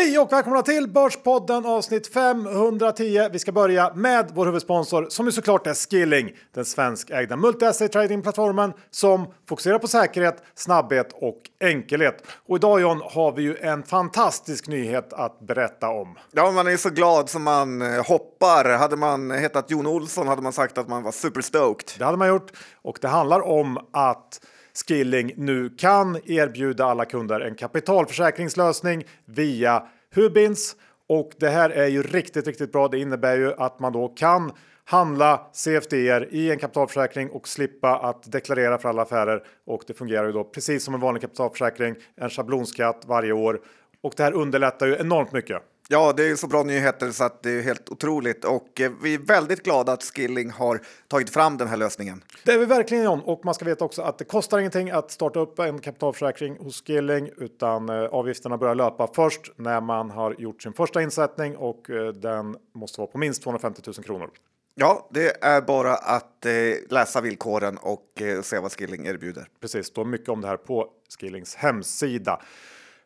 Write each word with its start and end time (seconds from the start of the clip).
Hej 0.00 0.18
och 0.18 0.32
välkomna 0.32 0.62
till 0.62 0.88
Börspodden 0.88 1.66
avsnitt 1.66 2.12
510. 2.12 3.28
Vi 3.32 3.38
ska 3.38 3.52
börja 3.52 3.94
med 3.94 4.30
vår 4.34 4.46
huvudsponsor 4.46 5.06
som 5.10 5.26
ju 5.26 5.32
såklart 5.32 5.66
är 5.66 5.74
Skilling, 5.74 6.30
den 6.54 6.64
svenskägda 6.64 7.36
multi-asset 7.36 7.88
tradingplattformen 7.88 8.72
som 8.90 9.26
fokuserar 9.48 9.78
på 9.78 9.88
säkerhet, 9.88 10.42
snabbhet 10.54 11.12
och 11.12 11.40
enkelhet. 11.60 12.24
Och 12.46 12.56
idag 12.56 12.80
John 12.80 13.02
har 13.04 13.32
vi 13.32 13.42
ju 13.42 13.56
en 13.56 13.82
fantastisk 13.82 14.68
nyhet 14.68 15.12
att 15.12 15.40
berätta 15.40 15.88
om. 15.88 16.18
Ja, 16.32 16.50
man 16.50 16.66
är 16.66 16.76
så 16.76 16.90
glad 16.90 17.30
som 17.30 17.42
man 17.42 17.82
eh, 17.82 18.06
hoppar. 18.06 18.78
Hade 18.78 18.96
man 18.96 19.30
hetat 19.30 19.70
Jon 19.70 19.86
Olsson 19.86 20.28
hade 20.28 20.42
man 20.42 20.52
sagt 20.52 20.78
att 20.78 20.88
man 20.88 21.02
var 21.02 21.12
superstoked. 21.12 21.88
Det 21.98 22.04
hade 22.04 22.18
man 22.18 22.28
gjort 22.28 22.52
och 22.82 22.98
det 23.00 23.08
handlar 23.08 23.40
om 23.40 23.78
att 23.92 24.40
Skilling 24.74 25.32
nu 25.36 25.68
kan 25.68 26.16
erbjuda 26.26 26.84
alla 26.84 27.04
kunder 27.04 27.40
en 27.40 27.54
kapitalförsäkringslösning 27.54 29.04
via 29.24 29.82
Hubins. 30.14 30.76
Och 31.08 31.30
det 31.38 31.48
här 31.48 31.70
är 31.70 31.86
ju 31.86 32.02
riktigt, 32.02 32.46
riktigt 32.46 32.72
bra. 32.72 32.88
Det 32.88 32.98
innebär 32.98 33.36
ju 33.36 33.52
att 33.54 33.80
man 33.80 33.92
då 33.92 34.08
kan 34.08 34.52
handla 34.84 35.46
CFDer 35.52 36.28
i 36.34 36.50
en 36.50 36.58
kapitalförsäkring 36.58 37.30
och 37.30 37.48
slippa 37.48 37.98
att 37.98 38.32
deklarera 38.32 38.78
för 38.78 38.88
alla 38.88 39.02
affärer. 39.02 39.42
Och 39.66 39.82
det 39.86 39.94
fungerar 39.94 40.26
ju 40.26 40.32
då 40.32 40.44
precis 40.44 40.84
som 40.84 40.94
en 40.94 41.00
vanlig 41.00 41.20
kapitalförsäkring, 41.20 41.96
en 42.16 42.30
schablonskatt 42.30 43.02
varje 43.06 43.32
år. 43.32 43.60
Och 44.02 44.12
det 44.16 44.22
här 44.22 44.32
underlättar 44.32 44.86
ju 44.86 44.96
enormt 44.96 45.32
mycket. 45.32 45.62
Ja, 45.92 46.12
det 46.16 46.28
är 46.28 46.36
så 46.36 46.46
bra 46.46 46.62
nyheter 46.62 47.10
så 47.10 47.24
att 47.24 47.42
det 47.42 47.50
är 47.50 47.62
helt 47.62 47.88
otroligt 47.88 48.44
och 48.44 48.80
eh, 48.80 48.92
vi 49.02 49.14
är 49.14 49.18
väldigt 49.18 49.62
glada 49.62 49.92
att 49.92 50.02
Skilling 50.02 50.50
har 50.50 50.80
tagit 51.08 51.30
fram 51.30 51.56
den 51.56 51.68
här 51.68 51.76
lösningen. 51.76 52.24
Det 52.44 52.52
är 52.52 52.58
vi 52.58 52.64
verkligen 52.64 53.04
John 53.04 53.20
och 53.20 53.44
man 53.44 53.54
ska 53.54 53.64
veta 53.64 53.84
också 53.84 54.02
att 54.02 54.18
det 54.18 54.24
kostar 54.24 54.58
ingenting 54.58 54.90
att 54.90 55.10
starta 55.10 55.40
upp 55.40 55.58
en 55.58 55.78
kapitalförsäkring 55.78 56.56
hos 56.58 56.82
Skilling 56.86 57.30
utan 57.36 57.88
eh, 57.88 57.94
avgifterna 57.94 58.58
börjar 58.58 58.74
löpa 58.74 59.10
först 59.14 59.52
när 59.56 59.80
man 59.80 60.10
har 60.10 60.34
gjort 60.38 60.62
sin 60.62 60.72
första 60.72 61.02
insättning 61.02 61.56
och 61.56 61.90
eh, 61.90 62.08
den 62.08 62.56
måste 62.74 63.00
vara 63.00 63.10
på 63.10 63.18
minst 63.18 63.42
250 63.42 63.82
000 63.86 63.94
kronor. 63.94 64.30
Ja, 64.74 65.08
det 65.10 65.44
är 65.44 65.60
bara 65.60 65.94
att 65.94 66.46
eh, 66.46 66.52
läsa 66.90 67.20
villkoren 67.20 67.76
och 67.76 68.22
eh, 68.22 68.42
se 68.42 68.58
vad 68.58 68.72
Skilling 68.72 69.06
erbjuder. 69.06 69.48
Precis, 69.60 69.86
står 69.86 70.04
mycket 70.04 70.28
om 70.28 70.40
det 70.40 70.48
här 70.48 70.56
på 70.56 70.88
Skillings 71.18 71.54
hemsida. 71.54 72.40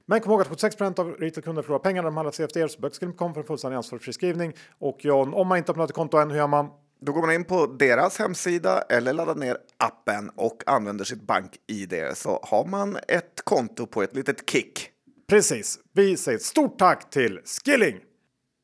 Men 0.06 0.20
kom 0.20 0.32
ihåg 0.32 0.40
att 0.40 0.48
76 0.48 0.80
av 0.80 1.16
retailkunder 1.18 1.62
förlorar 1.62 1.78
pengar 1.78 2.02
när 2.02 2.10
de 2.10 2.16
handlar 2.16 2.32
CFD 2.32 2.68
så 2.68 2.80
böckskilling.com 2.80 3.34
för 3.34 3.40
en 3.40 3.46
fullständig 3.46 3.76
ansvarsfri 3.76 4.12
skrivning. 4.12 4.52
Och 4.78 5.04
John, 5.04 5.34
om 5.34 5.48
man 5.48 5.58
inte 5.58 5.72
öppnat 5.72 5.90
ett 5.90 5.96
konto 5.96 6.16
än, 6.16 6.30
hur 6.30 6.38
gör 6.38 6.46
man? 6.46 6.68
Då 7.00 7.12
går 7.12 7.20
man 7.20 7.32
in 7.32 7.44
på 7.44 7.66
deras 7.66 8.18
hemsida 8.18 8.82
eller 8.88 9.12
laddar 9.12 9.34
ner 9.34 9.56
appen 9.76 10.30
och 10.36 10.62
använder 10.66 11.04
sitt 11.04 11.22
bank-id 11.22 11.94
så 12.14 12.40
har 12.42 12.64
man 12.64 12.98
ett 13.08 13.40
konto 13.44 13.86
på 13.86 14.02
ett 14.02 14.16
litet 14.16 14.50
kick. 14.50 14.90
Precis. 15.28 15.78
Vi 15.92 16.16
säger 16.16 16.38
ett 16.38 16.44
stort 16.44 16.78
tack 16.78 17.10
till 17.10 17.40
Skilling! 17.64 18.00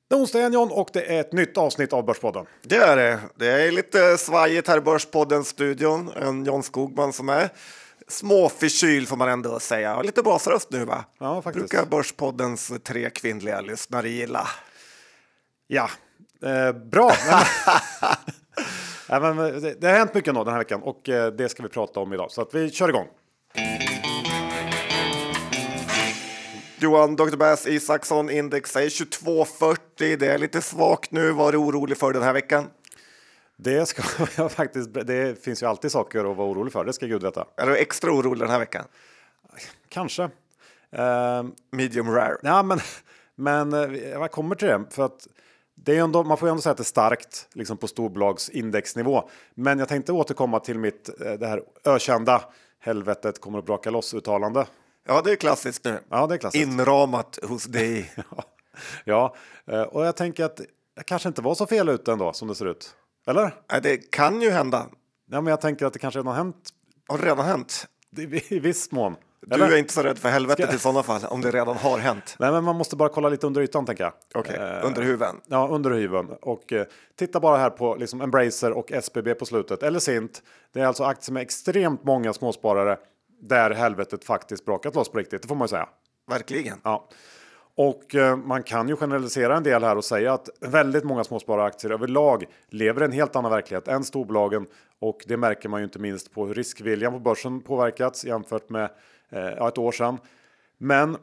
Det 0.08 0.16
är 0.16 0.20
onsdag 0.20 0.38
igen 0.38 0.52
John 0.52 0.70
och 0.72 0.90
det 0.92 1.16
är 1.16 1.20
ett 1.20 1.32
nytt 1.32 1.56
avsnitt 1.58 1.92
av 1.92 2.04
Börspodden. 2.04 2.46
Det 2.62 2.76
är 2.76 2.96
det. 2.96 3.20
Det 3.36 3.46
är 3.46 3.72
lite 3.72 4.18
svajigt 4.18 4.68
här 4.68 4.78
i 4.78 4.80
Börspodden-studion. 4.80 6.10
En 6.16 6.44
John 6.44 6.62
Skogman 6.62 7.12
som 7.12 7.28
är 7.28 7.48
småförkyld 8.10 9.08
får 9.08 9.16
man 9.16 9.28
ändå 9.28 9.60
säga. 9.60 10.02
Lite 10.02 10.22
basröst 10.22 10.70
nu 10.70 10.84
va? 10.84 11.04
Ja, 11.18 11.42
faktiskt. 11.42 11.70
Brukar 11.70 11.86
Börspoddens 11.86 12.72
tre 12.84 13.10
kvinnliga 13.10 13.60
lyssnare 13.60 14.08
gilla. 14.08 14.48
Ja, 15.66 15.90
eh, 16.42 16.72
bra. 16.72 17.12
Nej, 19.08 19.20
men, 19.20 19.36
det, 19.62 19.80
det 19.80 19.86
har 19.86 19.94
hänt 19.94 20.14
mycket 20.14 20.28
ändå 20.28 20.44
den 20.44 20.52
här 20.52 20.60
veckan 20.60 20.82
och 20.82 21.08
eh, 21.08 21.32
det 21.32 21.48
ska 21.48 21.62
vi 21.62 21.68
prata 21.68 22.00
om 22.00 22.12
idag. 22.12 22.30
Så 22.30 22.42
att 22.42 22.54
vi 22.54 22.70
kör 22.70 22.88
igång. 22.88 23.06
Johan, 26.78 27.16
Dr. 27.16 27.36
Bass 27.36 27.66
Isaksson 27.66 28.30
index 28.30 28.72
säger 28.72 28.90
2240. 28.90 30.16
Det 30.18 30.26
är 30.26 30.38
lite 30.38 30.62
svagt 30.62 31.10
nu. 31.10 31.32
Var 31.32 31.52
du 31.52 31.58
orolig 31.58 31.98
för 31.98 32.12
den 32.12 32.22
här 32.22 32.32
veckan? 32.32 32.66
Det, 33.62 33.86
ska 33.86 34.02
jag 34.36 34.52
faktiskt, 34.52 34.94
det 34.94 35.44
finns 35.44 35.62
ju 35.62 35.66
alltid 35.66 35.92
saker 35.92 36.30
att 36.30 36.36
vara 36.36 36.48
orolig 36.48 36.72
för, 36.72 36.84
det 36.84 36.92
ska 36.92 37.06
Gud 37.06 37.22
veta. 37.22 37.44
Är 37.56 37.66
du 37.66 37.76
extra 37.76 38.12
orolig 38.12 38.40
den 38.40 38.50
här 38.50 38.58
veckan? 38.58 38.84
Kanske. 39.88 40.22
Uh, 40.22 41.44
Medium 41.70 42.10
rare. 42.10 42.36
Ja, 42.42 42.62
men, 42.62 42.80
men 43.34 43.72
eh, 43.72 44.08
jag 44.10 44.30
kommer 44.30 44.54
till 44.54 44.68
det. 44.68 44.84
För 44.90 45.04
att 45.04 45.26
det 45.74 45.96
är 45.96 46.02
ändå, 46.02 46.24
man 46.24 46.36
får 46.36 46.48
ju 46.48 46.50
ändå 46.50 46.62
säga 46.62 46.70
att 46.70 46.76
det 46.76 46.82
är 46.82 46.84
starkt 46.84 47.48
liksom 47.52 47.76
på 47.76 47.88
storbolagsindexnivå. 47.88 49.28
Men 49.54 49.78
jag 49.78 49.88
tänkte 49.88 50.12
återkomma 50.12 50.60
till 50.60 50.78
mitt 50.78 51.20
eh, 51.20 51.32
det 51.32 51.46
här 51.46 51.62
ökända 51.84 52.44
helvetet 52.78 53.40
kommer 53.40 53.58
att 53.58 53.66
braka 53.66 53.90
loss 53.90 54.14
uttalande. 54.14 54.66
Ja, 55.06 55.22
det 55.24 55.32
är 55.32 55.36
klassiskt 55.36 55.84
nu. 55.84 55.98
Ja, 56.08 56.26
det 56.26 56.34
är 56.34 56.38
klassiskt. 56.38 56.66
Inramat 56.66 57.38
hos 57.42 57.64
dig. 57.64 58.12
ja, 59.04 59.34
eh, 59.66 59.82
och 59.82 60.06
jag 60.06 60.16
tänker 60.16 60.44
att 60.44 60.60
jag 60.94 61.06
kanske 61.06 61.28
inte 61.28 61.42
var 61.42 61.54
så 61.54 61.66
fel 61.66 61.88
ute 61.88 62.12
ändå 62.12 62.32
som 62.32 62.48
det 62.48 62.54
ser 62.54 62.66
ut. 62.66 62.96
Eller? 63.30 63.54
Nej, 63.72 63.80
det 63.82 63.96
kan 63.96 64.42
ju 64.42 64.50
hända. 64.50 64.86
Ja, 65.30 65.40
men 65.40 65.50
jag 65.50 65.60
tänker 65.60 65.86
att 65.86 65.92
det 65.92 65.98
kanske 65.98 66.18
redan 66.18 66.26
har 66.26 66.34
hänt. 66.34 66.70
Har 67.08 67.18
det 67.18 67.24
redan 67.24 67.46
hänt? 67.46 67.86
I 68.48 68.58
viss 68.58 68.92
mån. 68.92 69.16
Du 69.46 69.64
är 69.64 69.76
inte 69.76 69.92
så 69.92 70.02
rädd 70.02 70.18
för 70.18 70.28
helvetet 70.28 70.66
Ska... 70.66 70.76
i 70.76 70.78
sådana 70.78 71.02
fall, 71.02 71.24
om 71.24 71.40
det 71.40 71.50
redan 71.50 71.76
har 71.76 71.98
hänt. 71.98 72.36
Nej, 72.38 72.52
men 72.52 72.64
man 72.64 72.76
måste 72.76 72.96
bara 72.96 73.08
kolla 73.08 73.28
lite 73.28 73.46
under 73.46 73.60
ytan, 73.60 73.86
tänker 73.86 74.04
jag. 74.04 74.12
Okej, 74.34 74.54
okay. 74.54 74.78
uh, 74.78 74.86
under 74.86 75.02
huven. 75.02 75.36
Ja, 75.46 75.68
under 75.70 75.90
huven. 75.90 76.28
Och 76.42 76.72
uh, 76.72 76.82
titta 77.18 77.40
bara 77.40 77.56
här 77.56 77.70
på 77.70 77.96
liksom 77.96 78.20
Embracer 78.20 78.72
och 78.72 78.92
SBB 78.92 79.34
på 79.34 79.46
slutet, 79.46 79.82
eller 79.82 79.98
Sint. 79.98 80.42
Det 80.72 80.80
är 80.80 80.86
alltså 80.86 81.04
aktier 81.04 81.32
med 81.32 81.42
extremt 81.42 82.04
många 82.04 82.32
småsparare 82.32 82.98
där 83.42 83.70
helvetet 83.70 84.24
faktiskt 84.24 84.64
brakat 84.64 84.94
loss 84.94 85.08
på 85.08 85.18
riktigt, 85.18 85.42
det 85.42 85.48
får 85.48 85.54
man 85.54 85.64
ju 85.64 85.68
säga. 85.68 85.88
Verkligen. 86.30 86.80
Ja. 86.84 87.08
Och 87.74 88.14
eh, 88.14 88.36
man 88.36 88.62
kan 88.62 88.88
ju 88.88 88.96
generalisera 88.96 89.56
en 89.56 89.62
del 89.62 89.84
här 89.84 89.96
och 89.96 90.04
säga 90.04 90.32
att 90.32 90.48
väldigt 90.60 91.04
många 91.04 91.24
småsparaktier 91.24 91.90
överlag 91.90 92.44
lever 92.68 93.02
i 93.02 93.04
en 93.04 93.12
helt 93.12 93.36
annan 93.36 93.50
verklighet 93.50 93.88
än 93.88 94.04
storbolagen 94.04 94.66
och 94.98 95.24
det 95.26 95.36
märker 95.36 95.68
man 95.68 95.80
ju 95.80 95.84
inte 95.84 95.98
minst 95.98 96.32
på 96.32 96.46
hur 96.46 96.54
riskviljan 96.54 97.12
på 97.12 97.18
börsen 97.18 97.60
påverkats 97.60 98.24
jämfört 98.24 98.70
med 98.70 98.90
eh, 99.28 99.66
ett 99.66 99.78
år 99.78 99.92
sedan. 99.92 100.18
Men 100.78 101.16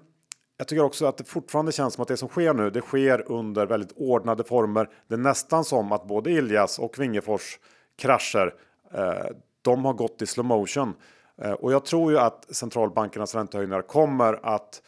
jag 0.57 0.67
tycker 0.67 0.83
också 0.83 1.05
att 1.05 1.17
det 1.17 1.23
fortfarande 1.23 1.71
känns 1.71 1.93
som 1.93 2.01
att 2.01 2.07
det 2.07 2.17
som 2.17 2.29
sker 2.29 2.53
nu, 2.53 2.69
det 2.69 2.81
sker 2.81 3.31
under 3.31 3.65
väldigt 3.65 3.91
ordnade 3.95 4.43
former. 4.43 4.89
Det 5.07 5.13
är 5.13 5.19
nästan 5.19 5.63
som 5.63 5.91
att 5.91 6.07
både 6.07 6.31
Iljas 6.31 6.79
och 6.79 6.99
Vingefors 6.99 7.59
krascher, 7.97 8.53
eh, 8.93 9.25
de 9.61 9.85
har 9.85 9.93
gått 9.93 10.21
i 10.21 10.25
slow 10.25 10.45
motion. 10.45 10.93
Eh, 11.41 11.51
och 11.51 11.73
jag 11.73 11.85
tror 11.85 12.11
ju 12.11 12.19
att 12.19 12.55
centralbankernas 12.55 13.35
räntehöjningar 13.35 13.81
kommer 13.81 14.39
att 14.43 14.81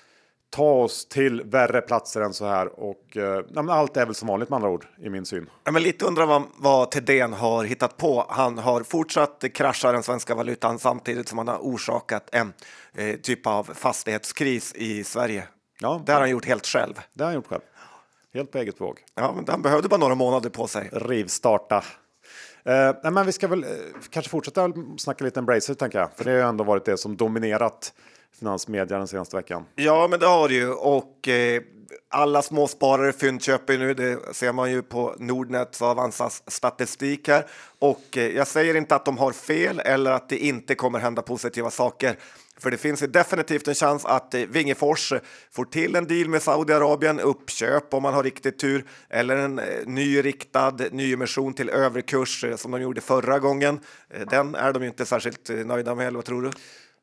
ta 0.49 0.71
oss 0.71 1.05
till 1.05 1.41
värre 1.41 1.81
platser 1.81 2.21
än 2.21 2.33
så 2.33 2.45
här 2.45 2.79
och 2.79 3.17
eh, 3.17 3.43
allt 3.69 3.97
är 3.97 4.05
väl 4.05 4.15
som 4.15 4.27
vanligt 4.27 4.49
med 4.49 4.55
andra 4.55 4.69
ord 4.69 4.85
i 5.01 5.09
min 5.09 5.25
syn. 5.25 5.49
Ja, 5.63 5.71
men 5.71 5.83
lite 5.83 6.05
undrar 6.05 6.27
man 6.27 6.47
vad 6.57 6.91
Thedéen 6.91 7.33
har 7.33 7.63
hittat 7.63 7.97
på. 7.97 8.25
Han 8.29 8.57
har 8.57 8.83
fortsatt 8.83 9.45
krascha 9.53 9.91
den 9.91 10.03
svenska 10.03 10.35
valutan 10.35 10.79
samtidigt 10.79 11.27
som 11.27 11.37
han 11.37 11.47
har 11.47 11.57
orsakat 11.57 12.29
en 12.31 12.53
eh, 12.93 13.15
typ 13.15 13.47
av 13.47 13.63
fastighetskris 13.63 14.73
i 14.75 15.03
Sverige. 15.03 15.43
Ja, 15.81 16.01
det 16.05 16.11
har 16.11 16.19
han 16.19 16.29
gjort 16.29 16.45
helt 16.45 16.66
själv. 16.66 16.93
Det 17.13 17.23
har 17.23 17.27
han 17.27 17.35
gjort 17.35 17.47
själv. 17.47 17.61
Helt 18.33 18.51
på 18.51 18.57
eget 18.57 18.81
våg. 18.81 18.99
Ja, 19.16 19.33
men 19.35 19.45
han 19.47 19.61
behövde 19.61 19.87
bara 19.87 19.97
några 19.97 20.16
månader 20.16 20.49
på 20.49 20.67
sig. 20.67 20.89
Rivstarta. 20.91 21.83
Eh, 22.63 23.11
men 23.11 23.25
vi 23.25 23.31
ska 23.31 23.47
väl 23.47 23.63
eh, 23.63 23.69
kanske 24.09 24.29
fortsätta 24.29 24.73
snacka 24.97 25.23
lite 25.23 25.39
Embracer 25.39 25.73
tänker 25.73 25.99
jag, 25.99 26.09
för 26.16 26.23
det 26.23 26.31
har 26.31 26.49
ändå 26.49 26.63
varit 26.63 26.85
det 26.85 26.97
som 26.97 27.17
dominerat 27.17 27.93
finansmedia 28.35 28.97
den 28.97 29.07
senaste 29.07 29.35
veckan. 29.35 29.66
Ja, 29.75 30.07
men 30.07 30.19
det 30.19 30.25
har 30.25 30.47
det 30.50 30.56
ju 30.56 30.72
och 30.72 31.28
eh, 31.28 31.62
alla 32.09 32.41
småsparare 32.41 33.13
fyndköper 33.13 33.78
nu. 33.78 33.94
Det 33.94 34.35
ser 34.35 34.53
man 34.53 34.72
ju 34.72 34.81
på 34.81 35.16
Nordnets 35.17 35.81
och 35.81 35.88
Avanzas 35.88 36.44
statistik 36.47 37.28
här 37.28 37.46
och 37.79 38.17
eh, 38.17 38.28
jag 38.28 38.47
säger 38.47 38.76
inte 38.76 38.96
att 38.96 39.05
de 39.05 39.17
har 39.17 39.31
fel 39.31 39.81
eller 39.85 40.11
att 40.11 40.29
det 40.29 40.37
inte 40.37 40.76
kommer 40.76 40.99
hända 40.99 41.22
positiva 41.22 41.72
saker. 41.72 42.17
För 42.59 42.72
det 42.72 42.78
finns 42.78 43.03
ju 43.03 43.08
definitivt 43.08 43.67
en 43.67 43.76
chans 43.76 44.05
att 44.05 44.34
eh, 44.34 44.41
Vingefors 44.41 45.14
får 45.52 45.66
till 45.66 45.96
en 45.96 46.08
deal 46.08 46.29
med 46.29 46.41
Saudiarabien, 46.41 47.20
uppköp 47.20 47.93
om 47.93 48.03
man 48.03 48.14
har 48.14 48.23
riktigt 48.23 48.59
tur, 48.59 48.85
eller 49.09 49.37
en 49.37 49.59
eh, 49.59 49.66
ny 49.85 50.22
riktad 50.22 50.76
nyemission 50.91 51.53
till 51.53 51.70
överkurs 51.70 52.43
eh, 52.43 52.55
som 52.55 52.72
de 52.72 52.81
gjorde 52.81 53.02
förra 53.02 53.40
gången. 53.40 53.79
Den 54.29 54.55
är 54.55 54.73
de 54.73 54.81
ju 54.81 54.90
inte 54.90 55.05
särskilt 55.05 55.49
nöjda 55.49 55.96
med, 55.96 56.08
eller 56.08 56.17
vad 56.17 56.26
tror 56.26 56.41
du? 56.41 56.52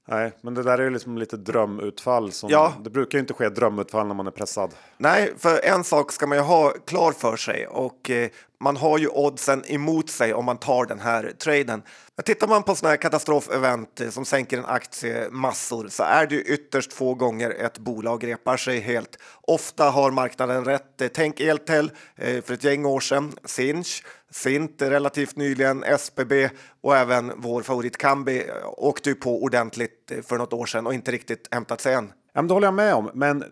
Nej, 0.09 0.33
men 0.41 0.55
det 0.55 0.63
där 0.63 0.79
är 0.79 0.83
ju 0.83 0.91
liksom 0.91 1.19
lite 1.19 1.37
drömutfall. 1.37 2.33
Som, 2.33 2.51
ja. 2.51 2.73
Det 2.85 2.91
brukar 2.91 3.19
ju 3.19 3.21
inte 3.21 3.35
ske 3.35 3.49
drömutfall 3.49 4.07
när 4.07 4.15
man 4.15 4.27
är 4.27 4.31
pressad. 4.31 4.75
Nej, 4.99 5.33
för 5.39 5.65
en 5.65 5.85
sak 5.85 6.13
ska 6.13 6.27
man 6.27 6.39
ju 6.39 6.45
ha 6.45 6.71
klar 6.85 7.13
för 7.13 7.37
sig 7.37 7.67
och 7.67 8.11
eh, 8.11 8.29
man 8.61 8.77
har 8.77 8.99
ju 8.99 9.09
oddsen 9.09 9.65
emot 9.67 10.11
sig 10.11 10.35
om 10.35 10.45
man 10.45 10.59
tar 10.59 10.87
den 10.87 11.01
här 11.01 11.33
traden. 11.39 11.83
Tittar 12.25 12.49
man 12.49 12.63
på 12.63 12.75
sådana 12.75 12.91
här 12.91 12.97
katastrofevent 12.97 14.01
eh, 14.01 14.11
som 14.11 14.25
sänker 14.25 14.59
en 14.59 14.65
aktie 14.65 15.29
massor 15.31 15.89
så 15.89 16.03
är 16.03 16.27
det 16.27 16.35
ju 16.35 16.41
ytterst 16.41 16.93
få 16.93 17.15
gånger 17.15 17.51
ett 17.51 17.79
bolag 17.79 18.27
repar 18.27 18.57
sig 18.57 18.81
helt. 18.81 19.19
Ofta 19.41 19.91
har 19.91 20.11
marknaden 20.11 20.65
rätt. 20.65 21.01
Eh, 21.01 21.09
tänk 21.09 21.41
Eltel 21.41 21.91
eh, 22.17 22.43
för 22.43 22.55
ett 22.55 22.65
gäng 22.65 22.85
år 22.85 23.01
sedan, 23.01 23.33
Sinch, 23.45 24.05
Sint 24.31 24.83
relativt 24.83 25.37
nyligen, 25.37 25.85
SBB 25.85 26.49
och 26.81 26.97
även 26.97 27.33
vår 27.37 27.63
favorit 27.63 27.97
Kambi 27.97 28.45
åkte 28.65 29.09
ju 29.09 29.15
på 29.15 29.43
ordentligt 29.43 30.13
för 30.23 30.39
något 30.39 30.53
år 30.53 30.67
sedan 30.67 30.87
och 30.87 30.95
inte 30.95 31.13
riktigt 31.13 31.49
hämtat 31.51 31.81
sig 31.81 31.95
än. 31.95 32.13
Ja, 32.33 32.43
men 32.43 32.49
det 32.49 32.55
håller 32.55 32.67
jag 32.67 32.75
med 32.75 32.95
om, 32.95 33.11
men 33.15 33.45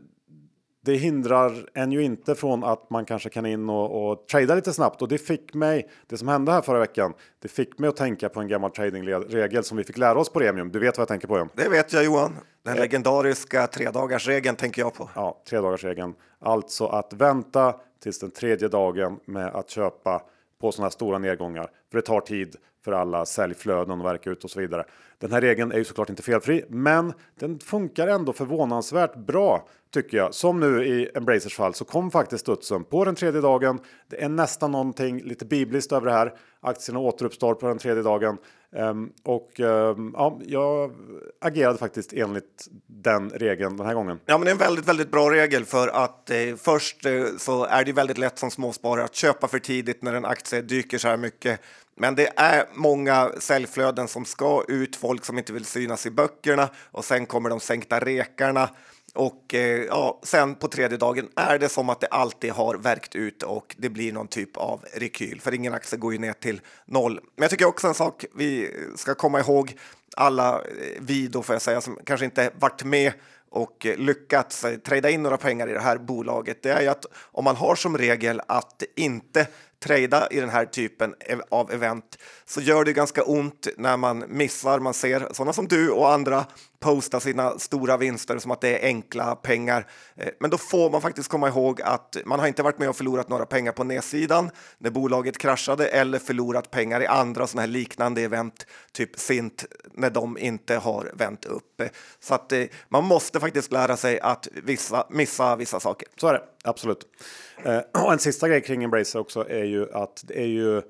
det 0.84 0.94
hindrar 0.94 1.68
en 1.74 1.92
ju 1.92 2.02
inte 2.02 2.34
från 2.34 2.64
att 2.64 2.90
man 2.90 3.04
kanske 3.04 3.30
kan 3.30 3.46
in 3.46 3.70
och, 3.70 4.10
och 4.10 4.26
trada 4.26 4.54
lite 4.54 4.72
snabbt 4.72 5.02
och 5.02 5.08
det 5.08 5.18
fick 5.18 5.54
mig, 5.54 5.88
det 6.06 6.16
som 6.18 6.28
hände 6.28 6.52
här 6.52 6.62
förra 6.62 6.78
veckan, 6.78 7.14
det 7.42 7.48
fick 7.48 7.78
mig 7.78 7.88
att 7.88 7.96
tänka 7.96 8.28
på 8.28 8.40
en 8.40 8.48
gammal 8.48 8.70
tradingregel 8.70 9.64
som 9.64 9.76
vi 9.76 9.84
fick 9.84 9.98
lära 9.98 10.18
oss 10.18 10.28
på 10.28 10.40
Remium. 10.40 10.70
Du 10.72 10.78
vet 10.78 10.98
vad 10.98 11.02
jag 11.02 11.08
tänker 11.08 11.28
på 11.28 11.38
John? 11.38 11.48
Det 11.54 11.68
vet 11.68 11.92
jag 11.92 12.04
Johan. 12.04 12.32
Den 12.62 12.76
legendariska 12.76 13.66
tredagarsregeln 13.66 14.56
tänker 14.56 14.82
jag 14.82 14.94
på. 14.94 15.10
Ja, 15.14 15.42
tredagarsregeln. 15.48 16.14
Alltså 16.38 16.86
att 16.86 17.12
vänta 17.12 17.74
tills 18.02 18.18
den 18.18 18.30
tredje 18.30 18.68
dagen 18.68 19.20
med 19.24 19.46
att 19.46 19.70
köpa 19.70 20.22
på 20.60 20.72
sådana 20.72 20.86
här 20.86 20.90
stora 20.90 21.18
nedgångar. 21.18 21.70
För 21.90 21.98
det 21.98 22.02
tar 22.02 22.20
tid 22.20 22.56
för 22.84 22.92
alla 22.92 23.26
säljflöden 23.26 24.00
och 24.00 24.06
verka 24.06 24.30
ut 24.30 24.44
och 24.44 24.50
så 24.50 24.60
vidare. 24.60 24.84
Den 25.18 25.32
här 25.32 25.40
regeln 25.40 25.72
är 25.72 25.78
ju 25.78 25.84
såklart 25.84 26.10
inte 26.10 26.22
felfri, 26.22 26.64
men 26.68 27.12
den 27.38 27.58
funkar 27.58 28.08
ändå 28.08 28.32
förvånansvärt 28.32 29.16
bra 29.16 29.68
tycker 29.94 30.16
jag. 30.16 30.34
Som 30.34 30.60
nu 30.60 30.84
i 30.84 31.10
Embracers 31.14 31.56
fall 31.56 31.74
så 31.74 31.84
kom 31.84 32.10
faktiskt 32.10 32.40
studsen 32.40 32.84
på 32.84 33.04
den 33.04 33.14
tredje 33.14 33.40
dagen. 33.40 33.78
Det 34.08 34.22
är 34.22 34.28
nästan 34.28 34.72
någonting 34.72 35.22
lite 35.22 35.44
bibliskt 35.44 35.92
över 35.92 36.06
det 36.06 36.12
här. 36.12 36.34
Aktierna 36.60 37.00
återuppstår 37.00 37.54
på 37.54 37.68
den 37.68 37.78
tredje 37.78 38.02
dagen 38.02 38.38
um, 38.70 39.12
och 39.22 39.60
um, 39.60 40.14
ja, 40.16 40.40
jag 40.46 40.92
agerade 41.40 41.78
faktiskt 41.78 42.12
enligt 42.12 42.68
den 42.86 43.30
regeln 43.30 43.76
den 43.76 43.86
här 43.86 43.94
gången. 43.94 44.18
Ja, 44.26 44.38
men 44.38 44.44
det 44.44 44.50
är 44.50 44.52
en 44.52 44.58
väldigt, 44.58 44.88
väldigt 44.88 45.10
bra 45.10 45.30
regel 45.30 45.64
för 45.64 45.88
att 45.88 46.30
eh, 46.30 46.36
först 46.56 47.06
eh, 47.06 47.24
så 47.38 47.64
är 47.64 47.84
det 47.84 47.92
väldigt 47.92 48.18
lätt 48.18 48.38
som 48.38 48.50
småsparare 48.50 49.04
att 49.04 49.14
köpa 49.14 49.48
för 49.48 49.58
tidigt 49.58 50.02
när 50.02 50.14
en 50.14 50.24
aktie 50.24 50.62
dyker 50.62 50.98
så 50.98 51.08
här 51.08 51.16
mycket. 51.16 51.60
Men 51.96 52.14
det 52.14 52.32
är 52.36 52.64
många 52.74 53.32
säljflöden 53.38 54.08
som 54.08 54.24
ska 54.24 54.64
ut, 54.68 54.96
folk 54.96 55.24
som 55.24 55.38
inte 55.38 55.52
vill 55.52 55.64
synas 55.64 56.06
i 56.06 56.10
böckerna 56.10 56.68
och 56.90 57.04
sen 57.04 57.26
kommer 57.26 57.50
de 57.50 57.60
sänkta 57.60 58.00
rekarna 58.00 58.68
och 59.14 59.54
eh, 59.54 59.84
ja, 59.84 60.20
sen 60.22 60.54
på 60.54 60.68
tredje 60.68 60.98
dagen 60.98 61.28
är 61.36 61.58
det 61.58 61.68
som 61.68 61.88
att 61.88 62.00
det 62.00 62.06
alltid 62.06 62.52
har 62.52 62.74
verkt 62.74 63.14
ut 63.14 63.42
och 63.42 63.76
det 63.78 63.88
blir 63.88 64.12
någon 64.12 64.28
typ 64.28 64.56
av 64.56 64.84
rekyl, 64.92 65.40
för 65.40 65.54
ingen 65.54 65.74
aktie 65.74 65.98
går 65.98 66.12
ju 66.12 66.18
ner 66.18 66.32
till 66.32 66.60
noll. 66.86 67.20
Men 67.36 67.42
jag 67.42 67.50
tycker 67.50 67.66
också 67.66 67.88
en 67.88 67.94
sak 67.94 68.24
vi 68.34 68.70
ska 68.96 69.14
komma 69.14 69.40
ihåg, 69.40 69.76
alla 70.16 70.54
eh, 70.54 70.64
vi 71.00 71.26
då 71.28 71.42
får 71.42 71.54
jag 71.54 71.62
säga 71.62 71.80
som 71.80 71.98
kanske 72.04 72.24
inte 72.24 72.50
varit 72.58 72.84
med 72.84 73.12
och 73.50 73.86
lyckats 73.96 74.64
eh, 74.64 74.78
trada 74.78 75.10
in 75.10 75.22
några 75.22 75.36
pengar 75.36 75.68
i 75.68 75.72
det 75.72 75.80
här 75.80 75.98
bolaget, 75.98 76.62
det 76.62 76.70
är 76.70 76.80
ju 76.80 76.88
att 76.88 77.06
om 77.16 77.44
man 77.44 77.56
har 77.56 77.74
som 77.74 77.98
regel 77.98 78.40
att 78.48 78.82
inte 78.96 79.46
trada 79.84 80.28
i 80.30 80.40
den 80.40 80.48
här 80.48 80.64
typen 80.64 81.14
av 81.50 81.72
event 81.72 82.18
så 82.44 82.60
gör 82.60 82.84
det 82.84 82.92
ganska 82.92 83.22
ont 83.22 83.68
när 83.76 83.96
man 83.96 84.24
missar. 84.28 84.80
Man 84.80 84.94
ser 84.94 85.28
sådana 85.32 85.52
som 85.52 85.68
du 85.68 85.90
och 85.90 86.12
andra 86.12 86.44
posta 86.84 87.20
sina 87.20 87.58
stora 87.58 87.96
vinster 87.96 88.38
som 88.38 88.50
att 88.50 88.60
det 88.60 88.78
är 88.78 88.86
enkla 88.86 89.36
pengar. 89.36 89.86
Eh, 90.16 90.28
men 90.40 90.50
då 90.50 90.58
får 90.58 90.90
man 90.90 91.00
faktiskt 91.00 91.28
komma 91.28 91.48
ihåg 91.48 91.82
att 91.82 92.16
man 92.24 92.40
har 92.40 92.46
inte 92.46 92.62
varit 92.62 92.78
med 92.78 92.88
och 92.88 92.96
förlorat 92.96 93.28
några 93.28 93.46
pengar 93.46 93.72
på 93.72 93.84
nedsidan 93.84 94.50
när 94.78 94.90
bolaget 94.90 95.38
kraschade 95.38 95.86
eller 95.86 96.18
förlorat 96.18 96.70
pengar 96.70 97.02
i 97.02 97.06
andra 97.06 97.46
sådana 97.46 97.62
här 97.62 97.68
liknande 97.68 98.22
event, 98.22 98.66
typ 98.92 99.18
Sint, 99.18 99.64
när 99.92 100.10
de 100.10 100.38
inte 100.38 100.76
har 100.76 101.12
vänt 101.14 101.44
upp. 101.44 101.80
Eh, 101.80 101.88
så 102.20 102.34
att 102.34 102.52
eh, 102.52 102.64
man 102.88 103.04
måste 103.04 103.40
faktiskt 103.40 103.72
lära 103.72 103.96
sig 103.96 104.20
att 104.20 104.48
vissa, 104.52 105.06
missa 105.10 105.56
vissa 105.56 105.80
saker. 105.80 106.08
Så 106.16 106.26
är 106.26 106.32
det, 106.32 106.42
absolut. 106.64 107.06
Och 107.92 108.12
en 108.12 108.18
sista 108.18 108.48
grej 108.48 108.60
kring 108.60 108.84
Embracer 108.84 109.18
också 109.18 109.48
är 109.48 109.64
ju 109.64 109.92
att 109.92 110.24
det 110.26 110.40
är 110.40 110.46
ju 110.46 110.82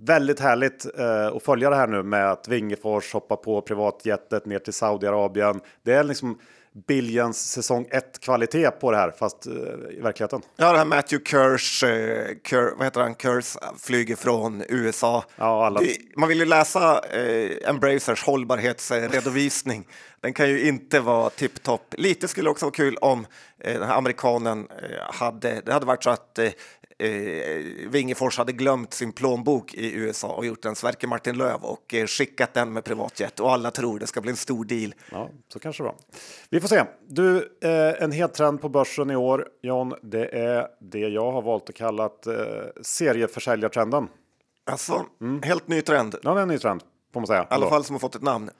väldigt 0.00 0.40
härligt 0.40 0.98
eh, 0.98 1.26
att 1.26 1.42
följa 1.42 1.70
det 1.70 1.76
här 1.76 1.86
nu 1.86 2.02
med 2.02 2.30
att 2.30 2.48
Wingefors 2.48 3.12
hoppar 3.12 3.36
på 3.36 3.60
privatjetet 3.60 4.46
ner 4.46 4.58
till 4.58 4.72
Saudiarabien. 4.72 5.60
Det 5.82 5.92
är 5.92 6.04
liksom 6.04 6.38
Billions 6.86 7.50
säsong 7.50 7.86
1 7.90 8.20
kvalitet 8.20 8.70
på 8.70 8.90
det 8.90 8.96
här, 8.96 9.10
fast 9.10 9.46
eh, 9.46 9.52
i 9.90 10.00
verkligheten. 10.00 10.42
Ja, 10.56 10.72
det 10.72 10.78
här 10.78 10.84
Matthew 10.84 11.30
Kers, 11.30 11.82
eh, 11.82 12.28
Kers, 12.44 12.72
vad 12.76 12.86
heter 12.86 13.00
han, 13.00 13.14
Kers 13.14 13.56
flyger 13.78 14.16
från 14.16 14.62
USA. 14.68 15.24
Ja, 15.36 15.66
alla. 15.66 15.80
Man 16.16 16.28
vill 16.28 16.38
ju 16.38 16.44
läsa 16.44 17.04
eh, 17.04 17.68
Embracers 17.68 18.24
hållbarhetsredovisning. 18.24 19.86
Den 20.20 20.32
kan 20.32 20.48
ju 20.48 20.68
inte 20.68 21.00
vara 21.00 21.30
tipptopp. 21.30 21.94
Lite 21.96 22.28
skulle 22.28 22.50
också 22.50 22.66
vara 22.66 22.74
kul 22.74 22.96
om 22.96 23.26
eh, 23.58 23.72
den 23.72 23.88
här 23.88 23.96
amerikanen 23.96 24.68
eh, 24.70 25.14
hade, 25.14 25.60
det 25.64 25.72
hade 25.72 25.86
varit 25.86 26.04
så 26.04 26.10
att 26.10 26.38
eh, 26.98 27.88
Wingefors 27.88 28.38
hade 28.38 28.52
glömt 28.52 28.94
sin 28.94 29.12
plånbok 29.12 29.74
i 29.74 29.94
USA 29.94 30.28
och 30.28 30.46
gjort 30.46 30.64
en 30.64 30.76
Sverker 30.76 31.08
Martin 31.08 31.38
Löv 31.38 31.62
och 31.62 31.94
eh, 31.94 32.06
skickat 32.06 32.54
den 32.54 32.72
med 32.72 32.84
privatjet 32.84 33.40
och 33.40 33.52
alla 33.52 33.70
tror 33.70 33.98
det 33.98 34.06
ska 34.06 34.20
bli 34.20 34.30
en 34.30 34.36
stor 34.36 34.64
deal. 34.64 34.94
Ja, 35.12 35.30
så 35.52 35.58
kanske 35.58 35.82
det 35.82 35.86
var. 35.86 35.96
Vi 36.50 36.60
får 36.60 36.68
se. 36.68 36.84
Du, 37.08 37.36
eh, 37.60 38.02
en 38.02 38.12
het 38.12 38.34
trend 38.34 38.60
på 38.60 38.68
börsen 38.68 39.10
i 39.10 39.16
år, 39.16 39.48
John, 39.62 39.94
det 40.02 40.38
är 40.38 40.66
det 40.80 41.08
jag 41.08 41.32
har 41.32 41.42
valt 41.42 41.68
att 41.68 41.74
kalla 41.74 42.04
eh, 42.04 42.82
serieförsäljartrenden. 42.82 44.08
Alltså, 44.64 45.06
mm. 45.20 45.42
helt 45.42 45.68
ny 45.68 45.82
trend. 45.82 46.14
Ja, 46.22 46.34
det 46.34 46.40
är 46.40 46.42
en 46.42 46.48
ny 46.48 46.58
trend 46.58 46.82
får 47.12 47.20
man 47.20 47.26
säga. 47.26 47.42
I 47.42 47.46
alla 47.48 47.68
fall 47.68 47.84
som 47.84 47.94
har 47.94 48.00
fått 48.00 48.14
ett 48.14 48.22
namn. 48.22 48.50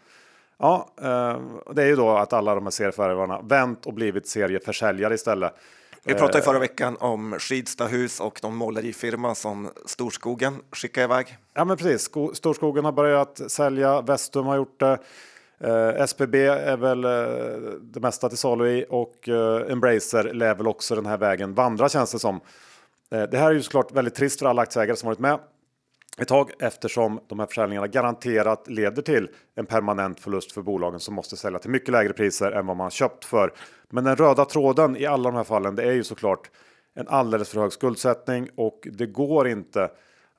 Ja, 0.58 0.88
eh, 1.00 1.40
det 1.74 1.82
är 1.82 1.86
ju 1.86 1.96
då 1.96 2.10
att 2.10 2.32
alla 2.32 2.54
de 2.54 2.64
här 2.64 2.70
serieförvärvarna 2.70 3.40
vänt 3.40 3.86
och 3.86 3.94
blivit 3.94 4.28
serieförsäljare 4.28 5.14
istället. 5.14 5.54
Vi 6.08 6.14
pratade 6.14 6.44
förra 6.44 6.58
veckan 6.58 6.96
om 7.00 7.34
Skidstahus 7.38 8.20
och 8.20 8.42
någon 8.42 8.56
målerifirma 8.56 9.34
som 9.34 9.70
Storskogen 9.86 10.60
skickade 10.72 11.04
iväg. 11.04 11.36
Ja, 11.54 11.64
men 11.64 11.76
precis. 11.76 12.10
Storskogen 12.34 12.84
har 12.84 12.92
börjat 12.92 13.40
sälja. 13.50 14.00
Vestum 14.00 14.46
har 14.46 14.56
gjort 14.56 14.80
det. 14.80 14.98
Eh, 15.60 16.02
SBB 16.02 16.46
är 16.46 16.76
väl 16.76 17.04
eh, 17.04 17.10
det 17.80 18.00
mesta 18.00 18.28
till 18.28 18.38
salu 18.38 18.68
i 18.68 18.86
och 18.88 19.28
eh, 19.28 19.72
Embracer 19.72 20.32
lär 20.32 20.54
väl 20.54 20.66
också 20.66 20.94
den 20.94 21.06
här 21.06 21.18
vägen 21.18 21.54
vandra 21.54 21.88
känns 21.88 22.12
det 22.12 22.18
som. 22.18 22.40
Eh, 23.10 23.22
det 23.22 23.38
här 23.38 23.50
är 23.50 23.54
ju 23.54 23.62
såklart 23.62 23.92
väldigt 23.92 24.14
trist 24.14 24.38
för 24.38 24.46
alla 24.46 24.62
aktieägare 24.62 24.96
som 24.96 25.06
varit 25.06 25.18
med 25.18 25.38
ett 26.18 26.28
tag 26.28 26.50
eftersom 26.58 27.20
de 27.26 27.38
här 27.38 27.46
försäljningarna 27.46 27.86
garanterat 27.86 28.68
leder 28.68 29.02
till 29.02 29.28
en 29.54 29.66
permanent 29.66 30.20
förlust 30.20 30.52
för 30.52 30.62
bolagen 30.62 31.00
som 31.00 31.14
måste 31.14 31.36
sälja 31.36 31.58
till 31.58 31.70
mycket 31.70 31.88
lägre 31.88 32.12
priser 32.12 32.52
än 32.52 32.66
vad 32.66 32.76
man 32.76 32.90
köpt 32.90 33.24
för. 33.24 33.52
Men 33.90 34.04
den 34.04 34.16
röda 34.16 34.44
tråden 34.44 34.96
i 34.96 35.06
alla 35.06 35.30
de 35.30 35.36
här 35.36 35.44
fallen, 35.44 35.74
det 35.74 35.82
är 35.82 35.92
ju 35.92 36.04
såklart 36.04 36.50
en 36.94 37.08
alldeles 37.08 37.48
för 37.48 37.60
hög 37.60 37.72
skuldsättning 37.72 38.48
och 38.54 38.88
det 38.92 39.06
går 39.06 39.48
inte 39.48 39.90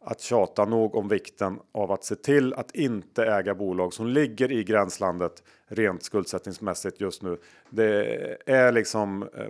att 0.02 0.22
tjata 0.22 0.66
nog 0.66 0.96
om 0.96 1.08
vikten 1.08 1.60
av 1.72 1.92
att 1.92 2.04
se 2.04 2.16
till 2.16 2.54
att 2.54 2.76
inte 2.76 3.26
äga 3.26 3.56
bolag 3.56 3.94
som 3.94 4.08
ligger 4.08 4.52
i 4.52 4.64
gränslandet 4.64 5.44
rent 5.68 6.04
skuldsättningsmässigt 6.04 7.02
just 7.02 7.24
nu. 7.24 7.38
Det 7.70 8.38
är 8.46 8.72
liksom 8.72 9.24
eh, 9.24 9.46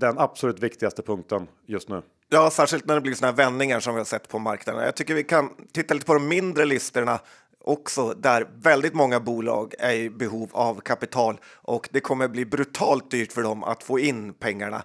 den 0.00 0.18
absolut 0.18 0.58
viktigaste 0.58 1.02
punkten 1.02 1.48
just 1.66 1.88
nu. 1.88 2.02
Ja, 2.28 2.50
särskilt 2.50 2.86
när 2.86 2.94
det 2.94 3.00
blir 3.00 3.14
såna 3.14 3.30
här 3.30 3.36
vändningar 3.36 3.80
som 3.80 3.94
vi 3.94 4.00
har 4.00 4.04
sett 4.04 4.28
på 4.28 4.38
marknaden. 4.38 4.84
Jag 4.84 4.94
tycker 4.94 5.14
vi 5.14 5.24
kan 5.24 5.50
titta 5.72 5.94
lite 5.94 6.06
på 6.06 6.14
de 6.14 6.28
mindre 6.28 6.64
listorna 6.64 7.20
också 7.64 8.14
där 8.14 8.48
väldigt 8.62 8.94
många 8.94 9.20
bolag 9.20 9.74
är 9.78 9.94
i 9.94 10.10
behov 10.10 10.50
av 10.52 10.80
kapital 10.80 11.40
och 11.44 11.88
det 11.92 12.00
kommer 12.00 12.28
bli 12.28 12.44
brutalt 12.44 13.10
dyrt 13.10 13.32
för 13.32 13.42
dem 13.42 13.64
att 13.64 13.82
få 13.82 13.98
in 13.98 14.34
pengarna. 14.34 14.82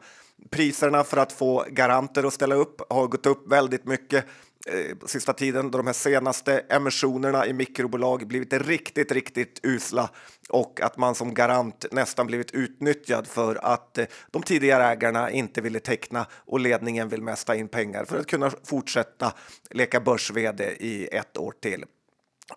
Priserna 0.49 1.03
för 1.03 1.17
att 1.17 1.31
få 1.31 1.65
garanter 1.69 2.23
att 2.23 2.33
ställa 2.33 2.55
upp 2.55 2.81
har 2.89 3.07
gått 3.07 3.25
upp 3.25 3.51
väldigt 3.51 3.85
mycket 3.85 4.25
eh, 4.65 4.97
sista 5.05 5.33
tiden 5.33 5.71
då 5.71 5.77
de 5.77 5.87
här 5.87 5.93
senaste 5.93 6.59
emissionerna 6.59 7.45
i 7.45 7.53
mikrobolag 7.53 8.27
blivit 8.27 8.53
riktigt, 8.53 9.11
riktigt 9.11 9.59
usla 9.63 10.09
och 10.49 10.81
att 10.81 10.97
man 10.97 11.15
som 11.15 11.33
garant 11.33 11.85
nästan 11.91 12.27
blivit 12.27 12.51
utnyttjad 12.51 13.27
för 13.27 13.55
att 13.55 13.97
eh, 13.97 14.05
de 14.31 14.43
tidigare 14.43 14.83
ägarna 14.83 15.31
inte 15.31 15.61
ville 15.61 15.79
teckna 15.79 16.25
och 16.31 16.59
ledningen 16.59 17.09
vill 17.09 17.21
mesta 17.21 17.55
in 17.55 17.67
pengar 17.67 18.05
för 18.05 18.19
att 18.19 18.27
kunna 18.27 18.51
fortsätta 18.63 19.33
leka 19.69 19.99
börs 19.99 20.31
i 20.79 21.07
ett 21.11 21.37
år 21.37 21.53
till. 21.61 21.85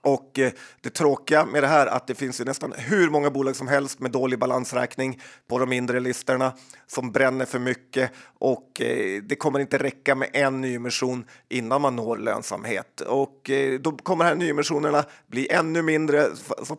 Och 0.02 0.38
eh, 0.38 0.52
det 0.80 0.90
tråkiga 0.90 1.44
med 1.44 1.62
det 1.62 1.66
här 1.66 1.86
är 1.86 1.90
att 1.90 2.06
det 2.06 2.14
finns 2.14 2.40
ju 2.40 2.44
nästan 2.44 2.72
hur 2.76 3.10
många 3.10 3.30
bolag 3.30 3.56
som 3.56 3.68
helst 3.68 4.00
med 4.00 4.10
dålig 4.10 4.38
balansräkning 4.38 5.20
på 5.48 5.58
de 5.58 5.68
mindre 5.68 6.00
listorna 6.00 6.52
som 6.86 7.12
bränner 7.12 7.44
för 7.44 7.58
mycket. 7.58 8.10
Och 8.38 8.80
eh, 8.80 9.22
det 9.22 9.36
kommer 9.36 9.58
inte 9.58 9.78
räcka 9.78 10.14
med 10.14 10.30
en 10.32 10.60
nyemission 10.60 11.24
innan 11.48 11.82
man 11.82 11.96
når 11.96 12.18
lönsamhet. 12.18 13.00
Och 13.00 13.50
eh, 13.50 13.80
då 13.80 13.92
kommer 13.92 14.24
de 14.24 14.28
här 14.28 14.36
nyemissionerna 14.36 15.04
bli 15.26 15.48
ännu 15.50 15.82
mindre 15.82 16.26
så 16.64 16.76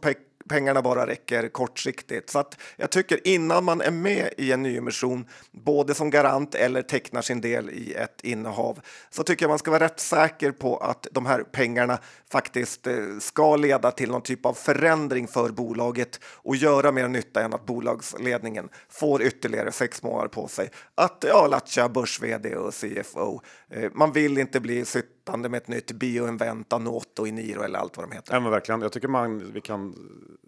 pengarna 0.50 0.82
bara 0.82 1.08
räcker 1.08 1.50
kortsiktigt. 1.50 2.30
Så 2.30 2.40
att 2.40 2.58
jag 2.78 2.90
tycker 2.90 3.28
innan 3.28 3.64
man 3.64 3.82
är 3.82 3.92
med 3.92 4.30
i 4.38 4.52
en 4.52 4.64
nyemission, 4.64 5.26
både 5.52 5.94
som 5.94 6.10
garant 6.10 6.56
eller 6.56 6.82
tecknar 6.82 7.22
sin 7.22 7.42
del 7.42 7.70
i 7.70 7.94
ett 7.94 8.22
innehav, 8.24 8.80
så 9.10 9.24
tycker 9.24 9.44
jag 9.44 9.50
man 9.50 9.60
ska 9.60 9.72
vara 9.72 9.84
rätt 9.84 10.00
säker 10.00 10.52
på 10.52 10.78
att 10.78 11.08
de 11.12 11.26
här 11.26 11.44
pengarna 11.44 12.00
faktiskt 12.32 12.88
eh, 12.88 12.94
ska 13.20 13.56
leda 13.56 13.92
till 13.92 14.12
någon 14.12 14.22
typ 14.22 14.46
av 14.46 14.54
förändring 14.54 15.28
för 15.28 15.50
bolaget 15.50 16.20
och 16.24 16.56
göra 16.56 16.92
mer 16.92 17.08
nytta 17.08 17.44
än 17.44 17.54
att 17.54 17.66
bolagsledningen 17.66 18.70
får 18.90 19.22
ytterligare 19.22 19.72
sex 19.72 20.04
månader 20.04 20.28
på 20.28 20.48
sig 20.48 20.70
att 20.96 21.26
ja, 21.28 21.48
latcha 21.48 21.90
börs 21.90 22.22
och 22.58 22.74
CFO. 22.74 23.42
Eh, 23.70 23.92
man 23.94 24.12
vill 24.12 24.38
inte 24.38 24.60
bli 24.60 24.86
sittande 25.30 25.50
med 25.50 25.58
ett 25.58 25.68
nytt 25.68 25.92
Bioinvent, 25.92 26.74
Anoto, 26.74 27.26
Iniro 27.28 27.62
eller 27.64 27.80
allt 27.80 27.98
vad 27.98 28.10
de 28.10 28.16
heter. 28.16 28.34
Ja, 28.34 28.40
men 28.40 28.52
verkligen. 28.52 28.82
Jag 28.82 28.92
tycker 28.92 29.08
man, 29.08 29.52
vi 29.54 29.62
kan 29.62 29.96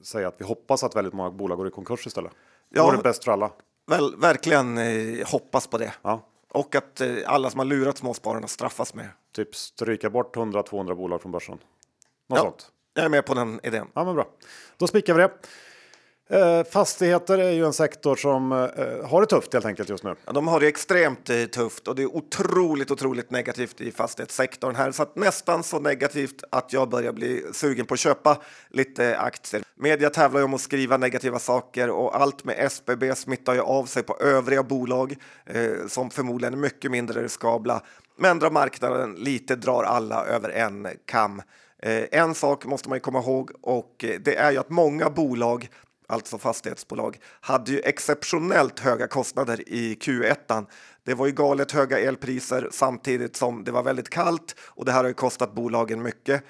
säga 0.03 0.27
att 0.27 0.35
vi 0.37 0.45
hoppas 0.45 0.83
att 0.83 0.95
väldigt 0.95 1.13
många 1.13 1.31
bolag 1.31 1.57
går 1.57 1.67
i 1.67 1.71
konkurs 1.71 2.07
istället. 2.07 2.31
Ja. 2.69 2.83
Det 2.85 2.91
vore 2.91 3.03
bäst 3.03 3.23
för 3.23 3.31
alla. 3.31 3.51
väl, 3.87 4.15
verkligen 4.15 4.77
eh, 4.77 5.27
hoppas 5.27 5.67
på 5.67 5.77
det. 5.77 5.93
Ja, 6.01 6.27
Och 6.49 6.75
att 6.75 7.01
eh, 7.01 7.15
alla 7.25 7.49
som 7.49 7.59
har 7.59 7.65
lurat 7.65 7.97
småspararna 7.97 8.47
straffas 8.47 8.93
med. 8.93 9.07
typ 9.35 9.55
stryka 9.55 10.09
bort 10.09 10.35
100-200 10.35 10.95
bolag 10.95 11.21
från 11.21 11.31
börsen. 11.31 11.57
Något 12.29 12.37
Ja. 12.37 12.43
sånt. 12.43 12.71
Jag 12.93 13.05
är 13.05 13.09
med 13.09 13.25
på 13.25 13.33
den 13.33 13.59
idén. 13.63 13.87
Ja, 13.93 14.03
men 14.05 14.15
bra. 14.15 14.27
Då 14.77 14.87
spikar 14.87 15.13
vi 15.13 15.21
det. 15.21 15.31
Eh, 16.31 16.63
fastigheter 16.63 17.37
är 17.37 17.51
ju 17.51 17.65
en 17.65 17.73
sektor 17.73 18.15
som 18.15 18.51
eh, 18.51 19.09
har 19.09 19.21
det 19.21 19.27
tufft 19.27 19.53
helt 19.53 19.65
enkelt 19.65 19.89
just 19.89 20.03
nu. 20.03 20.15
Ja, 20.25 20.31
de 20.31 20.47
har 20.47 20.59
det 20.59 20.67
extremt 20.67 21.29
eh, 21.29 21.43
tufft 21.43 21.87
och 21.87 21.95
det 21.95 22.03
är 22.03 22.15
otroligt, 22.15 22.91
otroligt 22.91 23.31
negativt 23.31 23.81
i 23.81 23.91
fastighetssektorn 23.91 24.75
här. 24.75 24.91
Så 24.91 25.03
att 25.03 25.15
nästan 25.15 25.63
så 25.63 25.79
negativt 25.79 26.43
att 26.49 26.73
jag 26.73 26.89
börjar 26.89 27.13
bli 27.13 27.45
sugen 27.53 27.85
på 27.85 27.93
att 27.93 27.99
köpa 27.99 28.37
lite 28.69 29.17
aktier. 29.17 29.63
Media 29.75 30.09
tävlar 30.09 30.39
ju 30.39 30.45
om 30.45 30.53
att 30.53 30.61
skriva 30.61 30.97
negativa 30.97 31.39
saker 31.39 31.89
och 31.89 32.21
allt 32.21 32.43
med 32.43 32.55
SBB 32.59 33.15
smittar 33.15 33.53
ju 33.53 33.61
av 33.61 33.85
sig 33.85 34.03
på 34.03 34.17
övriga 34.19 34.63
bolag 34.63 35.15
eh, 35.45 35.87
som 35.87 36.09
förmodligen 36.09 36.53
är 36.53 36.57
mycket 36.57 36.91
mindre 36.91 37.23
riskabla. 37.23 37.81
Men 38.17 38.39
drar 38.39 38.51
marknaden 38.51 39.13
lite 39.13 39.55
drar 39.55 39.83
alla 39.83 40.25
över 40.25 40.49
en 40.49 40.87
kam. 41.05 41.41
Eh, 41.83 42.03
en 42.11 42.35
sak 42.35 42.65
måste 42.65 42.89
man 42.89 42.95
ju 42.95 42.99
komma 42.99 43.19
ihåg 43.19 43.51
och 43.61 44.05
det 44.19 44.35
är 44.35 44.51
ju 44.51 44.57
att 44.57 44.69
många 44.69 45.09
bolag 45.09 45.69
alltså 46.11 46.37
fastighetsbolag, 46.37 47.17
hade 47.41 47.71
ju 47.71 47.79
exceptionellt 47.79 48.79
höga 48.79 49.07
kostnader 49.07 49.69
i 49.69 49.95
Q1. 49.95 50.65
Det 51.03 51.13
var 51.13 51.25
ju 51.25 51.31
galet 51.31 51.71
höga 51.71 51.99
elpriser 51.99 52.69
samtidigt 52.71 53.35
som 53.35 53.63
det 53.63 53.71
var 53.71 53.83
väldigt 53.83 54.09
kallt 54.09 54.55
och 54.59 54.85
det 54.85 54.91
här 54.91 54.99
har 54.99 55.07
ju 55.07 55.13
kostat 55.13 55.53
bolagen 55.53 56.01
mycket. 56.01 56.43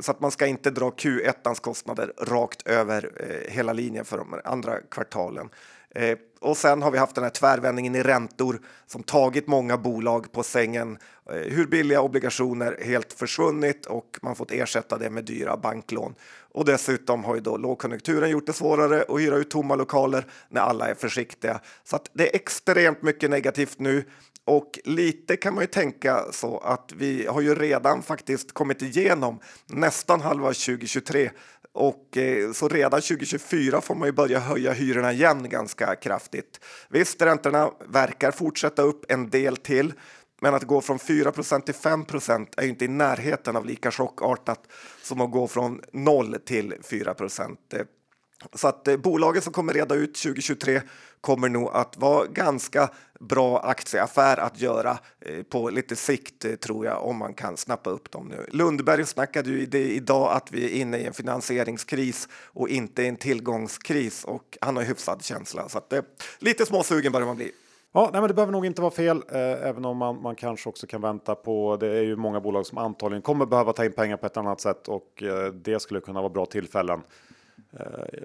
Så 0.00 0.10
att 0.10 0.20
man 0.20 0.30
ska 0.30 0.46
inte 0.46 0.70
dra 0.70 0.90
Q1 0.90 1.60
kostnader 1.60 2.12
rakt 2.18 2.66
över 2.66 3.10
eh, 3.20 3.52
hela 3.52 3.72
linjen 3.72 4.04
för 4.04 4.18
de 4.18 4.40
andra 4.44 4.80
kvartalen. 4.80 5.48
Eh, 5.94 6.18
och 6.40 6.56
sen 6.56 6.82
har 6.82 6.90
vi 6.90 6.98
haft 6.98 7.14
den 7.14 7.24
här 7.24 7.30
tvärvändningen 7.30 7.94
i 7.94 8.02
räntor 8.02 8.60
som 8.86 9.02
tagit 9.02 9.46
många 9.46 9.76
bolag 9.76 10.32
på 10.32 10.42
sängen. 10.42 10.98
Eh, 11.30 11.36
hur 11.36 11.66
billiga 11.66 12.00
obligationer 12.00 12.78
helt 12.82 13.12
försvunnit 13.12 13.86
och 13.86 14.18
man 14.22 14.36
fått 14.36 14.50
ersätta 14.50 14.98
det 14.98 15.10
med 15.10 15.24
dyra 15.24 15.56
banklån. 15.56 16.14
Och 16.54 16.64
dessutom 16.64 17.24
har 17.24 17.34
ju 17.34 17.40
då 17.40 17.56
lågkonjunkturen 17.56 18.30
gjort 18.30 18.46
det 18.46 18.52
svårare 18.52 19.04
att 19.08 19.20
hyra 19.20 19.36
ut 19.36 19.50
tomma 19.50 19.74
lokaler 19.74 20.26
när 20.48 20.60
alla 20.60 20.88
är 20.88 20.94
försiktiga. 20.94 21.60
Så 21.84 21.96
att 21.96 22.10
det 22.12 22.30
är 22.30 22.36
extremt 22.36 23.02
mycket 23.02 23.30
negativt 23.30 23.78
nu. 23.78 24.04
Och 24.44 24.78
lite 24.84 25.36
kan 25.36 25.54
man 25.54 25.62
ju 25.62 25.66
tänka 25.66 26.24
så 26.32 26.58
att 26.58 26.92
vi 26.96 27.26
har 27.26 27.40
ju 27.40 27.54
redan 27.54 28.02
faktiskt 28.02 28.52
kommit 28.52 28.82
igenom 28.82 29.38
nästan 29.66 30.20
halva 30.20 30.46
2023 30.46 31.30
och 31.74 32.16
eh, 32.16 32.52
så 32.52 32.68
redan 32.68 33.00
2024 33.00 33.80
får 33.80 33.94
man 33.94 34.08
ju 34.08 34.12
börja 34.12 34.38
höja 34.38 34.72
hyrorna 34.72 35.12
igen 35.12 35.48
ganska 35.48 35.94
kraftigt. 35.94 36.60
Visst, 36.88 37.22
räntorna 37.22 37.70
verkar 37.88 38.30
fortsätta 38.30 38.82
upp 38.82 39.04
en 39.08 39.30
del 39.30 39.56
till, 39.56 39.92
men 40.40 40.54
att 40.54 40.62
gå 40.62 40.80
från 40.80 40.98
4 40.98 41.32
till 41.32 41.44
5% 41.44 42.46
är 42.56 42.62
ju 42.62 42.68
inte 42.68 42.84
i 42.84 42.88
närheten 42.88 43.56
av 43.56 43.66
lika 43.66 43.90
chockartat 43.90 44.60
som 45.02 45.20
att 45.20 45.30
gå 45.30 45.48
från 45.48 45.80
0 45.92 46.36
till 46.44 46.74
4% 46.82 47.56
eh, 47.72 47.80
så 48.54 48.68
att 48.68 48.88
eh, 48.88 48.96
bolaget 48.96 49.44
som 49.44 49.52
kommer 49.52 49.72
reda 49.72 49.94
ut 49.94 50.14
2023 50.14 50.82
kommer 51.20 51.48
nog 51.48 51.70
att 51.72 51.96
vara 51.96 52.26
ganska 52.26 52.90
bra 53.20 53.58
aktieaffär 53.58 54.36
att 54.36 54.60
göra 54.60 54.98
eh, 55.20 55.42
på 55.42 55.70
lite 55.70 55.96
sikt 55.96 56.60
tror 56.60 56.86
jag 56.86 57.04
om 57.04 57.16
man 57.16 57.34
kan 57.34 57.56
snappa 57.56 57.90
upp 57.90 58.10
dem 58.10 58.28
nu. 58.28 58.46
Lundberg 58.48 59.06
snackade 59.06 59.50
ju 59.50 59.60
i 59.60 59.66
det 59.66 59.94
idag 59.94 60.32
att 60.32 60.52
vi 60.52 60.64
är 60.64 60.80
inne 60.80 60.98
i 60.98 61.04
en 61.04 61.12
finansieringskris 61.12 62.28
och 62.34 62.68
inte 62.68 63.04
en 63.04 63.16
tillgångskris 63.16 64.24
och 64.24 64.58
han 64.60 64.76
har 64.76 64.82
hyfsad 64.82 65.24
känsla 65.24 65.68
så 65.68 65.78
att 65.78 65.92
lite 66.38 66.66
småsugen 66.66 67.12
börjar 67.12 67.26
man 67.26 67.36
bli. 67.36 67.52
Ja, 67.96 68.10
nej, 68.12 68.20
men 68.20 68.28
det 68.28 68.34
behöver 68.34 68.52
nog 68.52 68.66
inte 68.66 68.82
vara 68.82 68.90
fel, 68.90 69.22
eh, 69.28 69.40
även 69.40 69.84
om 69.84 69.96
man, 69.96 70.22
man 70.22 70.36
kanske 70.36 70.68
också 70.68 70.86
kan 70.86 71.00
vänta 71.00 71.34
på. 71.34 71.76
Det 71.76 71.86
är 71.86 72.02
ju 72.02 72.16
många 72.16 72.40
bolag 72.40 72.66
som 72.66 72.78
antagligen 72.78 73.22
kommer 73.22 73.46
behöva 73.46 73.72
ta 73.72 73.84
in 73.84 73.92
pengar 73.92 74.16
på 74.16 74.26
ett 74.26 74.36
annat 74.36 74.60
sätt 74.60 74.88
och 74.88 75.22
eh, 75.22 75.52
det 75.52 75.80
skulle 75.80 76.00
kunna 76.00 76.20
vara 76.20 76.30
bra 76.30 76.46
tillfällen. 76.46 77.02
Eh, 77.80 78.22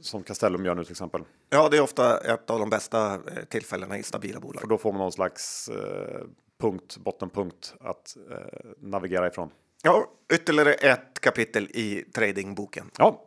som 0.00 0.22
Castellum 0.22 0.64
gör 0.64 0.74
nu 0.74 0.84
till 0.84 0.92
exempel. 0.92 1.22
Ja, 1.50 1.68
det 1.68 1.76
är 1.76 1.80
ofta 1.80 2.18
ett 2.18 2.50
av 2.50 2.58
de 2.58 2.70
bästa 2.70 3.14
eh, 3.14 3.20
tillfällena 3.48 3.98
i 3.98 4.02
stabila 4.02 4.40
bolag. 4.40 4.60
För 4.60 4.68
då 4.68 4.78
får 4.78 4.92
man 4.92 5.00
någon 5.00 5.12
slags 5.12 5.68
eh, 5.68 6.26
punkt, 6.60 6.96
bottenpunkt 6.96 7.74
att 7.80 8.16
eh, 8.30 8.36
navigera 8.78 9.26
ifrån. 9.26 9.50
Ja, 9.82 10.06
ytterligare 10.32 10.72
ett 10.72 11.20
kapitel 11.20 11.64
i 11.64 12.04
tradingboken. 12.14 12.90
Ja. 12.98 13.24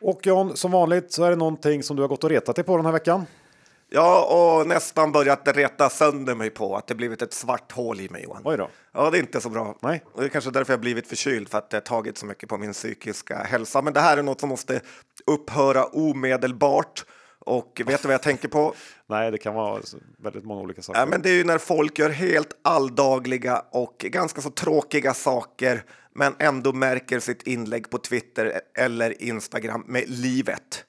Och 0.00 0.26
John, 0.26 0.56
som 0.56 0.70
vanligt 0.70 1.12
så 1.12 1.24
är 1.24 1.30
det 1.30 1.36
någonting 1.36 1.82
som 1.82 1.96
du 1.96 2.02
har 2.02 2.08
gått 2.08 2.24
och 2.24 2.30
retat 2.30 2.56
dig 2.56 2.64
på 2.64 2.76
den 2.76 2.86
här 2.86 2.92
veckan. 2.92 3.26
Ja, 3.96 4.24
och 4.24 4.66
nästan 4.66 5.12
börjat 5.12 5.48
reta 5.48 5.90
sönder 5.90 6.34
mig 6.34 6.50
på 6.50 6.76
att 6.76 6.86
det 6.86 6.94
blivit 6.94 7.22
ett 7.22 7.32
svart 7.32 7.72
hål 7.72 8.00
i 8.00 8.08
mig, 8.08 8.22
Johan. 8.22 8.42
Oj 8.44 8.56
då. 8.56 8.68
Ja, 8.92 9.10
det 9.10 9.18
är 9.18 9.20
inte 9.20 9.40
så 9.40 9.48
bra. 9.48 9.76
Nej. 9.82 10.04
Det 10.16 10.24
är 10.24 10.28
kanske 10.28 10.50
därför 10.50 10.72
jag 10.72 10.80
blivit 10.80 11.06
förkyld, 11.06 11.48
för 11.48 11.58
att 11.58 11.70
det 11.70 11.76
har 11.76 11.82
tagit 11.82 12.18
så 12.18 12.26
mycket 12.26 12.48
på 12.48 12.58
min 12.58 12.72
psykiska 12.72 13.36
hälsa. 13.36 13.82
Men 13.82 13.92
det 13.92 14.00
här 14.00 14.16
är 14.16 14.22
något 14.22 14.40
som 14.40 14.48
måste 14.48 14.80
upphöra 15.26 15.84
omedelbart. 15.84 17.04
Och 17.38 17.82
vet 17.86 18.02
du 18.02 18.08
vad 18.08 18.14
jag 18.14 18.22
tänker 18.22 18.48
på? 18.48 18.74
Nej, 19.06 19.30
det 19.30 19.38
kan 19.38 19.54
vara 19.54 19.80
väldigt 20.18 20.44
många 20.44 20.60
olika 20.60 20.82
saker. 20.82 21.00
Ja, 21.00 21.06
men 21.06 21.22
det 21.22 21.30
är 21.30 21.34
ju 21.34 21.44
när 21.44 21.58
folk 21.58 21.98
gör 21.98 22.10
helt 22.10 22.50
alldagliga 22.64 23.64
och 23.70 23.96
ganska 23.98 24.40
så 24.40 24.50
tråkiga 24.50 25.14
saker 25.14 25.84
men 26.14 26.34
ändå 26.38 26.72
märker 26.72 27.20
sitt 27.20 27.42
inlägg 27.42 27.90
på 27.90 27.98
Twitter 27.98 28.60
eller 28.78 29.22
Instagram 29.22 29.84
med 29.86 30.04
livet. 30.08 30.84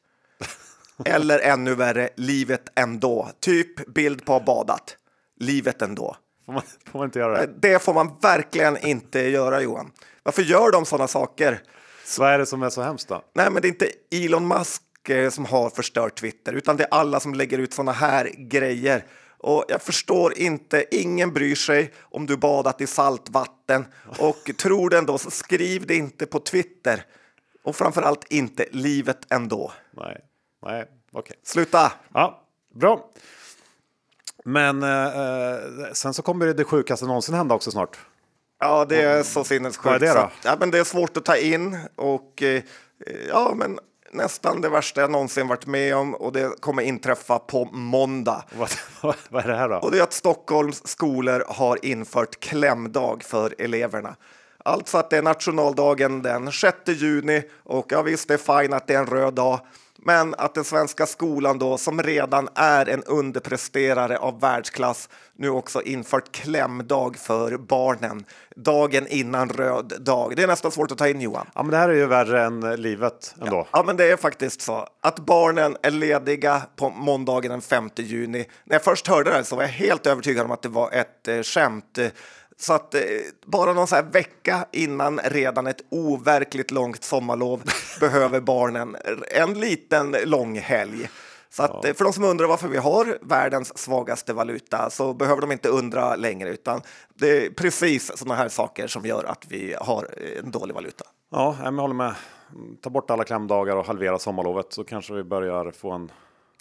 Eller 1.06 1.40
ännu 1.40 1.76
värre, 1.76 2.10
livet 2.16 2.62
ändå. 2.76 3.30
Typ 3.40 3.94
bild 3.94 4.26
på 4.26 4.40
badat. 4.40 4.98
Livet 5.40 5.82
ändå. 5.82 6.16
Får, 6.46 6.54
man, 6.54 6.62
får 6.92 7.00
man 7.00 7.08
inte 7.08 7.20
göra 7.20 7.46
det? 7.46 7.54
Det 7.60 7.84
får 7.84 7.94
man 7.94 8.18
verkligen 8.22 8.78
inte 8.78 9.20
göra, 9.20 9.62
Johan. 9.62 9.92
Varför 10.24 10.42
gör 10.42 10.72
de 10.72 10.86
sådana 10.86 11.08
saker? 11.08 11.62
Så 12.06 12.22
vad 12.22 12.32
är 12.32 12.40
det 12.40 12.46
som 12.46 12.64
är 12.64 12.70
så 12.70 12.82
hemskt 12.82 13.08
då? 13.08 13.22
Nej, 13.36 13.52
men 13.52 13.62
det 13.62 13.68
är 13.68 13.70
inte 13.70 13.92
Elon 14.12 14.48
Musk 14.48 15.10
eh, 15.10 15.30
som 15.30 15.46
har 15.46 15.70
förstört 15.70 16.20
Twitter, 16.20 16.54
utan 16.54 16.78
det 16.78 16.84
är 16.84 16.88
alla 16.92 17.20
som 17.20 17.34
lägger 17.34 17.58
ut 17.58 17.74
sådana 17.74 17.92
här 17.92 18.32
grejer. 18.38 19.06
Och 19.38 19.66
jag 19.68 19.82
förstår 19.82 20.38
inte, 20.38 20.86
ingen 20.92 21.34
bryr 21.34 21.56
sig 21.56 21.94
om 22.02 22.26
du 22.26 22.38
badat 22.38 22.82
i 22.82 22.88
saltvatten 22.88 23.86
och 24.20 24.52
tror 24.58 24.90
det 24.90 24.98
ändå 24.98 25.18
så 25.18 25.32
skriv 25.32 25.88
det 25.88 25.96
inte 25.96 26.26
på 26.26 26.40
Twitter. 26.40 27.06
Och 27.64 27.76
framförallt 27.76 28.26
inte 28.30 28.66
livet 28.72 29.20
ändå. 29.30 29.72
Nej, 29.92 30.22
nej, 30.68 30.86
okej. 31.12 31.36
Sluta! 31.44 31.92
Ja, 32.14 32.44
bra. 32.76 33.10
Men 34.46 34.84
eh, 34.84 34.90
eh, 34.90 35.60
sen 35.94 36.14
så 36.14 36.22
kommer 36.22 36.46
det 36.46 36.64
sjukaste 36.64 37.06
någonsin 37.06 37.36
hända 37.36 37.56
också 37.56 37.72
snart. 37.72 37.98
Ja, 38.60 38.86
det 38.86 39.02
är 39.02 39.24
så 39.24 39.44
sinnessjukt. 39.44 39.86
Vad 39.86 39.96
är 39.96 40.00
det 40.00 40.14
då? 40.14 40.30
Ja, 40.44 40.56
men 40.60 40.72
det 40.72 40.80
är 40.80 40.84
svårt 40.84 41.18
att 41.18 41.26
ta 41.26 41.38
in 41.38 41.78
och 41.96 42.44
eh, 42.44 42.64
ja, 43.30 43.54
men 43.56 43.80
nästan 44.12 44.62
det 44.62 44.70
värsta 44.70 45.02
jag 45.02 45.12
någonsin 45.12 45.48
varit 45.48 45.66
med 45.66 45.96
om 45.96 46.16
och 46.16 46.34
det 46.34 46.62
kommer 46.62 46.84
inträffa 46.84 47.40
på 47.40 47.66
måndag. 47.66 48.44
Vad, 48.58 48.70
vad, 49.30 49.44
är 49.44 49.48
det 49.48 49.56
här 49.56 49.70
då? 49.70 49.76
Och 49.76 49.92
det 49.92 50.00
är 50.00 50.04
att 50.04 50.14
Stockholms 50.14 50.88
skolor 50.88 51.44
har 51.48 51.86
infört 51.86 52.40
klämdag 52.40 53.24
för 53.24 53.56
eleverna. 53.58 54.16
Alltså 54.66 54.98
att 54.98 55.10
det 55.10 55.18
är 55.18 55.22
nationaldagen 55.22 56.22
den 56.22 56.52
6 56.52 56.78
juni 56.86 57.44
och 57.64 57.86
ja 57.90 58.02
visst, 58.02 58.28
det 58.28 58.34
är 58.34 58.62
fine 58.62 58.74
att 58.74 58.88
det 58.88 58.94
är 58.94 59.00
en 59.00 59.06
röd 59.06 59.34
dag. 59.34 59.60
Men 60.08 60.36
att 60.38 60.54
den 60.54 60.64
svenska 60.64 61.06
skolan 61.06 61.60
då, 61.60 61.78
som 61.78 62.04
redan 62.04 62.50
är 62.56 62.90
en 62.90 63.04
underpresterare 63.04 64.18
av 64.18 64.40
världsklass, 64.40 65.10
nu 65.36 65.50
också 65.50 65.82
infört 65.82 66.32
klämdag 66.32 67.18
för 67.18 67.58
barnen. 67.58 68.26
Dagen 68.56 69.08
innan 69.08 69.50
röd 69.50 69.94
dag. 70.00 70.36
Det 70.36 70.44
är 70.44 70.48
nästan 70.48 70.72
svårt 70.72 70.92
att 70.92 70.98
ta 70.98 71.08
in 71.08 71.22
Johan. 71.22 71.48
Ja, 71.56 71.64
men 71.64 71.72
det 71.72 71.78
här 71.78 71.90
är 71.90 71.94
ju 71.94 72.06
värre 72.06 72.44
än 72.44 72.60
livet 72.60 73.36
ändå. 73.42 73.68
Ja, 73.72 73.84
men 73.86 73.98
det 73.98 74.12
är 74.12 74.18
faktiskt 74.18 74.62
så 74.62 74.88
att 75.02 75.20
barnen 75.20 75.78
är 75.84 75.92
lediga 75.92 76.62
på 76.76 76.90
måndagen 76.90 77.52
den 77.52 77.62
5 77.62 77.90
juni. 77.96 78.46
När 78.64 78.76
jag 78.76 78.84
först 78.84 79.08
hörde 79.08 79.30
det 79.30 79.36
här 79.36 79.44
så 79.44 79.56
var 79.56 79.64
jag 79.64 79.70
helt 79.70 80.08
övertygad 80.08 80.46
om 80.46 80.52
att 80.52 80.62
det 80.62 80.70
var 80.70 80.92
ett 80.92 81.28
eh, 81.28 81.42
skämt. 81.42 82.00
Så 82.60 82.74
att 82.74 82.94
eh, 82.96 83.02
bara 83.46 83.74
någon 83.74 83.88
så 83.88 83.96
här 83.96 84.04
vecka 84.04 84.66
innan 84.72 85.20
redan 85.20 85.68
ett 85.68 85.82
overkligt 85.90 86.72
långt 86.72 87.04
sommarlov 87.04 87.64
behöver 88.00 88.40
barnen 88.40 88.98
en 89.32 89.54
liten 89.54 90.16
lång 90.26 90.60
helg. 90.60 91.10
Så 91.50 91.64
att, 91.64 91.86
eh, 91.86 91.94
för 91.94 92.04
de 92.04 92.14
som 92.14 92.24
undrar 92.24 92.48
varför 92.48 92.68
vi 92.68 92.78
har 92.78 93.18
världens 93.22 93.78
svagaste 93.78 94.34
valuta 94.34 94.90
så 94.90 95.14
behöver 95.14 95.42
de 95.42 95.52
inte 95.52 95.70
undra 95.70 96.16
längre 96.16 96.50
utan 96.50 96.82
det 97.14 97.46
är 97.46 97.50
precis 97.50 98.18
sådana 98.18 98.36
här 98.36 98.50
saker 98.50 98.88
som 98.88 99.06
gör 99.06 99.24
att 99.24 99.46
vi 99.50 99.76
har 99.82 100.08
eh, 100.18 100.40
en 100.40 100.52
dålig 100.52 100.74
valuta. 100.74 101.06
Ja, 101.32 101.58
jag 101.64 101.72
håller 101.72 101.96
med. 101.96 102.16
Ta 102.82 102.90
bort 102.90 103.12
alla 103.12 103.24
klämdagar 103.24 103.76
och 103.76 103.86
halvera 103.86 104.20
sommarlovet 104.20 104.74
så 104.74 104.84
kanske 104.84 105.14
vi 105.14 105.24
börjar 105.24 105.72
få 105.72 105.92
en... 105.92 106.12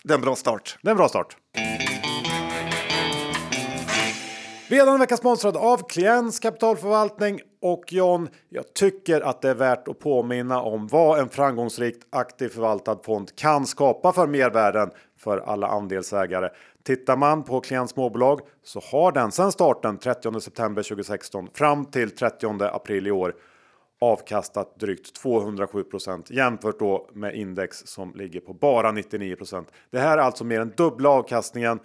Det 0.05 0.13
är 0.13 0.19
en 0.19 0.21
bra 0.21 0.37
start. 0.37 0.79
Det 0.83 0.89
är 0.89 0.91
en 0.91 0.97
bra 0.97 1.09
start. 1.09 1.37
Redan 4.69 4.95
en 4.95 5.01
vecka 5.01 5.17
sponsrad 5.17 5.57
av 5.57 5.89
Klients 5.89 6.39
kapitalförvaltning. 6.39 7.41
Och 7.63 7.93
John, 7.93 8.29
jag 8.49 8.75
tycker 8.75 9.21
att 9.21 9.43
det 9.43 9.51
är 9.51 9.55
värt 9.55 9.89
att 9.89 9.99
påminna 9.99 10.61
om 10.61 10.87
vad 10.87 11.19
en 11.19 11.29
framgångsrikt 11.29 12.07
aktivt 12.11 12.55
förvaltad 12.55 12.99
fond 13.03 13.37
kan 13.37 13.67
skapa 13.67 14.13
för 14.13 14.27
mervärden 14.27 14.91
för 15.19 15.39
alla 15.39 15.67
andelsägare. 15.67 16.49
Tittar 16.83 17.17
man 17.17 17.45
på 17.45 17.61
Klients 17.61 17.93
småbolag 17.93 18.41
så 18.65 18.81
har 18.81 19.13
den 19.13 19.33
sedan 19.33 19.53
starten 19.53 19.99
30 19.99 20.41
september 20.41 20.83
2016 20.83 21.49
fram 21.55 21.85
till 21.85 22.11
30 22.11 22.65
april 22.65 23.07
i 23.07 23.11
år 23.11 23.35
avkastat 24.01 24.81
drygt 24.81 25.23
207% 25.25 26.33
jämfört 26.33 26.79
då 26.79 27.09
med 27.13 27.35
index 27.35 27.79
som 27.87 28.15
ligger 28.15 28.41
på 28.41 28.53
bara 28.53 28.93
99% 28.93 29.65
Det 29.91 29.99
här 29.99 30.19
är 30.19 30.23
alltså 30.23 30.45
mer 30.45 30.61
än 30.61 30.73
dubbla 30.77 31.09
avkastningen. 31.09 31.79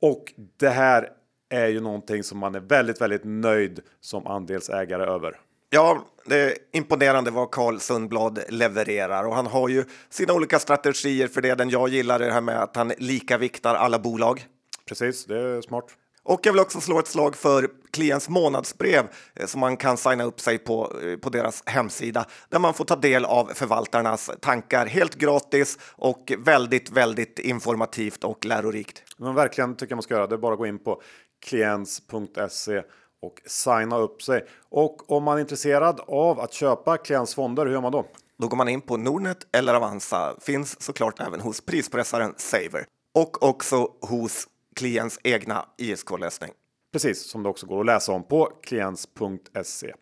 Och 0.00 0.34
det 0.56 0.68
här 0.68 1.17
är 1.48 1.66
ju 1.68 1.80
någonting 1.80 2.22
som 2.22 2.38
man 2.38 2.54
är 2.54 2.60
väldigt, 2.60 3.00
väldigt 3.00 3.24
nöjd 3.24 3.80
som 4.00 4.26
andelsägare 4.26 5.02
över. 5.02 5.40
Ja, 5.70 6.06
det 6.26 6.36
är 6.36 6.54
imponerande 6.72 7.30
vad 7.30 7.50
Carl 7.50 7.78
Sundblad 7.78 8.38
levererar 8.48 9.24
och 9.24 9.34
han 9.34 9.46
har 9.46 9.68
ju 9.68 9.84
sina 10.08 10.32
olika 10.32 10.58
strategier 10.58 11.28
för 11.28 11.42
det. 11.42 11.54
Den 11.54 11.70
jag 11.70 11.88
gillar 11.88 12.20
är 12.20 12.26
det 12.26 12.32
här 12.32 12.40
med 12.40 12.62
att 12.62 12.76
han 12.76 12.92
lika 12.98 13.38
viktar 13.38 13.74
alla 13.74 13.98
bolag. 13.98 14.46
Precis, 14.88 15.24
det 15.24 15.38
är 15.38 15.60
smart. 15.60 15.86
Och 16.28 16.40
jag 16.42 16.52
vill 16.52 16.60
också 16.60 16.80
slå 16.80 16.98
ett 16.98 17.06
slag 17.06 17.36
för 17.36 17.68
klients 17.90 18.28
månadsbrev 18.28 19.08
eh, 19.34 19.46
som 19.46 19.60
man 19.60 19.76
kan 19.76 19.96
signa 19.96 20.24
upp 20.24 20.40
sig 20.40 20.58
på 20.58 20.92
eh, 21.02 21.16
på 21.16 21.30
deras 21.30 21.62
hemsida 21.66 22.26
där 22.48 22.58
man 22.58 22.74
får 22.74 22.84
ta 22.84 22.96
del 22.96 23.24
av 23.24 23.50
förvaltarnas 23.54 24.30
tankar 24.40 24.86
helt 24.86 25.14
gratis 25.14 25.78
och 25.96 26.32
väldigt, 26.38 26.90
väldigt 26.90 27.38
informativt 27.38 28.24
och 28.24 28.44
lärorikt. 28.44 29.02
Men 29.16 29.34
verkligen 29.34 29.76
tycker 29.76 29.92
jag 29.92 29.96
man 29.96 30.02
ska 30.02 30.14
göra. 30.14 30.26
Det 30.26 30.34
är 30.34 30.38
bara 30.38 30.52
att 30.52 30.58
gå 30.58 30.66
in 30.66 30.78
på 30.78 31.02
klients.se 31.46 32.82
och 33.22 33.42
signa 33.46 33.98
upp 33.98 34.22
sig. 34.22 34.46
Och 34.70 35.12
om 35.12 35.24
man 35.24 35.36
är 35.36 35.40
intresserad 35.40 36.00
av 36.08 36.40
att 36.40 36.52
köpa 36.52 36.96
klients 36.96 37.34
fonder, 37.34 37.66
hur 37.66 37.72
gör 37.72 37.80
man 37.80 37.92
då? 37.92 38.06
Då 38.38 38.48
går 38.48 38.56
man 38.56 38.68
in 38.68 38.80
på 38.80 38.96
Nordnet 38.96 39.46
eller 39.52 39.74
Avanza. 39.74 40.36
Finns 40.40 40.82
såklart 40.82 41.20
även 41.20 41.40
hos 41.40 41.60
prispressaren 41.60 42.34
Saver 42.36 42.84
och 43.14 43.42
också 43.42 43.88
hos 44.00 44.48
klients 44.76 45.18
egna 45.24 45.66
ISK-lösning. 45.78 46.50
Precis 46.92 47.30
som 47.30 47.42
det 47.42 47.48
också 47.48 47.66
går 47.66 47.80
att 47.80 47.86
läsa 47.86 48.12
om 48.12 48.24
på 48.24 48.52
kliens.se. 48.62 49.94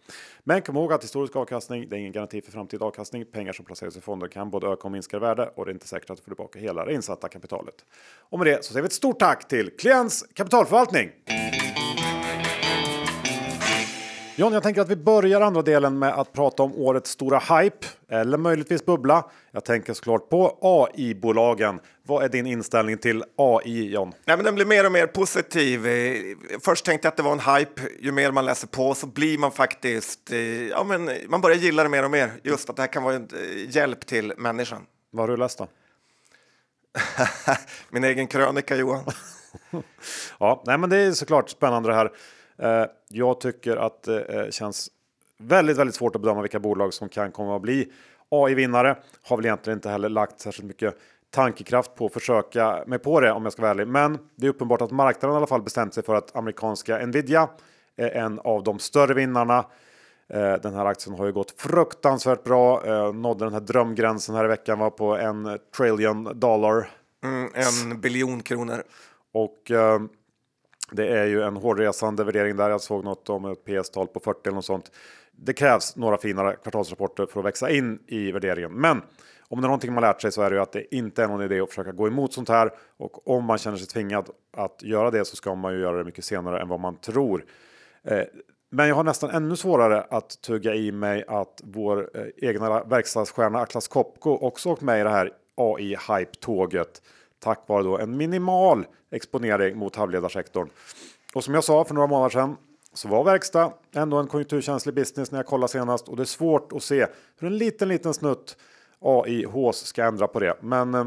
Men 0.44 0.62
kom 0.62 0.76
ihåg 0.76 0.92
att 0.92 1.04
historisk 1.04 1.36
avkastning, 1.36 1.88
det 1.88 1.96
är 1.96 1.98
ingen 1.98 2.12
garanti 2.12 2.42
för 2.42 2.52
framtida 2.52 2.84
avkastning. 2.84 3.24
Pengar 3.24 3.52
som 3.52 3.64
placeras 3.64 3.96
i 3.96 4.00
fonder 4.00 4.28
kan 4.28 4.50
både 4.50 4.66
öka 4.66 4.82
och 4.82 4.92
minska 4.92 5.16
i 5.16 5.20
värde 5.20 5.50
och 5.54 5.64
det 5.64 5.70
är 5.70 5.74
inte 5.74 5.88
säkert 5.88 6.10
att 6.10 6.16
du 6.16 6.22
får 6.22 6.30
tillbaka 6.30 6.58
hela 6.58 6.84
det 6.84 6.94
insatta 6.94 7.28
kapitalet. 7.28 7.74
Och 8.28 8.38
med 8.38 8.46
det 8.46 8.64
så 8.64 8.72
säger 8.72 8.82
vi 8.82 8.86
ett 8.86 8.92
stort 8.92 9.18
tack 9.18 9.48
till 9.48 9.70
Kliens 9.76 10.26
kapitalförvaltning. 10.34 11.10
John, 14.38 14.52
jag 14.52 14.62
tänker 14.62 14.80
att 14.80 14.88
vi 14.88 14.96
börjar 14.96 15.40
andra 15.40 15.62
delen 15.62 15.98
med 15.98 16.14
att 16.14 16.32
prata 16.32 16.62
om 16.62 16.74
årets 16.74 17.10
stora 17.10 17.38
hype 17.38 17.86
eller 18.08 18.38
möjligtvis 18.38 18.84
bubbla. 18.84 19.24
Jag 19.50 19.64
tänker 19.64 19.94
såklart 19.94 20.28
på 20.28 20.58
AI-bolagen. 20.60 21.80
Vad 22.02 22.24
är 22.24 22.28
din 22.28 22.46
inställning 22.46 22.98
till 22.98 23.24
AI, 23.36 23.90
John? 23.92 24.12
Nej, 24.24 24.36
men 24.36 24.44
den 24.44 24.54
blir 24.54 24.64
mer 24.66 24.86
och 24.86 24.92
mer 24.92 25.06
positiv. 25.06 25.86
Först 26.64 26.84
tänkte 26.84 27.06
jag 27.06 27.10
att 27.10 27.16
det 27.16 27.22
var 27.22 27.32
en 27.32 27.56
hype. 27.56 27.82
Ju 28.00 28.12
mer 28.12 28.32
man 28.32 28.44
läser 28.44 28.66
på 28.66 28.94
så 28.94 29.06
blir 29.06 29.38
man 29.38 29.52
faktiskt... 29.52 30.32
Eh, 30.32 30.38
ja, 30.68 30.84
men 30.84 31.10
man 31.28 31.40
börjar 31.40 31.56
gilla 31.56 31.82
det 31.82 31.88
mer 31.88 32.04
och 32.04 32.10
mer. 32.10 32.30
Just 32.42 32.70
att 32.70 32.76
det 32.76 32.82
här 32.82 32.92
kan 32.92 33.02
vara 33.02 33.14
en 33.14 33.28
eh, 33.32 33.76
hjälp 33.76 34.06
till 34.06 34.32
människan. 34.36 34.82
Vad 35.10 35.22
har 35.22 35.28
du 35.28 35.36
läst 35.36 35.58
då? 35.58 35.68
Min 37.90 38.04
egen 38.04 38.26
krönika, 38.26 38.76
Johan. 38.76 39.04
ja, 40.38 40.62
nej, 40.66 40.78
men 40.78 40.90
det 40.90 40.96
är 40.96 41.12
såklart 41.12 41.50
spännande 41.50 41.88
det 41.88 41.94
här. 41.94 42.10
Eh, 42.58 42.84
jag 43.08 43.40
tycker 43.40 43.76
att 43.76 44.02
det 44.02 44.22
eh, 44.22 44.50
känns 44.50 44.90
väldigt, 45.38 45.76
väldigt 45.76 45.94
svårt 45.94 46.16
att 46.16 46.22
bedöma 46.22 46.42
vilka 46.42 46.60
bolag 46.60 46.94
som 46.94 47.08
kan 47.08 47.32
komma 47.32 47.56
att 47.56 47.62
bli 47.62 47.92
AI-vinnare. 48.28 48.96
Har 49.22 49.36
väl 49.36 49.46
egentligen 49.46 49.76
inte 49.76 49.88
heller 49.88 50.08
lagt 50.08 50.40
särskilt 50.40 50.68
mycket 50.68 50.94
tankekraft 51.30 51.94
på 51.94 52.06
att 52.06 52.12
försöka 52.12 52.84
mig 52.86 52.98
på 52.98 53.20
det 53.20 53.32
om 53.32 53.42
jag 53.42 53.52
ska 53.52 53.62
vara 53.62 53.70
ärlig. 53.70 53.88
Men 53.88 54.18
det 54.36 54.46
är 54.46 54.50
uppenbart 54.50 54.82
att 54.82 54.90
marknaden 54.90 55.34
i 55.34 55.36
alla 55.36 55.46
fall 55.46 55.62
bestämt 55.62 55.94
sig 55.94 56.02
för 56.02 56.14
att 56.14 56.36
amerikanska 56.36 57.06
Nvidia 57.06 57.48
är 57.96 58.10
en 58.10 58.40
av 58.40 58.62
de 58.62 58.78
större 58.78 59.14
vinnarna. 59.14 59.64
Eh, 60.28 60.54
den 60.54 60.74
här 60.74 60.84
aktien 60.84 61.18
har 61.18 61.26
ju 61.26 61.32
gått 61.32 61.60
fruktansvärt 61.60 62.44
bra. 62.44 62.82
Nådde 63.12 63.44
den 63.44 63.52
här 63.52 63.60
drömgränsen 63.60 64.34
här 64.34 64.44
i 64.44 64.48
veckan 64.48 64.78
var 64.78 64.90
på 64.90 65.16
en 65.16 65.58
trillion 65.76 66.40
dollar. 66.40 66.90
Mm, 67.24 67.50
en 67.54 68.00
biljon 68.00 68.42
kronor. 68.42 68.82
Och 69.32 69.70
det 70.90 71.08
är 71.08 71.24
ju 71.24 71.42
en 71.42 71.56
hårdresande 71.56 72.24
värdering 72.24 72.56
där. 72.56 72.70
Jag 72.70 72.80
såg 72.80 73.04
något 73.04 73.30
om 73.30 73.44
ett 73.44 73.64
PS-tal 73.64 74.06
på 74.06 74.20
40 74.20 74.40
eller 74.44 74.54
något 74.54 74.64
sånt. 74.64 74.90
Det 75.32 75.52
krävs 75.52 75.96
några 75.96 76.18
finare 76.18 76.56
kvartalsrapporter 76.62 77.26
för 77.26 77.40
att 77.40 77.46
växa 77.46 77.70
in 77.70 77.98
i 78.06 78.32
värderingen. 78.32 78.72
Men 78.72 79.02
om 79.48 79.60
det 79.60 79.64
är 79.64 79.68
någonting 79.68 79.92
man 79.92 80.00
lärt 80.00 80.22
sig 80.22 80.32
så 80.32 80.42
är 80.42 80.50
det 80.50 80.56
ju 80.56 80.62
att 80.62 80.72
det 80.72 80.94
inte 80.94 81.22
är 81.22 81.28
någon 81.28 81.42
idé 81.42 81.60
att 81.60 81.68
försöka 81.68 81.92
gå 81.92 82.06
emot 82.06 82.32
sånt 82.32 82.48
här. 82.48 82.70
Och 82.96 83.28
om 83.28 83.44
man 83.44 83.58
känner 83.58 83.76
sig 83.76 83.86
tvingad 83.86 84.30
att 84.56 84.82
göra 84.82 85.10
det 85.10 85.24
så 85.24 85.36
ska 85.36 85.54
man 85.54 85.72
ju 85.72 85.80
göra 85.80 85.98
det 85.98 86.04
mycket 86.04 86.24
senare 86.24 86.60
än 86.60 86.68
vad 86.68 86.80
man 86.80 86.96
tror. 86.96 87.44
Eh, 88.04 88.22
men 88.70 88.88
jag 88.88 88.94
har 88.94 89.04
nästan 89.04 89.30
ännu 89.30 89.56
svårare 89.56 90.02
att 90.10 90.42
tugga 90.42 90.74
i 90.74 90.92
mig 90.92 91.24
att 91.28 91.60
vår 91.64 92.10
eh, 92.14 92.48
egna 92.48 92.84
verkstadsstjärna 92.84 93.60
Atlas 93.60 93.88
Copco 93.88 94.30
också 94.30 94.70
åkt 94.70 94.82
med 94.82 95.00
i 95.00 95.02
det 95.02 95.10
här 95.10 95.32
AI-hype-tåget 95.56 97.02
tack 97.46 97.68
vare 97.68 97.82
då 97.82 97.98
en 97.98 98.16
minimal 98.16 98.86
exponering 99.10 99.78
mot 99.78 99.96
halvledarsektorn. 99.96 100.68
Och 101.34 101.44
som 101.44 101.54
jag 101.54 101.64
sa 101.64 101.84
för 101.84 101.94
några 101.94 102.06
månader 102.06 102.30
sedan 102.30 102.56
så 102.94 103.08
var 103.08 103.24
verkstad 103.24 103.72
ändå 103.94 104.16
en 104.16 104.26
konjunkturkänslig 104.26 104.94
business 104.94 105.30
när 105.30 105.38
jag 105.38 105.46
kollade 105.46 105.72
senast 105.72 106.08
och 106.08 106.16
det 106.16 106.22
är 106.22 106.24
svårt 106.24 106.72
att 106.72 106.82
se 106.82 107.06
hur 107.38 107.46
en 107.46 107.58
liten, 107.58 107.88
liten 107.88 108.14
snutt 108.14 108.56
AI 109.00 109.44
HÅS 109.44 109.86
ska 109.86 110.04
ändra 110.04 110.28
på 110.28 110.40
det. 110.40 110.54
Men 110.60 110.94
eh, 110.94 111.06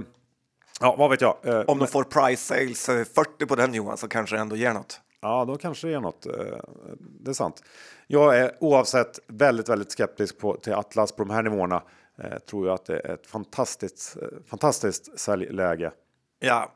ja, 0.82 0.96
vad 0.98 1.10
vet 1.10 1.22
jag? 1.22 1.38
Eh, 1.44 1.62
Om 1.68 1.80
de 1.80 1.88
får 1.88 2.04
price 2.04 2.44
sales 2.44 2.86
40 2.86 3.32
eh, 3.40 3.48
på 3.48 3.56
den 3.56 3.74
Johan 3.74 3.98
så 3.98 4.08
kanske 4.08 4.36
det 4.36 4.42
ändå 4.42 4.56
ger 4.56 4.74
något. 4.74 5.02
Ja, 5.22 5.46
då 5.46 5.58
kanske 5.58 5.88
det 5.88 5.92
ger 5.92 6.00
något. 6.00 6.28
Det 7.00 7.32
är 7.32 7.34
sant. 7.34 7.64
Jag 8.08 8.38
är 8.38 8.52
oavsett 8.60 9.20
väldigt, 9.28 9.70
väldigt 9.70 9.92
skeptisk 9.92 10.38
på, 10.40 10.58
till 10.58 10.74
Atlas 10.74 11.12
på 11.12 11.24
de 11.24 11.34
här 11.34 11.44
nivåerna. 11.44 11.84
Jag 12.16 12.46
tror 12.46 12.68
jag 12.68 12.74
att 12.74 12.86
det 12.86 13.00
är 13.00 13.14
ett 13.14 13.28
fantastiskt, 13.28 14.18
fantastiskt 14.46 15.20
säljläge. 15.20 15.92
Ja, 16.40 16.74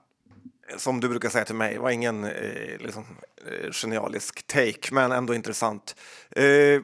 som 0.78 0.99
du 0.99 1.10
brukar 1.10 1.30
säga 1.30 1.45
till 1.45 1.56
mig, 1.56 1.78
var 1.78 1.89
ingen 1.89 2.23
eh, 2.23 2.78
liksom, 2.80 3.06
eh, 3.47 3.71
genialisk 3.71 4.47
take, 4.47 4.89
men 4.91 5.12
ändå 5.12 5.36
intressant. 5.36 5.95
Eh, 6.32 6.43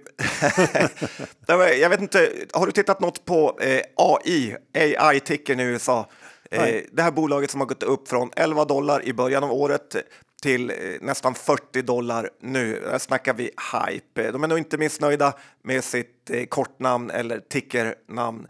jag 1.47 1.89
vet 1.89 2.01
inte, 2.01 2.31
har 2.53 2.65
du 2.65 2.71
tittat 2.71 2.99
något 2.99 3.25
på 3.25 3.59
eh, 3.61 3.81
AI, 3.95 4.55
AI-tickern 4.73 5.59
i 5.59 5.63
USA? 5.63 6.09
Eh, 6.51 6.81
det 6.91 7.01
här 7.01 7.11
bolaget 7.11 7.51
som 7.51 7.61
har 7.61 7.67
gått 7.67 7.83
upp 7.83 8.07
från 8.07 8.31
11 8.35 8.65
dollar 8.65 9.05
i 9.05 9.13
början 9.13 9.43
av 9.43 9.51
året 9.51 9.95
till 10.41 10.69
eh, 10.69 10.75
nästan 11.01 11.35
40 11.35 11.81
dollar 11.81 12.29
nu. 12.41 12.79
Där 12.79 12.97
snackar 12.97 13.33
vi 13.33 13.43
hype. 13.43 14.31
De 14.31 14.43
är 14.43 14.47
nog 14.47 14.57
inte 14.57 14.77
missnöjda 14.77 15.33
med 15.63 15.83
sitt 15.83 16.29
eh, 16.29 16.45
kortnamn 16.45 17.09
eller 17.09 17.39
tickernamn 17.39 18.47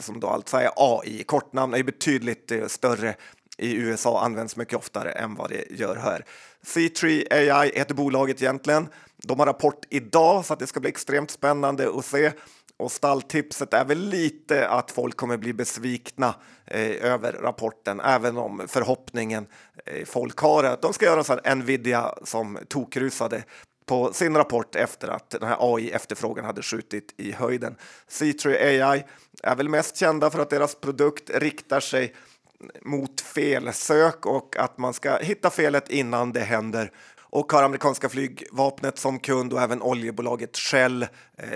som 0.00 0.20
då 0.20 0.28
alltså 0.28 0.56
är 0.56 0.70
AI. 0.76 1.24
Kortnamn 1.24 1.74
är 1.74 1.82
betydligt 1.82 2.52
större 2.66 3.14
i 3.62 3.74
USA 3.76 4.24
används 4.24 4.56
mycket 4.56 4.78
oftare 4.78 5.10
än 5.10 5.34
vad 5.34 5.50
det 5.50 5.70
gör 5.70 5.96
här. 5.96 6.24
C3 6.66 7.26
AI 7.30 7.72
heter 7.74 7.94
bolaget 7.94 8.42
egentligen. 8.42 8.88
De 9.16 9.38
har 9.38 9.46
rapport 9.46 9.84
idag 9.90 10.44
så 10.44 10.52
att 10.52 10.58
det 10.58 10.66
ska 10.66 10.80
bli 10.80 10.90
extremt 10.90 11.30
spännande 11.30 11.98
att 11.98 12.04
se. 12.04 12.32
Och 12.76 12.92
stalltipset 12.92 13.74
är 13.74 13.84
väl 13.84 13.98
lite 13.98 14.68
att 14.68 14.90
folk 14.90 15.16
kommer 15.16 15.36
bli 15.36 15.52
besvikna 15.52 16.34
eh, 16.66 17.12
över 17.12 17.32
rapporten, 17.32 18.00
även 18.00 18.36
om 18.36 18.62
förhoppningen 18.68 19.46
eh, 19.86 20.04
folk 20.04 20.38
har 20.38 20.64
att 20.64 20.82
de 20.82 20.92
ska 20.92 21.04
göra 21.04 21.24
så 21.24 21.38
här 21.44 21.54
Nvidia 21.54 22.14
som 22.24 22.58
tokrusade 22.68 23.44
på 23.86 24.12
sin 24.12 24.36
rapport 24.36 24.76
efter 24.76 25.08
att 25.08 25.30
den 25.30 25.48
här 25.48 25.56
AI-efterfrågan 25.60 26.44
hade 26.44 26.62
skjutit 26.62 27.14
i 27.16 27.32
höjden. 27.32 27.76
C3 28.10 28.48
AI 28.48 29.04
är 29.42 29.56
väl 29.56 29.68
mest 29.68 29.96
kända 29.96 30.30
för 30.30 30.38
att 30.38 30.50
deras 30.50 30.74
produkt 30.74 31.30
riktar 31.30 31.80
sig 31.80 32.14
mot 32.82 33.20
felsök 33.20 34.26
och 34.26 34.56
att 34.56 34.78
man 34.78 34.94
ska 34.94 35.16
hitta 35.16 35.50
felet 35.50 35.90
innan 35.90 36.32
det 36.32 36.40
händer. 36.40 36.90
Och 37.20 37.52
har 37.52 37.62
amerikanska 37.62 38.08
flygvapnet 38.08 38.98
som 38.98 39.18
kund 39.18 39.52
och 39.52 39.62
även 39.62 39.82
oljebolaget 39.82 40.56
Shell 40.56 41.02
eh, 41.02 41.08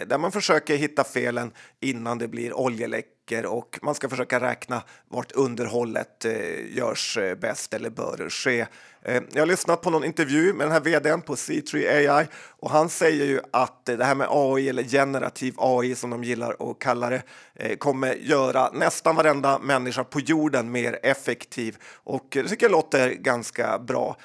där 0.07 0.19
man 0.19 0.33
försöker 0.33 0.77
hitta 0.77 1.05
felen 1.05 1.53
innan 1.81 2.19
det 2.19 2.29
blir 2.29 2.53
oljeläck 2.53 3.07
räcker 3.27 3.47
och 3.47 3.79
man 3.83 3.95
ska 3.95 4.09
försöka 4.09 4.41
räkna 4.41 4.83
vart 5.09 5.33
underhållet 5.33 6.25
eh, 6.25 6.77
görs 6.77 7.17
eh, 7.17 7.35
bäst 7.35 7.75
eller 7.75 7.91
bör 7.91 8.31
ske. 8.31 8.67
Eh, 9.03 9.23
jag 9.33 9.43
har 9.43 9.47
lyssnat 9.47 9.83
på 9.83 9.91
någon 9.91 10.05
intervju 10.05 10.53
med 10.53 10.67
den 10.67 10.73
här 10.73 10.81
vdn 10.81 11.23
på 11.23 11.35
C3 11.35 11.77
AI 11.77 12.27
och 12.61 12.71
han 12.71 12.89
säger 12.89 13.27
ju 13.27 13.41
att 13.53 13.85
det 13.85 14.05
här 14.05 14.15
med 14.15 14.29
AI 14.31 14.69
eller 14.69 14.83
generativ 14.83 15.55
AI 15.59 15.95
som 15.95 16.11
de 16.11 16.25
gillar 16.25 16.71
att 16.71 16.79
kalla 16.79 17.11
det 17.11 17.23
eh, 17.55 17.77
kommer 17.77 18.15
göra 18.15 18.71
nästan 18.73 19.17
varenda 19.17 19.59
människa 19.59 20.05
på 20.05 20.21
jorden 20.21 20.73
mer 20.73 20.99
effektiv 21.03 21.77
och 22.05 22.27
det 22.31 22.49
tycker 22.49 22.67
jag 22.67 22.73
låter 22.73 23.11
ganska 23.11 23.79
bra. 23.79 24.17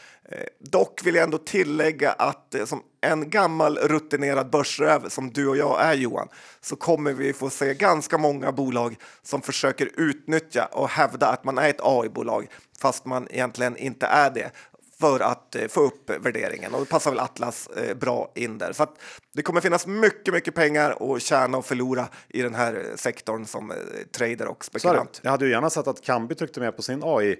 Dock 0.59 1.05
vill 1.05 1.15
jag 1.15 1.23
ändå 1.23 1.37
tillägga 1.37 2.11
att 2.11 2.55
som 2.65 2.83
en 3.01 3.29
gammal 3.29 3.77
rutinerad 3.77 4.49
börsräv 4.49 5.09
som 5.09 5.31
du 5.31 5.47
och 5.47 5.57
jag 5.57 5.81
är 5.81 5.93
Johan 5.93 6.27
så 6.61 6.75
kommer 6.75 7.13
vi 7.13 7.33
få 7.33 7.49
se 7.49 7.73
ganska 7.73 8.17
många 8.17 8.51
bolag 8.51 8.95
som 9.23 9.41
försöker 9.41 9.89
utnyttja 9.97 10.65
och 10.65 10.89
hävda 10.89 11.27
att 11.27 11.43
man 11.43 11.57
är 11.57 11.69
ett 11.69 11.81
AI-bolag 11.81 12.47
fast 12.81 13.05
man 13.05 13.27
egentligen 13.31 13.77
inte 13.77 14.05
är 14.05 14.29
det 14.29 14.51
för 14.99 15.19
att 15.19 15.55
eh, 15.55 15.67
få 15.67 15.81
upp 15.81 16.09
värderingen 16.09 16.73
och 16.73 16.79
det 16.79 16.85
passar 16.85 17.11
väl 17.11 17.19
Atlas 17.19 17.67
eh, 17.67 17.97
bra 17.97 18.31
in 18.35 18.57
där. 18.57 18.73
Så 18.73 18.85
det 19.33 19.41
kommer 19.41 19.61
finnas 19.61 19.87
mycket, 19.87 20.33
mycket 20.33 20.55
pengar 20.55 21.15
att 21.15 21.21
tjäna 21.21 21.57
och 21.57 21.65
förlora 21.65 22.07
i 22.29 22.41
den 22.41 22.55
här 22.55 22.73
eh, 22.73 22.95
sektorn 22.95 23.45
som 23.45 23.73
trader 24.11 24.47
och 24.47 24.65
spekulant. 24.65 25.19
Jag 25.23 25.31
hade 25.31 25.45
ju 25.45 25.51
gärna 25.51 25.69
sett 25.69 25.87
att 25.87 26.01
Kambi 26.01 26.35
tryckte 26.35 26.59
med 26.59 26.75
på 26.75 26.81
sin 26.81 27.01
AI 27.03 27.31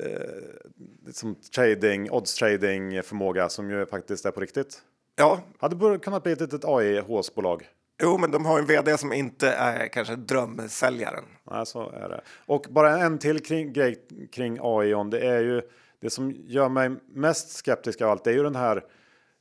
eh, 0.00 1.12
som 1.12 1.34
trading, 1.34 2.10
odds 2.10 2.34
trading 2.34 3.02
förmåga 3.02 3.48
som 3.48 3.70
ju 3.70 3.86
faktiskt 3.86 4.26
är 4.26 4.30
på 4.30 4.40
riktigt. 4.40 4.82
Ja, 5.18 5.40
hade 5.58 5.98
kunnat 5.98 6.22
bli 6.22 6.32
ett 6.32 6.40
litet 6.40 6.64
AI-håsbolag. 6.64 7.68
Jo, 8.02 8.18
men 8.18 8.30
de 8.30 8.46
har 8.46 8.58
en 8.58 8.66
vd 8.66 8.98
som 8.98 9.12
inte 9.12 9.50
är 9.50 9.88
kanske 9.88 10.16
drömsäljaren. 10.16 11.24
Nej, 11.50 11.66
så 11.66 11.90
är 11.90 12.08
det. 12.08 12.20
Och 12.46 12.66
bara 12.70 12.98
en 12.98 13.18
till 13.18 13.40
kring, 13.40 13.72
grej 13.72 14.06
kring 14.32 14.58
AI. 14.62 15.10
Det 15.10 15.20
är 15.20 15.40
ju 15.40 15.62
det 16.00 16.10
som 16.10 16.30
gör 16.30 16.68
mig 16.68 16.90
mest 17.14 17.50
skeptisk 17.50 18.00
av 18.00 18.10
allt. 18.10 18.24
Det 18.24 18.30
är 18.30 18.34
ju 18.34 18.42
den 18.42 18.56
här 18.56 18.84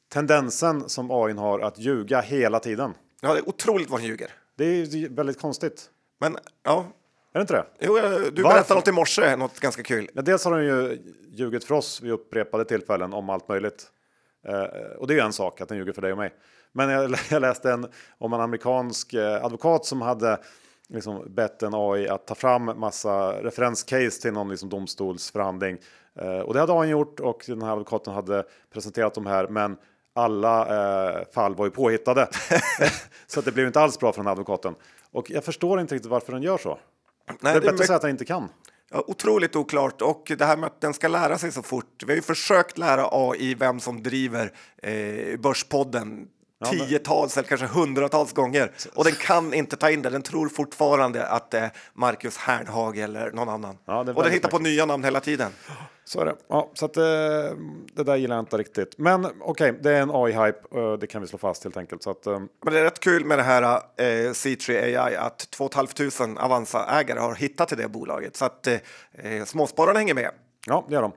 tendensen 0.09 0.89
som 0.89 1.11
AI 1.11 1.33
har 1.33 1.59
att 1.59 1.79
ljuga 1.79 2.21
hela 2.21 2.59
tiden. 2.59 2.93
Ja, 3.21 3.33
det 3.33 3.39
är 3.39 3.49
otroligt 3.49 3.89
vad 3.89 3.99
han 3.99 4.09
ljuger. 4.09 4.31
Det 4.55 4.65
är 4.65 5.09
väldigt 5.09 5.39
konstigt. 5.41 5.89
Men 6.19 6.37
ja. 6.63 6.85
Är 7.33 7.39
det 7.39 7.41
inte 7.41 7.53
det? 7.53 7.65
Jo, 7.79 7.93
du 7.95 7.99
Varför? 7.99 8.31
berättade 8.41 8.79
något 8.79 8.87
i 8.87 8.91
morse, 8.91 9.35
något 9.35 9.59
ganska 9.59 9.83
kul. 9.83 10.09
Ja, 10.13 10.21
dels 10.21 10.45
har 10.45 10.51
de 10.51 10.63
ju 10.65 10.99
ljugit 11.31 11.63
för 11.63 11.75
oss 11.75 12.01
vid 12.01 12.11
upprepade 12.11 12.65
tillfällen 12.65 13.13
om 13.13 13.29
allt 13.29 13.47
möjligt. 13.47 13.91
Eh, 14.47 14.97
och 14.97 15.07
det 15.07 15.13
är 15.13 15.15
ju 15.15 15.21
en 15.21 15.33
sak 15.33 15.61
att 15.61 15.69
den 15.69 15.77
ljuger 15.77 15.93
för 15.93 16.01
dig 16.01 16.11
och 16.11 16.17
mig. 16.17 16.33
Men 16.71 16.89
jag, 16.89 17.15
jag 17.29 17.41
läste 17.41 17.71
en 17.71 17.87
om 18.17 18.33
en 18.33 18.41
amerikansk 18.41 19.13
eh, 19.13 19.45
advokat 19.45 19.85
som 19.85 20.01
hade 20.01 20.39
liksom 20.89 21.33
bett 21.33 21.63
en 21.63 21.73
AI 21.73 22.07
att 22.07 22.27
ta 22.27 22.35
fram 22.35 22.65
massa 22.65 23.43
referenscase 23.43 24.21
till 24.21 24.33
någon 24.33 24.49
liksom 24.49 24.69
domstolsförhandling. 24.69 25.77
Eh, 26.15 26.39
och 26.39 26.53
det 26.53 26.59
hade 26.59 26.73
AI 26.73 26.89
gjort 26.89 27.19
och 27.19 27.43
den 27.47 27.61
här 27.61 27.71
advokaten 27.71 28.13
hade 28.13 28.43
presenterat 28.73 29.13
de 29.13 29.25
här. 29.25 29.47
Men 29.47 29.77
alla 30.13 30.61
eh, 31.19 31.25
fall 31.33 31.55
var 31.55 31.65
ju 31.65 31.71
påhittade. 31.71 32.27
så 33.27 33.39
att 33.39 33.45
det 33.45 33.51
blev 33.51 33.67
inte 33.67 33.79
alls 33.79 33.99
bra 33.99 34.11
för 34.11 34.19
den 34.19 34.25
här 34.27 34.31
advokaten. 34.31 34.75
Och 35.11 35.31
jag 35.31 35.43
förstår 35.43 35.81
inte 35.81 35.95
riktigt 35.95 36.11
varför 36.11 36.33
den 36.33 36.41
gör 36.41 36.57
så. 36.57 36.79
Nej, 37.27 37.37
det 37.41 37.49
är 37.49 37.61
bättre 37.61 37.75
att 37.75 37.85
säga 37.85 37.95
att 37.95 38.01
den 38.01 38.11
inte 38.11 38.25
kan. 38.25 38.49
Ja, 38.91 39.03
otroligt 39.07 39.55
oklart 39.55 40.01
och 40.01 40.31
det 40.37 40.45
här 40.45 40.57
med 40.57 40.67
att 40.67 40.81
den 40.81 40.93
ska 40.93 41.07
lära 41.07 41.37
sig 41.37 41.51
så 41.51 41.63
fort. 41.63 42.03
Vi 42.05 42.11
har 42.11 42.15
ju 42.15 42.21
försökt 42.21 42.77
lära 42.77 43.07
AI 43.11 43.55
vem 43.55 43.79
som 43.79 44.03
driver 44.03 44.51
eh, 44.83 45.39
Börspodden 45.39 46.27
Ja, 46.59 46.67
tiotals 46.67 47.37
eller 47.37 47.47
kanske 47.47 47.67
hundratals 47.67 48.33
gånger 48.33 48.71
och 48.95 49.03
den 49.03 49.13
kan 49.13 49.53
inte 49.53 49.75
ta 49.75 49.89
in 49.89 50.01
det. 50.01 50.09
Den 50.09 50.21
tror 50.21 50.49
fortfarande 50.49 51.27
att 51.27 51.51
det 51.51 51.59
är 51.59 51.71
Marcus 51.93 52.37
Hernhag 52.37 52.97
eller 52.97 53.31
någon 53.31 53.49
annan. 53.49 53.77
Ja, 53.85 53.99
och 53.99 54.23
den 54.23 54.31
hittar 54.31 54.49
på 54.49 54.59
nya 54.59 54.85
namn 54.85 55.03
hela 55.03 55.19
tiden. 55.19 55.51
Så 56.05 56.21
är 56.21 56.25
det. 56.25 56.35
Ja, 56.47 56.71
så 56.73 56.85
att, 56.85 56.97
eh, 56.97 57.03
det 57.93 58.03
där 58.03 58.15
gillar 58.15 58.35
jag 58.35 58.41
inte 58.41 58.57
riktigt. 58.57 58.97
Men 58.97 59.25
okej, 59.25 59.41
okay, 59.41 59.71
det 59.71 59.91
är 59.91 60.01
en 60.01 60.11
AI-hype. 60.11 60.91
Eh, 60.91 60.97
det 60.97 61.07
kan 61.07 61.21
vi 61.21 61.27
slå 61.27 61.37
fast 61.37 61.63
helt 61.63 61.77
enkelt. 61.77 62.03
Så 62.03 62.09
att, 62.09 62.27
eh. 62.27 62.39
Men 62.63 62.73
det 62.73 62.79
är 62.79 62.83
rätt 62.83 62.99
kul 62.99 63.25
med 63.25 63.39
det 63.39 63.43
här 63.43 63.63
eh, 63.97 64.31
C3 64.31 65.03
AI 65.03 65.15
att 65.15 65.51
2 65.51 65.69
500 65.97 66.41
Avanza-ägare 66.41 67.19
har 67.19 67.35
hittat 67.35 67.67
till 67.67 67.77
det 67.77 67.87
bolaget. 67.87 68.35
Så 68.35 68.45
att 68.45 68.67
eh, 68.67 69.43
småspararna 69.45 69.99
hänger 69.99 70.13
med. 70.13 70.31
Ja, 70.65 70.85
det 70.87 70.93
gör 70.93 71.01
de. 71.01 71.11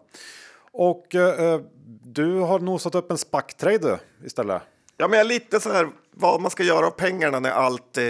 Och 0.72 1.14
eh, 1.14 1.60
du 2.04 2.38
har 2.38 2.58
nosat 2.58 2.94
upp 2.94 3.10
en 3.10 3.18
SPAC-trade 3.18 3.98
istället. 4.24 4.62
Ja, 5.00 5.08
men 5.08 5.18
jag 5.18 5.24
är 5.24 5.28
lite 5.28 5.60
så 5.60 5.72
här 5.72 5.88
vad 6.10 6.40
man 6.40 6.50
ska 6.50 6.62
göra 6.62 6.86
av 6.86 6.90
pengarna 6.90 7.40
när 7.40 7.50
allt 7.50 7.96
eh, 7.96 8.02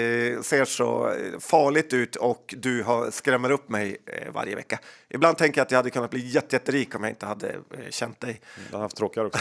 ser 0.42 0.64
så 0.64 1.08
eh, 1.08 1.38
farligt 1.40 1.92
ut 1.92 2.16
och 2.16 2.54
du 2.58 2.82
har, 2.82 3.10
skrämmer 3.10 3.50
upp 3.50 3.68
mig 3.68 3.96
eh, 4.06 4.32
varje 4.32 4.54
vecka. 4.54 4.78
Ibland 5.08 5.38
tänker 5.38 5.60
jag 5.60 5.64
att 5.64 5.70
jag 5.70 5.78
hade 5.78 5.90
kunnat 5.90 6.10
bli 6.10 6.26
jätterik 6.26 6.94
om 6.94 7.02
jag 7.02 7.12
inte 7.12 7.26
hade 7.26 7.48
eh, 7.48 7.90
känt 7.90 8.20
dig. 8.20 8.40
Jag 8.70 8.78
har 8.78 8.82
haft 8.82 8.96
tråkigare 8.96 9.26
också. 9.26 9.40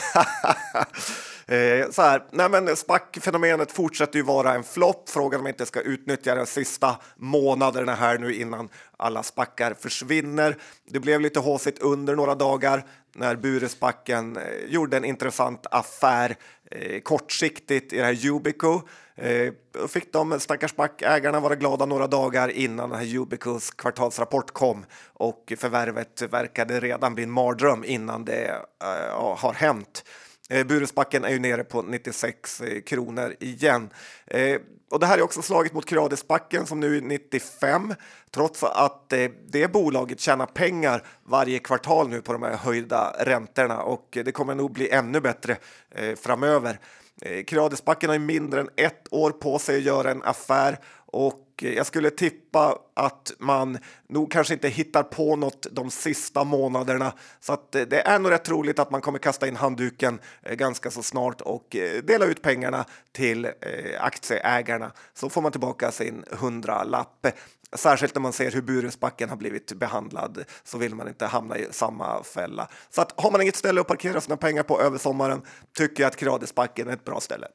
eh, 1.53 1.89
så 1.91 2.01
här, 2.01 2.23
nej 2.31 2.49
men 2.49 2.75
SPAC-fenomenet 2.75 3.71
fortsätter 3.71 4.19
ju 4.19 4.23
vara 4.23 4.53
en 4.53 4.63
flopp. 4.63 5.09
Frågan 5.09 5.39
om 5.39 5.45
jag 5.45 5.53
inte 5.53 5.65
ska 5.65 5.81
utnyttja 5.81 6.35
de 6.35 6.45
sista 6.45 6.95
månaderna 7.15 7.95
här 7.95 8.17
nu 8.17 8.33
innan 8.35 8.69
alla 8.97 9.23
spackar 9.23 9.73
försvinner. 9.79 10.57
Det 10.89 10.99
blev 10.99 11.21
lite 11.21 11.39
håsigt 11.39 11.81
under 11.81 12.15
några 12.15 12.35
dagar 12.35 12.85
när 13.15 13.35
Buresbacken 13.35 14.37
eh, 14.37 14.43
gjorde 14.67 14.97
en 14.97 15.05
intressant 15.05 15.65
affär 15.71 16.35
eh, 16.71 16.99
kortsiktigt 16.99 17.93
i 17.93 17.97
det 17.97 18.03
här 18.03 18.27
Ubico. 18.29 18.81
Eh, 19.15 19.53
fick 19.87 20.13
de 20.13 20.39
stackars 20.39 20.75
backägarna 20.75 21.39
vara 21.39 21.55
glada 21.55 21.85
några 21.85 22.07
dagar 22.07 22.49
innan 22.49 22.89
den 22.89 22.99
här 22.99 23.17
Ubicos 23.17 23.71
kvartalsrapport 23.71 24.51
kom 24.51 24.85
och 25.13 25.53
förvärvet 25.57 26.21
verkade 26.21 26.79
redan 26.79 27.15
bli 27.15 27.23
en 27.23 27.31
mardröm 27.31 27.83
innan 27.83 28.25
det 28.25 28.47
eh, 28.83 29.37
har 29.37 29.53
hänt. 29.53 30.03
Eh, 30.49 30.59
är 30.59 31.29
ju 31.29 31.39
nere 31.39 31.63
på 31.63 31.81
96 31.81 32.61
eh, 32.61 32.81
kronor 32.81 33.35
igen. 33.39 33.89
Eh, 34.27 34.61
och 34.91 34.99
det 34.99 35.05
här 35.05 35.17
är 35.17 35.21
också 35.21 35.41
slaget 35.41 35.73
mot 35.73 35.85
Kradesbacken 35.85 36.65
som 36.65 36.79
nu 36.79 36.97
är 36.97 37.01
95 37.01 37.93
trots 38.31 38.63
att 38.63 39.13
eh, 39.13 39.29
det 39.47 39.71
bolaget 39.71 40.19
tjänar 40.19 40.45
pengar 40.45 41.03
varje 41.23 41.59
kvartal 41.59 42.09
nu 42.09 42.21
på 42.21 42.33
de 42.33 42.43
här 42.43 42.57
höjda 42.57 43.15
räntorna 43.19 43.81
och 43.81 44.17
eh, 44.17 44.23
det 44.23 44.31
kommer 44.31 44.55
nog 44.55 44.71
bli 44.71 44.89
ännu 44.89 45.21
bättre 45.21 45.57
eh, 45.91 46.15
framöver. 46.15 46.79
Eh, 47.21 47.43
Kradesbacken 47.43 48.09
har 48.09 48.15
ju 48.15 48.25
mindre 48.25 48.59
än 48.61 48.69
ett 48.75 49.07
år 49.11 49.31
på 49.31 49.59
sig 49.59 49.77
att 49.77 49.83
göra 49.83 50.11
en 50.11 50.23
affär 50.23 50.77
och 51.05 51.48
Eh, 51.63 51.73
jag 51.73 51.85
skulle 51.85 52.09
tippa 52.09 52.77
att 52.93 53.31
man 53.39 53.77
nog 54.07 54.31
kanske 54.31 54.53
inte 54.53 54.69
hittar 54.69 55.03
på 55.03 55.35
något 55.35 55.67
de 55.71 55.91
sista 55.91 56.43
månaderna. 56.43 57.13
Så 57.39 57.53
att 57.53 57.75
eh, 57.75 57.81
det 57.81 58.07
är 58.07 58.19
nog 58.19 58.31
rätt 58.31 58.45
troligt 58.45 58.79
att 58.79 58.91
man 58.91 59.01
kommer 59.01 59.19
kasta 59.19 59.47
in 59.47 59.55
handduken 59.55 60.19
eh, 60.43 60.55
ganska 60.55 60.91
så 60.91 61.03
snart 61.03 61.41
och 61.41 61.75
dela 62.03 62.25
ut 62.25 62.41
pengarna 62.41 62.85
till 63.11 63.51
aktieägarna. 63.99 64.91
Så 65.13 65.29
får 65.29 65.41
man 65.41 65.51
tillbaka 65.51 65.91
sin 65.91 66.23
hundralapp. 66.31 67.27
Särskilt 67.73 68.15
när 68.15 68.21
man 68.21 68.33
ser 68.33 68.51
hur 68.51 68.61
Burensbacken 68.61 69.29
har 69.29 69.35
blivit 69.35 69.73
behandlad 69.73 70.43
så 70.63 70.77
vill 70.77 70.95
man 70.95 71.07
inte 71.07 71.25
hamna 71.25 71.57
i 71.57 71.67
samma 71.71 72.23
fälla. 72.23 72.67
Så 72.89 73.01
att 73.01 73.21
har 73.21 73.31
man 73.31 73.41
inget 73.41 73.55
ställe 73.55 73.81
att 73.81 73.87
parkera 73.87 74.21
sina 74.21 74.37
pengar 74.37 74.63
på 74.63 74.81
över 74.81 74.97
sommaren 74.97 75.41
tycker 75.77 76.03
jag 76.03 76.07
att 76.07 76.15
Kradesbacken 76.15 76.87
är 76.87 76.93
ett 76.93 77.05
bra 77.05 77.19
ställe. 77.19 77.47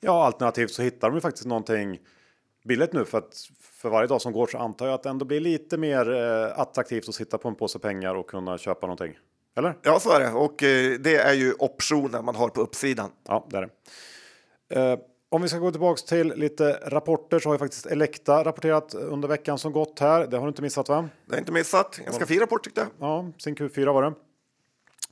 Ja, 0.00 0.26
alternativt 0.26 0.70
så 0.70 0.82
hittar 0.82 1.08
de 1.08 1.14
ju 1.14 1.20
faktiskt 1.20 1.46
någonting 1.46 1.98
billigt 2.66 2.92
nu 2.92 3.04
för 3.04 3.18
att 3.18 3.48
för 3.60 3.90
varje 3.90 4.06
dag 4.06 4.20
som 4.20 4.32
går 4.32 4.46
så 4.46 4.58
antar 4.58 4.86
jag 4.86 4.94
att 4.94 5.02
det 5.02 5.08
ändå 5.08 5.24
blir 5.24 5.40
lite 5.40 5.78
mer 5.78 6.12
eh, 6.12 6.60
attraktivt 6.60 7.08
att 7.08 7.14
sitta 7.14 7.38
på 7.38 7.48
en 7.48 7.54
påse 7.54 7.78
pengar 7.78 8.14
och 8.14 8.30
kunna 8.30 8.58
köpa 8.58 8.86
någonting. 8.86 9.18
Eller? 9.56 9.74
Ja, 9.82 10.00
så 10.00 10.12
är 10.12 10.20
det 10.20 10.30
och 10.30 10.62
eh, 10.62 10.98
det 11.00 11.16
är 11.16 11.32
ju 11.32 11.54
optionen 11.58 12.24
man 12.24 12.34
har 12.34 12.48
på 12.48 12.60
uppsidan. 12.60 13.10
Ja, 13.28 13.46
det 13.50 13.56
är 13.56 13.68
det. 14.68 14.92
Eh, 14.92 14.98
om 15.28 15.42
vi 15.42 15.48
ska 15.48 15.58
gå 15.58 15.70
tillbaks 15.70 16.02
till 16.02 16.34
lite 16.36 16.78
rapporter 16.86 17.38
så 17.38 17.48
har 17.48 17.54
ju 17.54 17.58
faktiskt 17.58 17.86
Elekta 17.86 18.44
rapporterat 18.44 18.94
under 18.94 19.28
veckan 19.28 19.58
som 19.58 19.72
gått 19.72 20.00
här. 20.00 20.26
Det 20.26 20.36
har 20.36 20.44
du 20.44 20.48
inte 20.48 20.62
missat 20.62 20.88
va? 20.88 21.08
Det 21.26 21.34
har 21.34 21.38
inte 21.38 21.52
missat. 21.52 21.96
Ganska 22.04 22.26
fin 22.26 22.40
rapport 22.40 22.64
tyckte 22.64 22.80
jag. 22.80 22.88
Ja, 23.08 23.32
sin 23.38 23.56
Q4 23.56 23.92
var 23.92 24.02
det. 24.02 24.12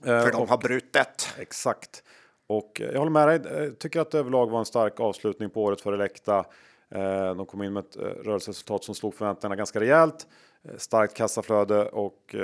För 0.05 0.33
de 0.33 0.49
har 0.49 0.59
brutit. 0.59 1.35
Exakt. 1.39 2.03
Och 2.47 2.81
jag 2.93 2.99
håller 2.99 3.11
med 3.11 3.29
dig. 3.29 3.65
Jag 3.65 3.79
tycker 3.79 4.01
att 4.01 4.11
det 4.11 4.19
överlag 4.19 4.51
var 4.51 4.59
en 4.59 4.65
stark 4.65 5.01
avslutning 5.01 5.51
på 5.51 5.63
året 5.63 5.81
för 5.81 5.93
Elekta. 5.93 6.45
Eh, 6.95 7.35
de 7.35 7.47
kom 7.47 7.63
in 7.63 7.73
med 7.73 7.81
ett 7.81 7.97
eh, 7.97 8.03
rörelseresultat 8.03 8.85
som 8.85 8.95
slog 8.95 9.15
förväntningarna 9.15 9.57
ganska 9.57 9.81
rejält. 9.81 10.27
Eh, 10.63 10.77
starkt 10.77 11.17
kassaflöde 11.17 11.89
och 11.89 12.35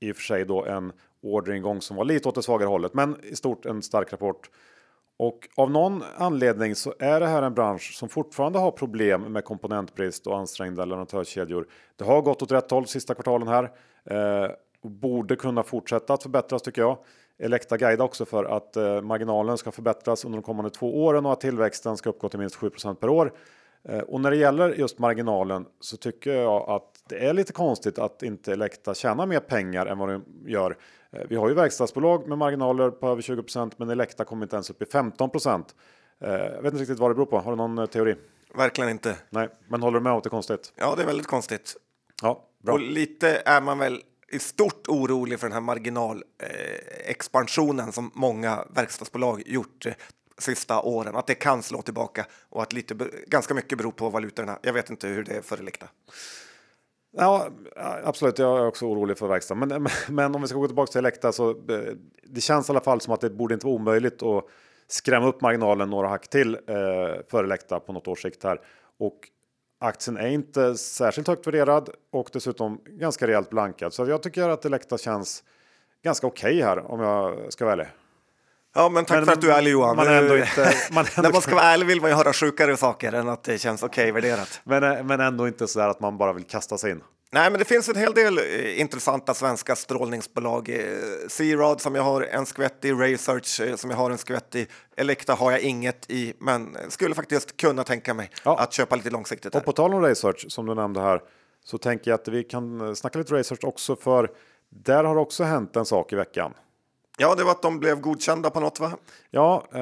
i 0.00 0.12
och 0.12 0.16
för 0.16 0.22
sig 0.22 0.44
då 0.44 0.64
en 0.64 0.92
orderingång 1.22 1.80
som 1.80 1.96
var 1.96 2.04
lite 2.04 2.28
åt 2.28 2.34
det 2.34 2.42
svagare 2.42 2.68
hållet, 2.68 2.94
men 2.94 3.16
i 3.22 3.36
stort 3.36 3.66
en 3.66 3.82
stark 3.82 4.12
rapport. 4.12 4.50
Och 5.16 5.48
av 5.56 5.70
någon 5.70 6.04
anledning 6.16 6.74
så 6.74 6.94
är 6.98 7.20
det 7.20 7.26
här 7.26 7.42
en 7.42 7.54
bransch 7.54 7.94
som 7.94 8.08
fortfarande 8.08 8.58
har 8.58 8.70
problem 8.70 9.20
med 9.22 9.44
komponentbrist 9.44 10.26
och 10.26 10.38
ansträngda 10.38 10.84
leverantörskedjor. 10.84 11.66
Det 11.96 12.04
har 12.04 12.22
gått 12.22 12.42
åt 12.42 12.52
rätt 12.52 12.70
håll 12.70 12.86
sista 12.86 13.14
kvartalen 13.14 13.48
här 13.48 13.64
eh, 14.04 14.50
och 14.80 14.90
borde 14.90 15.36
kunna 15.36 15.62
fortsätta 15.62 16.14
att 16.14 16.22
förbättras 16.22 16.62
tycker 16.62 16.82
jag. 16.82 16.98
Elekta 17.38 17.76
guida 17.76 18.04
också 18.04 18.24
för 18.24 18.44
att 18.44 18.76
eh, 18.76 19.02
marginalen 19.02 19.58
ska 19.58 19.72
förbättras 19.72 20.24
under 20.24 20.36
de 20.38 20.42
kommande 20.42 20.70
två 20.70 21.04
åren 21.04 21.26
och 21.26 21.32
att 21.32 21.40
tillväxten 21.40 21.96
ska 21.96 22.10
uppgå 22.10 22.28
till 22.28 22.38
minst 22.38 22.56
7% 22.56 22.94
per 22.94 23.08
år. 23.08 23.32
Eh, 23.88 23.98
och 23.98 24.20
när 24.20 24.30
det 24.30 24.36
gäller 24.36 24.74
just 24.74 24.98
marginalen 24.98 25.66
så 25.80 25.96
tycker 25.96 26.32
jag 26.32 26.70
att 26.70 27.02
det 27.08 27.26
är 27.26 27.32
lite 27.32 27.52
konstigt 27.52 27.98
att 27.98 28.22
inte 28.22 28.52
Elekta 28.52 28.94
tjänar 28.94 29.26
mer 29.26 29.40
pengar 29.40 29.86
än 29.86 29.98
vad 29.98 30.08
de 30.08 30.24
gör. 30.46 30.76
Eh, 31.10 31.22
vi 31.28 31.36
har 31.36 31.48
ju 31.48 31.54
verkstadsbolag 31.54 32.28
med 32.28 32.38
marginaler 32.38 32.90
på 32.90 33.08
över 33.08 33.22
20% 33.22 33.72
men 33.76 33.90
Elekta 33.90 34.24
kommer 34.24 34.46
inte 34.46 34.56
ens 34.56 34.70
upp 34.70 34.82
i 34.82 34.86
15 34.86 35.30
Jag 36.18 36.62
vet 36.62 36.72
inte 36.72 36.82
riktigt 36.82 36.98
vad 36.98 37.10
det 37.10 37.14
beror 37.14 37.26
på. 37.26 37.38
Har 37.38 37.50
du 37.50 37.56
någon 37.56 37.88
teori? 37.88 38.14
Verkligen 38.54 38.90
inte. 38.90 39.16
Nej, 39.30 39.48
men 39.68 39.82
håller 39.82 39.98
du 39.98 40.04
med 40.04 40.12
om 40.12 40.18
att 40.18 40.24
det 40.24 40.28
är 40.28 40.30
konstigt? 40.30 40.72
Ja, 40.76 40.94
det 40.96 41.02
är 41.02 41.06
väldigt 41.06 41.26
konstigt. 41.26 41.76
Ja, 42.22 42.48
bra. 42.62 42.74
Och 42.74 42.80
lite 42.80 43.42
är 43.44 43.60
man 43.60 43.78
väl 43.78 44.02
i 44.32 44.38
stort 44.38 44.88
orolig 44.88 45.40
för 45.40 45.46
den 45.46 45.52
här 45.52 45.60
marginalexpansionen 45.60 47.86
eh, 47.86 47.92
som 47.92 48.10
många 48.14 48.64
verkstadsbolag 48.74 49.42
gjort 49.46 49.86
eh, 49.86 49.92
sista 50.38 50.80
åren, 50.80 51.16
att 51.16 51.26
det 51.26 51.34
kan 51.34 51.62
slå 51.62 51.82
tillbaka 51.82 52.26
och 52.48 52.62
att 52.62 52.72
lite, 52.72 52.94
ganska 53.26 53.54
mycket 53.54 53.78
beror 53.78 53.92
på 53.92 54.08
valutorna. 54.08 54.58
Jag 54.62 54.72
vet 54.72 54.90
inte 54.90 55.08
hur 55.08 55.24
det 55.24 55.36
är 55.36 55.42
för 55.42 55.58
Elekta. 55.58 55.86
Ja, 57.16 57.48
absolut. 58.04 58.38
Jag 58.38 58.58
är 58.58 58.66
också 58.66 58.86
orolig 58.86 59.18
för 59.18 59.28
verkstad. 59.28 59.54
Men, 59.54 59.88
men 60.08 60.34
om 60.34 60.42
vi 60.42 60.48
ska 60.48 60.58
gå 60.58 60.66
tillbaka 60.66 60.92
till 60.92 60.98
Elekta 60.98 61.32
så 61.32 61.50
eh, 61.50 61.94
det 62.22 62.40
känns 62.40 62.68
i 62.68 62.72
alla 62.72 62.80
fall 62.80 63.00
som 63.00 63.14
att 63.14 63.20
det 63.20 63.30
borde 63.30 63.54
inte 63.54 63.66
vara 63.66 63.76
omöjligt 63.76 64.22
att 64.22 64.44
skrämma 64.88 65.26
upp 65.26 65.40
marginalen 65.40 65.90
några 65.90 66.08
hack 66.08 66.28
till 66.28 66.54
eh, 66.54 66.74
för 67.30 67.44
Elekta 67.44 67.80
på 67.80 67.92
något 67.92 68.08
års 68.08 68.22
sikt 68.22 68.44
här. 68.44 68.60
Och 68.98 69.28
aktien 69.80 70.16
är 70.16 70.28
inte 70.28 70.74
särskilt 70.74 71.28
högt 71.28 71.46
värderad 71.46 71.90
och 72.10 72.30
dessutom 72.32 72.80
ganska 72.86 73.26
rejält 73.26 73.50
blankad. 73.50 73.94
Så 73.94 74.06
jag 74.06 74.22
tycker 74.22 74.48
att 74.48 74.64
Elekta 74.64 74.98
känns 74.98 75.44
ganska 76.02 76.26
okej 76.26 76.54
okay 76.54 76.68
här 76.68 76.90
om 76.90 77.00
jag 77.00 77.52
ska 77.52 77.64
vara 77.64 77.72
ärlig. 77.72 77.86
Ja, 78.74 78.88
men 78.88 79.04
tack 79.04 79.16
men, 79.16 79.24
för 79.24 79.32
att 79.32 79.40
du 79.40 79.52
är 79.52 79.58
ärlig 79.58 79.70
Johan. 79.70 79.96
Man 79.96 80.08
ändå 80.08 80.36
inte, 80.36 80.74
man 80.92 81.04
ändå 81.16 81.22
När 81.22 81.32
man 81.32 81.42
ska 81.42 81.54
vara 81.54 81.64
ärlig 81.64 81.86
vill 81.86 82.00
man 82.00 82.10
ju 82.10 82.16
höra 82.16 82.32
sjukare 82.32 82.76
saker 82.76 83.12
än 83.12 83.28
att 83.28 83.42
det 83.42 83.58
känns 83.58 83.82
okej 83.82 84.10
okay 84.10 84.12
värderat. 84.12 84.60
Men, 84.64 84.82
eh, 84.82 85.04
men 85.04 85.20
ändå 85.20 85.48
inte 85.48 85.68
så 85.68 85.78
där 85.78 85.88
att 85.88 86.00
man 86.00 86.18
bara 86.18 86.32
vill 86.32 86.44
kasta 86.44 86.78
sig 86.78 86.90
in. 86.90 87.02
Nej, 87.34 87.50
men 87.50 87.58
det 87.58 87.64
finns 87.64 87.88
en 87.88 87.96
hel 87.96 88.14
del 88.14 88.38
eh, 88.38 88.80
intressanta 88.80 89.34
svenska 89.34 89.76
strålningsbolag. 89.76 90.68
Eh, 90.68 90.78
C-Rad 91.28 91.80
som 91.80 91.94
jag 91.94 92.02
har 92.02 92.22
en 92.22 92.46
skvätt 92.46 92.84
i, 92.84 92.92
Research 92.92 93.60
som 93.76 93.90
jag 93.90 93.96
har 93.96 94.10
en 94.10 94.18
skvätt 94.18 94.54
i, 94.54 94.66
Elekta 94.96 95.34
har 95.34 95.50
jag 95.50 95.60
inget 95.60 96.10
i, 96.10 96.34
men 96.38 96.76
skulle 96.88 97.14
faktiskt 97.14 97.56
kunna 97.56 97.84
tänka 97.84 98.14
mig 98.14 98.30
ja. 98.44 98.58
att 98.58 98.72
köpa 98.72 98.96
lite 98.96 99.10
långsiktigt. 99.10 99.54
Här. 99.54 99.60
Och 99.60 99.64
på 99.64 99.72
tal 99.72 99.94
om 99.94 100.02
Research 100.02 100.44
som 100.48 100.66
du 100.66 100.74
nämnde 100.74 101.00
här 101.00 101.20
så 101.64 101.78
tänker 101.78 102.10
jag 102.10 102.20
att 102.20 102.28
vi 102.28 102.44
kan 102.44 102.96
snacka 102.96 103.18
lite 103.18 103.34
Research 103.34 103.64
också 103.64 103.96
för 103.96 104.30
där 104.68 105.04
har 105.04 105.16
också 105.16 105.44
hänt 105.44 105.76
en 105.76 105.84
sak 105.84 106.12
i 106.12 106.16
veckan. 106.16 106.54
Ja, 107.18 107.34
det 107.34 107.44
var 107.44 107.50
att 107.50 107.62
de 107.62 107.78
blev 107.78 108.00
godkända 108.00 108.50
på 108.50 108.60
något 108.60 108.80
va? 108.80 108.92
Ja, 109.30 109.66
eh, 109.72 109.80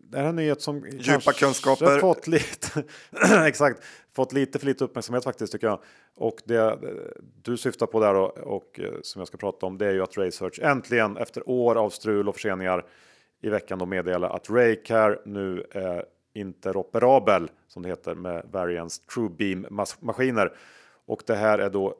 det 0.00 0.18
är 0.18 0.24
en 0.24 0.36
nyhet 0.36 0.62
som 0.62 0.86
djupa 0.90 1.32
kunskaper 1.32 1.98
fått 1.98 2.26
lite 2.26 2.84
exakt 3.46 3.82
fått 4.12 4.32
lite 4.32 4.58
för 4.58 4.66
lite 4.66 4.84
uppmärksamhet 4.84 5.24
faktiskt 5.24 5.52
tycker 5.52 5.66
jag. 5.66 5.80
Och 6.16 6.36
det 6.44 6.78
du 7.42 7.56
syftar 7.56 7.86
på 7.86 8.00
där 8.00 8.14
och, 8.14 8.38
och 8.38 8.80
eh, 8.80 8.92
som 9.02 9.20
jag 9.20 9.28
ska 9.28 9.36
prata 9.36 9.66
om, 9.66 9.78
det 9.78 9.86
är 9.86 9.92
ju 9.92 10.02
att 10.02 10.18
Research 10.18 10.60
äntligen 10.62 11.16
efter 11.16 11.48
år 11.48 11.74
av 11.74 11.90
strul 11.90 12.28
och 12.28 12.34
förseningar 12.34 12.84
i 13.42 13.48
veckan 13.48 13.78
då 13.78 13.86
meddelar 13.86 14.30
att 14.30 14.50
Raycare 14.50 15.18
nu 15.24 15.64
är 15.70 16.04
interoperabel 16.34 17.50
som 17.68 17.82
det 17.82 17.88
heter 17.88 18.14
med 18.14 18.46
Variance 18.50 19.02
TrueBeam 19.14 19.66
maskiner. 20.00 20.52
Och 21.06 21.22
det 21.26 21.34
här 21.34 21.58
är 21.58 21.70
då 21.70 21.94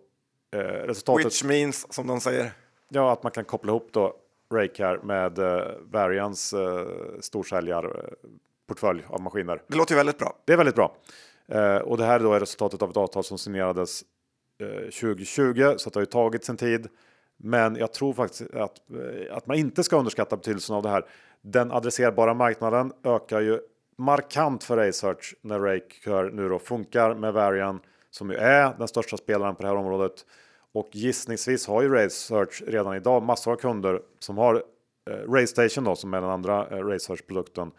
eh, 0.52 0.58
resultatet. 0.58 1.26
Which 1.26 1.44
means 1.44 1.94
som 1.94 2.06
de 2.06 2.20
säger. 2.20 2.52
Ja, 2.88 3.12
att 3.12 3.22
man 3.22 3.32
kan 3.32 3.44
koppla 3.44 3.70
ihop 3.70 3.88
då 3.92 4.16
Raycare 4.54 4.98
med 5.02 5.38
eh, 5.38 5.62
Varians 5.80 6.52
eh, 6.52 6.86
storsäljarportfölj 7.20 9.04
av 9.08 9.20
maskiner. 9.20 9.62
Det 9.66 9.76
låter 9.76 9.92
ju 9.92 9.96
väldigt 9.96 10.18
bra. 10.18 10.36
Det 10.44 10.52
är 10.52 10.56
väldigt 10.56 10.74
bra. 10.74 10.96
Eh, 11.48 11.76
och 11.76 11.96
det 11.96 12.04
här 12.04 12.20
är 12.20 12.24
då 12.24 12.34
resultatet 12.34 12.82
av 12.82 12.90
ett 12.90 12.96
avtal 12.96 13.24
som 13.24 13.38
signerades 13.38 14.02
eh, 14.60 14.90
2020 14.90 15.74
så 15.76 15.90
det 15.90 15.96
har 15.96 16.02
ju 16.02 16.06
tagit 16.06 16.44
sin 16.44 16.56
tid. 16.56 16.88
Men 17.36 17.76
jag 17.76 17.92
tror 17.92 18.12
faktiskt 18.12 18.54
att, 18.54 18.78
att 19.30 19.46
man 19.46 19.56
inte 19.56 19.82
ska 19.82 19.98
underskatta 19.98 20.36
betydelsen 20.36 20.76
av 20.76 20.82
det 20.82 20.88
här. 20.88 21.04
Den 21.42 21.72
adresserbara 21.72 22.34
marknaden 22.34 22.92
ökar 23.04 23.40
ju 23.40 23.60
markant 23.98 24.64
för 24.64 24.76
Research 24.76 25.34
när 25.40 25.60
Raycare 25.60 26.30
nu 26.30 26.48
då 26.48 26.58
funkar 26.58 27.14
med 27.14 27.32
Varian 27.32 27.80
som 28.10 28.30
ju 28.30 28.36
är 28.36 28.74
den 28.78 28.88
största 28.88 29.16
spelaren 29.16 29.54
på 29.54 29.62
det 29.62 29.68
här 29.68 29.76
området. 29.76 30.26
Och 30.74 30.88
gissningsvis 30.92 31.66
har 31.66 31.82
ju 31.82 31.88
RaySearch 31.88 32.62
redan 32.66 32.96
idag 32.96 33.22
massor 33.22 33.52
av 33.52 33.56
kunder 33.56 34.02
som 34.18 34.38
har 34.38 34.62
eh, 35.10 35.32
RayStation 35.32 35.84
då 35.84 35.96
som 35.96 36.14
är 36.14 36.20
den 36.20 36.30
andra 36.30 36.68
eh, 36.68 36.86
Research-produkten 36.86 37.70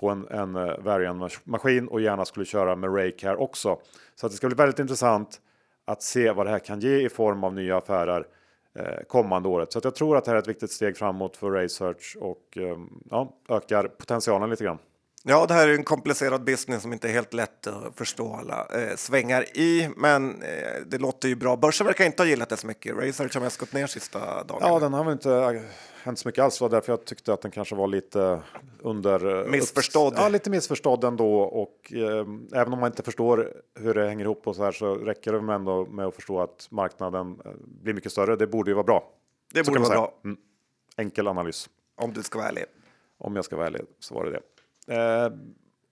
på 0.00 0.08
en, 0.08 0.28
en 0.28 0.56
eh, 0.56 0.78
Varian-maskin 0.78 1.88
och 1.88 2.00
gärna 2.00 2.24
skulle 2.24 2.46
köra 2.46 2.76
med 2.76 2.96
Raycare 2.96 3.36
också. 3.36 3.78
Så 4.14 4.26
att 4.26 4.32
det 4.32 4.36
ska 4.36 4.46
bli 4.46 4.56
väldigt 4.56 4.78
intressant 4.78 5.40
att 5.84 6.02
se 6.02 6.32
vad 6.32 6.46
det 6.46 6.50
här 6.50 6.58
kan 6.58 6.80
ge 6.80 7.06
i 7.06 7.08
form 7.08 7.44
av 7.44 7.54
nya 7.54 7.76
affärer 7.76 8.26
eh, 8.74 9.04
kommande 9.08 9.48
året. 9.48 9.72
Så 9.72 9.78
att 9.78 9.84
jag 9.84 9.94
tror 9.94 10.16
att 10.16 10.24
det 10.24 10.30
här 10.30 10.36
är 10.36 10.42
ett 10.42 10.48
viktigt 10.48 10.70
steg 10.70 10.96
framåt 10.96 11.36
för 11.36 11.50
RaySearch 11.50 12.16
och 12.20 12.58
eh, 12.58 12.78
ja, 13.10 13.36
ökar 13.48 13.88
potentialen 13.88 14.50
lite 14.50 14.64
grann. 14.64 14.78
Ja, 15.30 15.46
det 15.46 15.54
här 15.54 15.68
är 15.68 15.74
en 15.74 15.84
komplicerad 15.84 16.44
business 16.44 16.82
som 16.82 16.92
inte 16.92 17.08
är 17.08 17.12
helt 17.12 17.34
lätt 17.34 17.66
att 17.66 17.96
förstå 17.96 18.34
alla 18.34 18.66
eh, 18.74 18.96
svängar 18.96 19.44
i, 19.58 19.88
men 19.96 20.42
eh, 20.42 20.48
det 20.86 20.98
låter 20.98 21.28
ju 21.28 21.36
bra. 21.36 21.56
Börsen 21.56 21.86
verkar 21.86 22.04
inte 22.04 22.22
ha 22.22 22.28
gillat 22.28 22.48
det 22.48 22.56
så 22.56 22.66
mycket. 22.66 22.96
Research 22.96 23.34
har 23.34 23.40
mest 23.40 23.58
gått 23.58 23.72
ner 23.72 23.86
sista 23.86 24.44
dagarna. 24.44 24.72
Ja, 24.72 24.78
den 24.78 24.94
har 24.94 25.04
väl 25.04 25.12
inte 25.12 25.32
äh, 25.32 25.62
hänt 26.02 26.18
så 26.18 26.28
mycket 26.28 26.44
alls. 26.44 26.58
Det 26.58 26.64
var 26.64 26.68
därför 26.68 26.92
jag 26.92 27.04
tyckte 27.04 27.32
att 27.32 27.42
den 27.42 27.50
kanske 27.50 27.74
var 27.74 27.86
lite 27.86 28.42
under... 28.80 29.44
Eh, 29.44 29.50
missförstådd. 29.50 30.14
Ja, 30.16 30.28
lite 30.28 30.50
missförstådd 30.50 31.04
ändå. 31.04 31.40
Och 31.40 31.92
eh, 31.92 32.26
även 32.52 32.72
om 32.72 32.80
man 32.80 32.86
inte 32.86 33.02
förstår 33.02 33.52
hur 33.80 33.94
det 33.94 34.08
hänger 34.08 34.24
ihop 34.24 34.46
och 34.46 34.56
så 34.56 34.64
här 34.64 34.72
så 34.72 34.94
räcker 34.94 35.32
det 35.32 35.54
ändå 35.54 35.86
med 35.86 36.06
att 36.06 36.14
förstå 36.14 36.40
att 36.40 36.68
marknaden 36.70 37.40
eh, 37.44 37.50
blir 37.82 37.94
mycket 37.94 38.12
större. 38.12 38.36
Det 38.36 38.46
borde 38.46 38.70
ju 38.70 38.74
vara 38.74 38.84
bra. 38.84 39.12
Det 39.52 39.64
så 39.64 39.70
borde 39.70 39.80
vara 39.80 39.94
bra. 39.94 40.14
Mm. 40.24 40.38
Enkel 40.96 41.28
analys. 41.28 41.68
Om 41.96 42.12
du 42.12 42.22
ska 42.22 42.38
vara 42.38 42.48
ärlig. 42.48 42.64
Om 43.18 43.36
jag 43.36 43.44
ska 43.44 43.56
vara 43.56 43.66
ärlig 43.66 43.82
så 44.00 44.14
var 44.14 44.24
det 44.24 44.30
det. 44.30 44.40
Eh, 44.90 45.32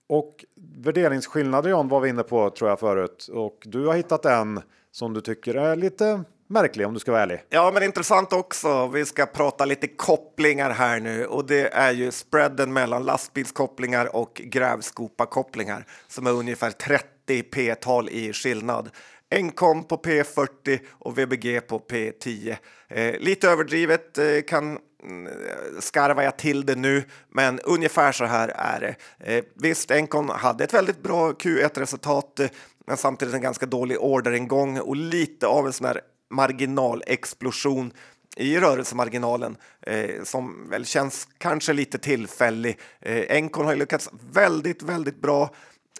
och 0.09 0.45
värderingsskillnader 0.77 1.69
John 1.69 1.87
var 1.87 1.99
vi 1.99 2.09
inne 2.09 2.23
på 2.23 2.49
tror 2.49 2.69
jag 2.69 2.79
förut 2.79 3.29
och 3.33 3.57
du 3.65 3.85
har 3.85 3.93
hittat 3.93 4.25
en 4.25 4.61
som 4.91 5.13
du 5.13 5.21
tycker 5.21 5.55
är 5.55 5.75
lite 5.75 6.23
märklig 6.47 6.87
om 6.87 6.93
du 6.93 6.99
ska 6.99 7.11
vara 7.11 7.21
ärlig. 7.21 7.43
Ja, 7.49 7.71
men 7.73 7.83
intressant 7.83 8.33
också. 8.33 8.87
Vi 8.87 9.05
ska 9.05 9.25
prata 9.25 9.65
lite 9.65 9.87
kopplingar 9.87 10.69
här 10.69 10.99
nu 10.99 11.25
och 11.25 11.45
det 11.45 11.67
är 11.73 11.91
ju 11.91 12.11
spreaden 12.11 12.73
mellan 12.73 13.03
lastbilskopplingar 13.03 14.15
och 14.15 14.41
grävskopakopplingar 14.45 15.85
som 16.07 16.27
är 16.27 16.31
ungefär 16.31 16.71
30 16.71 17.43
p-tal 17.43 18.09
i 18.09 18.33
skillnad. 18.33 18.89
Encom 19.29 19.83
på 19.83 19.97
P40 19.97 20.79
och 20.89 21.17
VBG 21.17 21.61
på 21.67 21.79
P10. 21.79 22.57
Eh, 22.87 23.19
lite 23.19 23.49
överdrivet 23.49 24.17
eh, 24.17 24.41
kan 24.47 24.79
Eh, 25.03 25.79
skarvar 25.79 26.23
jag 26.23 26.37
till 26.37 26.65
det 26.65 26.75
nu, 26.75 27.03
men 27.29 27.59
ungefär 27.59 28.11
så 28.11 28.25
här 28.25 28.47
är 28.55 28.79
det. 28.79 28.95
Eh, 29.35 29.43
visst, 29.55 29.91
Encon 29.91 30.29
hade 30.29 30.63
ett 30.63 30.73
väldigt 30.73 31.03
bra 31.03 31.31
Q1-resultat, 31.31 32.39
eh, 32.39 32.49
men 32.87 32.97
samtidigt 32.97 33.33
en 33.33 33.41
ganska 33.41 33.65
dålig 33.65 33.97
orderingång 33.99 34.79
och 34.79 34.95
lite 34.95 35.47
av 35.47 35.67
en 35.67 35.73
sån 35.73 35.87
här 35.87 36.01
marginalexplosion 36.29 37.91
i 38.37 38.59
rörelsemarginalen 38.59 39.57
eh, 39.81 40.23
som 40.23 40.69
väl 40.69 40.85
känns 40.85 41.27
kanske 41.37 41.73
lite 41.73 41.97
tillfällig. 41.97 42.79
Eh, 42.99 43.37
Encon 43.37 43.65
har 43.65 43.75
lyckats 43.75 44.09
väldigt, 44.31 44.83
väldigt 44.83 45.21
bra 45.21 45.49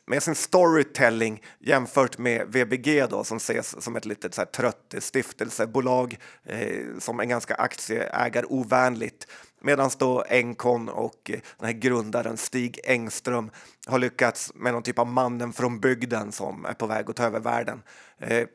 med 0.07 0.23
sin 0.23 0.35
storytelling 0.35 1.43
jämfört 1.59 2.17
med 2.17 2.47
VBG 2.47 3.05
då, 3.09 3.23
som 3.23 3.37
ses 3.37 3.83
som 3.83 3.95
ett 3.95 4.05
litet 4.05 4.33
så 4.33 4.41
här, 4.41 4.45
trött 4.45 4.95
stiftelsebolag 4.99 6.17
eh, 6.43 6.99
som 6.99 7.19
är 7.19 7.25
ganska 7.25 7.55
aktieägarovänligt. 7.55 9.27
Medan 9.61 9.89
då 9.97 10.23
Engcon 10.29 10.89
och 10.89 11.31
eh, 11.31 11.39
den 11.57 11.65
här 11.65 11.73
grundaren 11.73 12.37
Stig 12.37 12.79
Engström 12.83 13.51
har 13.87 13.99
lyckats 13.99 14.51
med 14.55 14.73
någon 14.73 14.83
typ 14.83 14.99
av 14.99 15.07
mannen 15.07 15.53
från 15.53 15.79
bygden 15.79 16.31
som 16.31 16.65
är 16.65 16.73
på 16.73 16.87
väg 16.87 17.09
att 17.09 17.15
ta 17.15 17.23
över 17.23 17.39
världen. 17.39 17.83
Eh, 18.17 18.47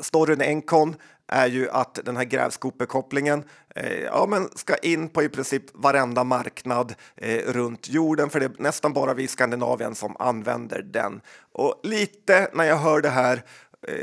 storyn 0.00 0.40
Encon 0.40 0.96
är 1.28 1.46
ju 1.46 1.70
att 1.70 1.98
den 2.04 2.16
här 2.16 2.24
grävskopekopplingen 2.24 3.44
eh, 3.74 3.98
ja, 3.98 4.26
men 4.28 4.48
ska 4.54 4.76
in 4.76 5.08
på 5.08 5.22
i 5.22 5.28
princip 5.28 5.64
varenda 5.74 6.24
marknad 6.24 6.94
eh, 7.16 7.52
runt 7.52 7.88
jorden, 7.88 8.30
för 8.30 8.40
det 8.40 8.46
är 8.46 8.52
nästan 8.58 8.92
bara 8.92 9.14
vi 9.14 9.22
i 9.22 9.28
Skandinavien 9.28 9.94
som 9.94 10.16
använder 10.18 10.82
den. 10.82 11.20
Och 11.52 11.80
lite 11.82 12.50
när 12.52 12.64
jag 12.64 12.76
hör 12.76 13.00
det 13.00 13.08
här 13.08 13.42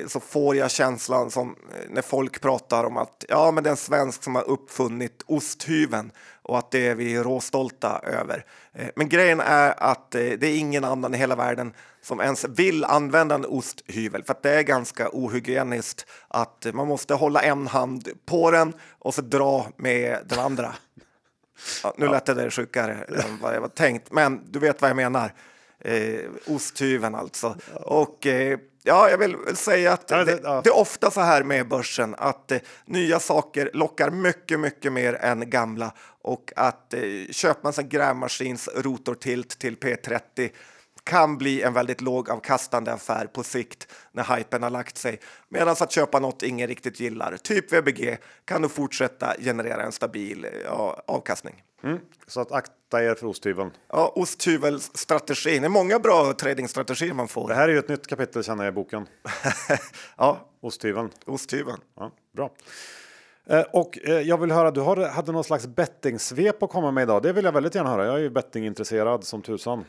så 0.07 0.19
får 0.19 0.55
jag 0.55 0.71
känslan 0.71 1.31
som 1.31 1.55
eh, 1.73 1.89
när 1.89 2.01
folk 2.01 2.41
pratar 2.41 2.83
om 2.83 2.97
att 2.97 3.25
ja, 3.29 3.51
men 3.51 3.63
det 3.63 3.69
är 3.69 3.71
en 3.71 3.77
svensk 3.77 4.23
som 4.23 4.35
har 4.35 4.49
uppfunnit 4.49 5.23
osthyveln 5.25 6.11
och 6.41 6.57
att 6.57 6.71
det 6.71 6.88
är 6.88 6.95
vi 6.95 7.17
råstolta 7.17 7.99
över. 8.03 8.45
Eh, 8.73 8.88
men 8.95 9.09
grejen 9.09 9.39
är 9.39 9.73
att 9.77 10.11
det 10.11 10.43
är 10.43 10.57
ingen 10.57 10.83
annan 10.83 11.15
i 11.15 11.17
hela 11.17 11.35
världen 11.35 11.73
som 12.01 12.21
ens 12.21 12.45
vill 12.45 12.83
använda 12.83 13.35
en 13.35 13.45
osthyvel 13.45 14.23
för 14.23 14.31
att 14.31 14.43
det 14.43 14.53
är 14.53 14.61
ganska 14.61 15.09
ohygieniskt 15.11 16.05
att 16.27 16.65
man 16.73 16.88
måste 16.88 17.13
hålla 17.13 17.41
en 17.41 17.67
hand 17.67 18.09
på 18.25 18.51
den 18.51 18.73
och 18.99 19.13
så 19.13 19.21
dra 19.21 19.67
med 19.77 20.19
den 20.25 20.39
andra. 20.39 20.75
Ja, 21.83 21.93
nu 21.97 22.05
ja. 22.05 22.11
lät 22.11 22.25
det 22.25 22.51
sjukare 22.51 22.93
än 22.93 23.39
vad 23.41 23.55
jag 23.55 23.61
var 23.61 23.67
tänkt, 23.67 24.11
men 24.11 24.41
du 24.51 24.59
vet 24.59 24.81
vad 24.81 24.89
jag 24.89 24.95
menar. 24.95 25.33
Eh, 25.79 26.19
osthyveln 26.47 27.15
alltså. 27.15 27.55
Och 27.73 28.27
eh, 28.27 28.59
ja, 28.85 29.09
jag 29.09 29.17
vill 29.17 29.55
säga 29.55 29.93
att 29.93 30.07
det, 30.07 30.25
det- 30.25 30.69
är 30.69 30.75
ofta 30.75 31.11
så 31.11 31.21
här 31.21 31.43
med 31.43 31.67
börsen 31.67 32.15
att 32.17 32.51
eh, 32.51 32.59
nya 32.85 33.19
saker 33.19 33.69
lockar 33.73 34.09
mycket, 34.09 34.59
mycket 34.59 34.93
mer 34.93 35.13
än 35.13 35.49
gamla 35.49 35.93
och 36.21 36.53
att 36.55 36.93
eh, 36.93 37.01
köper 37.31 37.63
man 37.63 37.73
en 37.77 37.89
grävmaskins 37.89 38.69
rotortilt 38.75 39.59
till 39.59 39.77
P30 39.77 40.49
kan 41.03 41.37
bli 41.37 41.61
en 41.61 41.73
väldigt 41.73 42.01
lågavkastande 42.01 42.93
affär 42.93 43.25
på 43.25 43.43
sikt 43.43 43.87
när 44.11 44.37
hypen 44.37 44.63
har 44.63 44.69
lagt 44.69 44.97
sig. 44.97 45.19
Medan 45.49 45.75
att 45.79 45.91
köpa 45.91 46.19
något 46.19 46.43
ingen 46.43 46.67
riktigt 46.67 46.99
gillar, 46.99 47.37
typ 47.37 47.73
VBG, 47.73 48.17
kan 48.45 48.61
nog 48.61 48.71
fortsätta 48.71 49.35
generera 49.39 49.83
en 49.83 49.91
stabil 49.91 50.47
ja, 50.65 51.03
avkastning. 51.07 51.63
Mm. 51.83 51.99
Så 52.27 52.41
att 52.41 52.51
akta 52.51 53.03
er 53.03 53.15
för 53.15 53.25
osthyveln. 53.27 53.71
Ja, 53.91 54.13
osthyvelsstrategin, 54.15 55.61
det 55.61 55.67
är 55.67 55.69
många 55.69 55.99
bra 55.99 56.33
tradingstrategier 56.33 57.13
man 57.13 57.25
Det 57.25 57.31
får. 57.31 57.49
här 57.49 57.69
är 57.69 57.73
ju 57.73 57.79
ett 57.79 57.89
nytt 57.89 58.07
kapitel 58.07 58.43
känner 58.43 58.63
jag 58.63 58.71
i 58.71 58.75
boken. 58.75 59.07
ja, 60.17 60.49
Osthyveln. 60.61 61.09
osthyveln. 61.25 61.77
Ja, 61.95 62.11
bra. 62.35 62.51
Eh, 63.47 63.61
och 63.73 63.99
eh, 64.03 64.19
jag 64.21 64.38
vill 64.41 64.51
höra, 64.51 64.71
du 64.71 64.81
har, 64.81 64.97
hade 65.09 65.31
någon 65.31 65.43
slags 65.43 65.67
bettingsvep 65.67 66.63
att 66.63 66.69
komma 66.69 66.91
med 66.91 67.01
idag. 67.01 67.23
Det 67.23 67.33
vill 67.33 67.45
jag 67.45 67.51
väldigt 67.51 67.75
gärna 67.75 67.89
höra. 67.89 68.05
Jag 68.05 68.15
är 68.15 68.19
ju 68.19 68.29
bettingintresserad 68.29 69.23
som 69.23 69.41
tusan. 69.41 69.85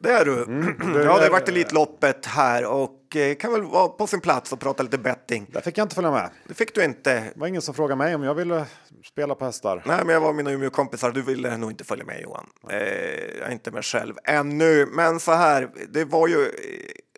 Det 0.00 0.10
är 0.12 0.24
du. 0.24 0.42
Mm, 0.42 0.76
ja, 0.80 0.98
det 1.18 1.24
har 1.24 1.30
varit 1.30 1.48
Elitloppet 1.48 2.26
här 2.26 2.66
och 2.66 3.16
eh, 3.16 3.34
kan 3.34 3.52
väl 3.52 3.62
vara 3.62 3.88
på 3.88 4.06
sin 4.06 4.20
plats 4.20 4.52
och 4.52 4.60
prata 4.60 4.82
lite 4.82 4.98
betting. 4.98 5.46
Där 5.52 5.60
fick 5.60 5.78
jag 5.78 5.84
inte 5.84 5.94
följa 5.94 6.10
med. 6.10 6.30
Det 6.48 6.54
fick 6.54 6.74
du 6.74 6.84
inte. 6.84 7.14
Det 7.14 7.32
var 7.36 7.46
ingen 7.46 7.62
som 7.62 7.74
frågade 7.74 7.96
mig 7.98 8.14
om 8.14 8.22
jag 8.22 8.34
ville 8.34 8.66
spela 9.04 9.34
på 9.34 9.44
hästar. 9.44 9.82
Nej, 9.86 10.04
men 10.04 10.14
jag 10.14 10.20
var 10.20 10.32
med 10.32 10.44
mina 10.44 10.56
Umeå-kompisar. 10.56 11.10
Du 11.10 11.22
ville 11.22 11.56
nog 11.56 11.70
inte 11.70 11.84
följa 11.84 12.04
med 12.04 12.20
Johan. 12.20 12.46
Eh, 12.70 12.78
jag 13.38 13.48
är 13.48 13.52
inte 13.52 13.70
med 13.70 13.84
själv 13.84 14.14
ännu, 14.24 14.86
men 14.86 15.20
så 15.20 15.32
här. 15.32 15.70
Det 15.88 16.04
var 16.04 16.28
ju. 16.28 16.42
Eh, 16.42 16.50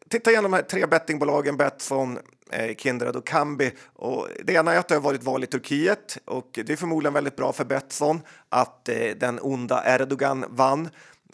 titta 0.08 0.30
igenom 0.30 0.50
de 0.50 0.56
här 0.56 0.62
tre 0.62 0.86
bettingbolagen 0.86 1.56
Betsson, 1.56 2.18
eh, 2.50 2.76
Kindred 2.76 3.16
och 3.16 3.26
Kambi. 3.26 3.72
Och 3.94 4.28
det 4.44 4.52
ena 4.52 4.72
är 4.72 4.78
att 4.78 4.88
det 4.88 4.94
har 4.94 5.02
varit 5.02 5.22
val 5.22 5.44
i 5.44 5.46
Turkiet 5.46 6.18
och 6.24 6.50
det 6.52 6.70
är 6.70 6.76
förmodligen 6.76 7.14
väldigt 7.14 7.36
bra 7.36 7.52
för 7.52 7.64
Betsson 7.64 8.20
att 8.48 8.88
eh, 8.88 9.10
den 9.16 9.38
onda 9.42 9.82
Erdogan 9.86 10.44
vann. 10.48 10.88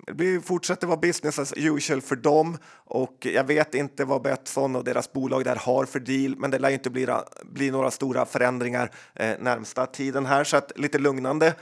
Det 0.07 0.41
fortsätter 0.41 0.87
vara 0.87 0.97
business 0.97 1.38
as 1.38 1.53
usual 1.57 2.01
för 2.01 2.17
dem 2.17 2.59
och 2.75 3.27
jag 3.27 3.45
vet 3.45 3.75
inte 3.75 4.05
vad 4.05 4.23
Betsson 4.23 4.77
och 4.77 4.85
deras 4.85 5.12
bolag 5.12 5.45
där 5.45 5.57
har 5.57 5.85
för 5.85 6.01
deal, 6.01 6.37
men 6.37 6.51
det 6.51 6.59
lär 6.59 6.69
ju 6.69 6.75
inte 6.75 6.91
bli, 6.91 7.07
bli 7.45 7.71
några 7.71 7.91
stora 7.91 8.27
förändringar 8.27 8.91
eh, 9.15 9.35
närmsta 9.41 9.87
tiden 9.87 10.27
här, 10.27 10.45
så 10.45 10.57
att 10.57 10.73
lite 10.77 10.99
lugnande 10.99 11.55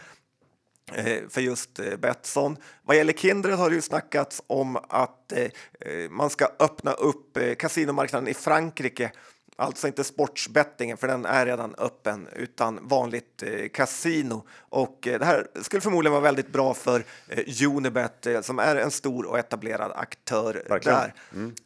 eh, 0.92 1.29
för 1.29 1.40
just 1.40 1.79
eh, 1.79 1.96
Betsson. 1.96 2.57
Vad 2.83 2.96
gäller 2.96 3.12
Kindred 3.12 3.55
har 3.55 3.70
det 3.70 3.76
ju 3.76 3.83
snackats 3.83 4.42
om 4.46 4.76
att 4.76 5.33
eh, 5.33 5.42
eh 5.42 6.11
man 6.11 6.31
ska 6.31 6.48
öppna 6.59 6.92
upp 6.92 7.37
eh, 7.37 7.55
kasinomarknaden 7.55 8.29
i 8.29 8.35
Frankrike. 8.35 9.12
Alltså 9.61 9.87
inte 9.87 10.05
sportsbettingen, 10.05 10.96
för 10.96 11.09
den 11.09 11.25
är 11.25 11.46
redan 11.46 11.75
öppen, 11.79 12.29
utan 12.37 12.79
vanligt 12.83 13.42
eh, 13.42 13.68
kasino. 13.68 14.44
Och 14.59 15.07
eh, 15.07 15.18
det 15.18 15.25
här 15.25 15.46
skulle 15.62 15.81
förmodligen 15.81 16.12
vara 16.12 16.23
väldigt 16.23 16.53
bra 16.53 16.75
för 16.75 17.05
eh, 17.29 17.66
Unibet 17.68 18.27
eh, 18.27 18.40
som 18.40 18.59
är 18.59 18.77
en 18.77 18.90
stor 18.90 19.27
och 19.27 19.38
etablerad 19.38 19.92
aktör 19.94 20.62
Verkligen. 20.68 20.99
där. 20.99 21.14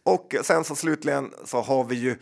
Och 0.02 0.34
sen 0.42 0.64
så 0.64 0.76
slutligen 0.76 1.30
så 1.44 1.60
har 1.60 1.84
vi 1.84 1.94
ju 1.94 2.16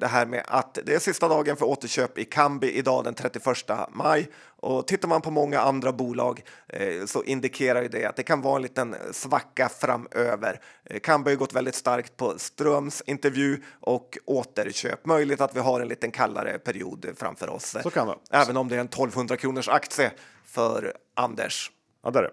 det 0.00 0.06
här 0.06 0.26
med 0.26 0.44
att 0.46 0.78
det 0.84 0.94
är 0.94 0.98
sista 0.98 1.28
dagen 1.28 1.56
för 1.56 1.66
återköp 1.66 2.18
i 2.18 2.24
Kambi 2.24 2.72
idag 2.72 3.04
den 3.04 3.14
31 3.14 3.44
maj. 3.90 4.30
Och 4.62 4.86
tittar 4.86 5.08
man 5.08 5.20
på 5.20 5.30
många 5.30 5.60
andra 5.60 5.92
bolag 5.92 6.42
eh, 6.68 7.04
så 7.06 7.22
indikerar 7.22 7.88
det 7.88 8.04
att 8.04 8.16
det 8.16 8.22
kan 8.22 8.42
vara 8.42 8.56
en 8.56 8.62
liten 8.62 8.96
svacka 9.12 9.68
framöver. 9.68 10.60
Eh, 10.84 11.00
Kambi 11.00 11.30
har 11.30 11.36
gått 11.36 11.52
väldigt 11.52 11.74
starkt 11.74 12.16
på 12.16 12.34
Ströms 12.38 13.02
intervju 13.06 13.62
och 13.80 14.18
återköp. 14.24 15.06
Möjligt 15.06 15.40
att 15.40 15.56
vi 15.56 15.60
har 15.60 15.80
en 15.80 15.88
liten 15.88 16.10
kallare 16.10 16.58
period 16.58 17.06
framför 17.16 17.50
oss. 17.50 17.76
Så 17.82 17.90
kan 17.90 18.06
det. 18.06 18.16
Även 18.30 18.56
om 18.56 18.68
det 18.68 18.76
är 18.76 18.80
en 18.80 18.86
1200 18.86 19.36
kronors 19.36 19.68
aktie 19.68 20.12
för 20.44 20.94
Anders. 21.14 21.70
Ja, 22.02 22.10
det 22.10 22.18
är 22.18 22.22
det. 22.22 22.32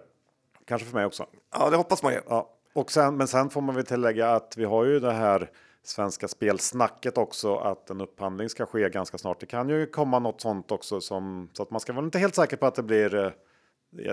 Kanske 0.66 0.88
för 0.88 0.94
mig 0.94 1.06
också. 1.06 1.26
Ja, 1.54 1.70
det 1.70 1.76
hoppas 1.76 2.02
man 2.02 2.12
ju. 2.12 2.20
Ja. 2.28 2.54
Och 2.72 2.92
sen, 2.92 3.16
men 3.16 3.28
sen 3.28 3.50
får 3.50 3.60
man 3.60 3.74
väl 3.74 3.86
tillägga 3.86 4.30
att 4.30 4.54
vi 4.56 4.64
har 4.64 4.84
ju 4.84 5.00
det 5.00 5.12
här 5.12 5.50
svenska 5.88 6.28
spelsnacket 6.28 7.18
också 7.18 7.56
att 7.56 7.90
en 7.90 8.00
upphandling 8.00 8.48
ska 8.48 8.66
ske 8.66 8.88
ganska 8.88 9.18
snart. 9.18 9.40
Det 9.40 9.46
kan 9.46 9.68
ju 9.68 9.86
komma 9.86 10.18
något 10.18 10.40
sånt 10.40 10.70
också 10.70 11.00
som 11.00 11.50
så 11.52 11.62
att 11.62 11.70
man 11.70 11.80
ska 11.80 11.92
vara 11.92 12.04
inte 12.04 12.18
helt 12.18 12.34
säker 12.34 12.56
på 12.56 12.66
att 12.66 12.74
det 12.74 12.82
blir 12.82 13.14
eh, 13.14 13.32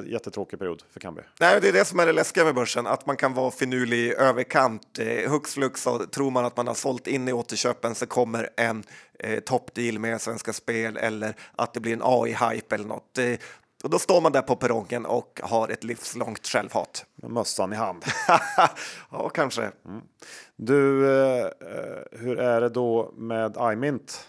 jättetråkig 0.05 0.59
period 0.59 0.83
för 0.91 0.99
Kambi. 0.99 1.21
Nej, 1.39 1.61
det 1.61 1.67
är 1.67 1.73
det 1.73 1.85
som 1.85 1.99
är 1.99 2.05
det 2.05 2.13
läskiga 2.13 2.45
med 2.45 2.55
börsen, 2.55 2.88
att 2.88 3.05
man 3.05 3.17
kan 3.17 3.33
vara 3.33 3.51
finurlig 3.51 3.97
i 3.97 4.13
överkant. 4.13 4.99
Eh, 4.99 5.31
hux 5.31 5.53
flux 5.53 5.81
så 5.81 5.99
tror 5.99 6.31
man 6.31 6.45
att 6.45 6.57
man 6.57 6.67
har 6.67 6.73
sålt 6.73 7.07
in 7.07 7.27
i 7.27 7.33
återköpen 7.33 7.95
så 7.95 8.05
kommer 8.05 8.49
en 8.57 8.83
eh, 9.19 9.39
toppdeal 9.39 9.99
med 9.99 10.21
Svenska 10.21 10.53
Spel 10.53 10.97
eller 10.97 11.35
att 11.55 11.73
det 11.73 11.79
blir 11.79 11.93
en 11.93 12.03
AI-hype 12.03 12.75
eller 12.75 12.88
något. 12.88 13.17
Eh, 13.17 13.33
och 13.85 13.91
då 13.91 13.99
står 13.99 14.21
man 14.21 14.31
där 14.31 14.41
på 14.41 14.55
perrongen 14.55 15.05
och 15.05 15.39
har 15.43 15.69
ett 15.69 15.83
livslångt 15.83 16.47
självhat. 16.47 17.05
Med 17.15 17.31
mössan 17.31 17.73
i 17.73 17.75
hand. 17.75 18.03
ja, 19.11 19.29
kanske. 19.29 19.71
Du, 20.55 21.05
eh, 21.17 21.47
hur 22.11 22.39
är 22.39 22.61
det 22.61 22.69
då 22.69 23.11
med 23.15 23.57
iMint? 23.73 24.27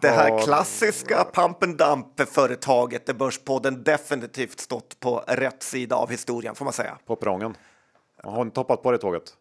Det 0.00 0.08
här 0.08 0.30
Har- 0.30 0.38
klassiska 0.42 1.26
pump 1.32 1.62
and 1.62 1.76
dump-företaget 1.78 3.06
där 3.06 3.14
Börspodden 3.14 3.82
definitivt 3.82 4.60
stått 4.60 5.00
på 5.00 5.24
rätt 5.26 5.62
sida 5.62 5.96
av 5.96 6.10
historien, 6.10 6.54
får 6.54 6.64
man 6.64 6.72
säga. 6.74 6.98
På 7.06 7.16
perrongen? 7.16 7.56
Man 8.24 8.34
har 8.34 8.42
inte 8.42 8.60
hoppat 8.60 8.82
på 8.82 8.92
det 8.92 8.98
tåget? 8.98 9.34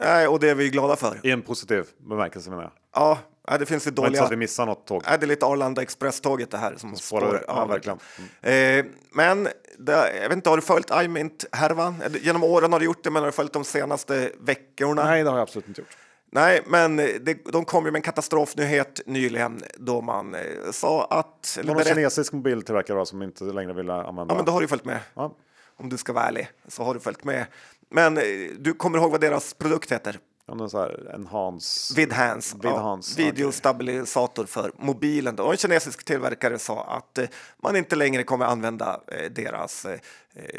Nej, 0.00 0.28
och 0.28 0.40
det 0.40 0.50
är 0.50 0.54
vi 0.54 0.68
glada 0.70 0.96
för. 0.96 1.20
I 1.22 1.30
en 1.30 1.42
positiv 1.42 1.86
bemärkelse 1.98 2.50
menar 2.50 2.62
jag. 2.62 2.72
Ja, 2.94 3.18
ja, 3.50 3.58
det 3.58 3.66
finns 3.66 3.86
ju 3.86 3.90
så 3.90 3.94
dåliga... 3.94 4.24
att 4.24 4.32
vi 4.32 4.36
missar 4.36 4.66
något 4.66 4.86
tåg. 4.86 5.02
är 5.06 5.18
det 5.18 5.26
lite 5.26 5.46
Arlanda 5.46 5.82
Express-tåget 5.82 6.50
det 6.50 6.58
här 6.58 6.74
som 6.76 6.96
Spårar- 6.96 7.26
spår? 7.28 7.44
ja, 7.48 7.64
verkligen. 7.66 7.98
Eh, 8.42 8.84
men 9.12 9.48
det, 9.78 9.92
jag 10.22 10.28
vet 10.28 10.32
inte, 10.36 10.50
har 10.50 10.56
du 10.56 10.62
följt 10.62 10.90
iMint-härvan? 10.90 12.02
Genom 12.22 12.44
åren 12.44 12.72
har 12.72 12.80
du 12.80 12.84
gjort 12.86 13.04
det, 13.04 13.10
men 13.10 13.22
har 13.22 13.26
du 13.26 13.32
följt 13.32 13.52
de 13.52 13.64
senaste 13.64 14.30
veckorna? 14.40 15.04
Nej, 15.04 15.22
det 15.24 15.30
har 15.30 15.36
jag 15.36 15.42
absolut 15.42 15.68
inte 15.68 15.80
gjort. 15.80 15.96
Nej, 16.32 16.62
men 16.66 16.96
det, 16.96 17.44
de 17.52 17.64
kom 17.64 17.84
ju 17.84 17.90
med 17.90 17.98
en 17.98 18.02
katastrofnyhet 18.02 19.00
nyligen 19.06 19.62
då 19.76 20.00
man 20.00 20.34
eh, 20.34 20.40
sa 20.72 21.04
att... 21.04 21.58
Det 21.62 21.68
var 21.68 21.74
någon 21.74 21.84
kinesisk 21.84 22.32
mobiltillverkare 22.32 22.96
va, 22.96 23.04
som 23.04 23.22
inte 23.22 23.44
längre 23.44 23.72
ville 23.72 23.92
använda. 23.92 24.34
ja, 24.34 24.36
men 24.36 24.44
då 24.44 24.52
har 24.52 24.60
du 24.60 24.68
följt 24.68 24.84
med. 24.84 25.00
Ja. 25.14 25.36
Om 25.76 25.88
du 25.88 25.96
ska 25.96 26.12
vara 26.12 26.24
ärlig 26.24 26.48
så 26.68 26.82
har 26.82 26.94
du 26.94 27.00
följt 27.00 27.24
med. 27.24 27.46
Men 27.90 28.16
eh, 28.18 28.22
du 28.58 28.72
kommer 28.72 28.98
ihåg 28.98 29.10
vad 29.10 29.20
deras 29.20 29.54
produkt 29.54 29.92
heter? 29.92 30.18
Någon 30.54 30.70
så 30.70 30.78
här 30.78 31.10
enhance. 31.14 31.94
Vidhans, 31.96 32.56
Vidhans, 32.62 33.18
ja, 33.18 33.24
videostabilisator 33.24 34.44
för 34.46 34.72
mobilen. 34.78 35.36
Då. 35.36 35.42
Och 35.44 35.52
en 35.52 35.56
kinesisk 35.56 36.04
tillverkare 36.04 36.58
sa 36.58 36.84
att 36.84 37.18
eh, 37.18 37.28
man 37.62 37.76
inte 37.76 37.96
längre 37.96 38.22
kommer 38.22 38.46
använda 38.46 39.00
eh, 39.06 39.30
deras 39.30 39.84
eh, 39.84 39.98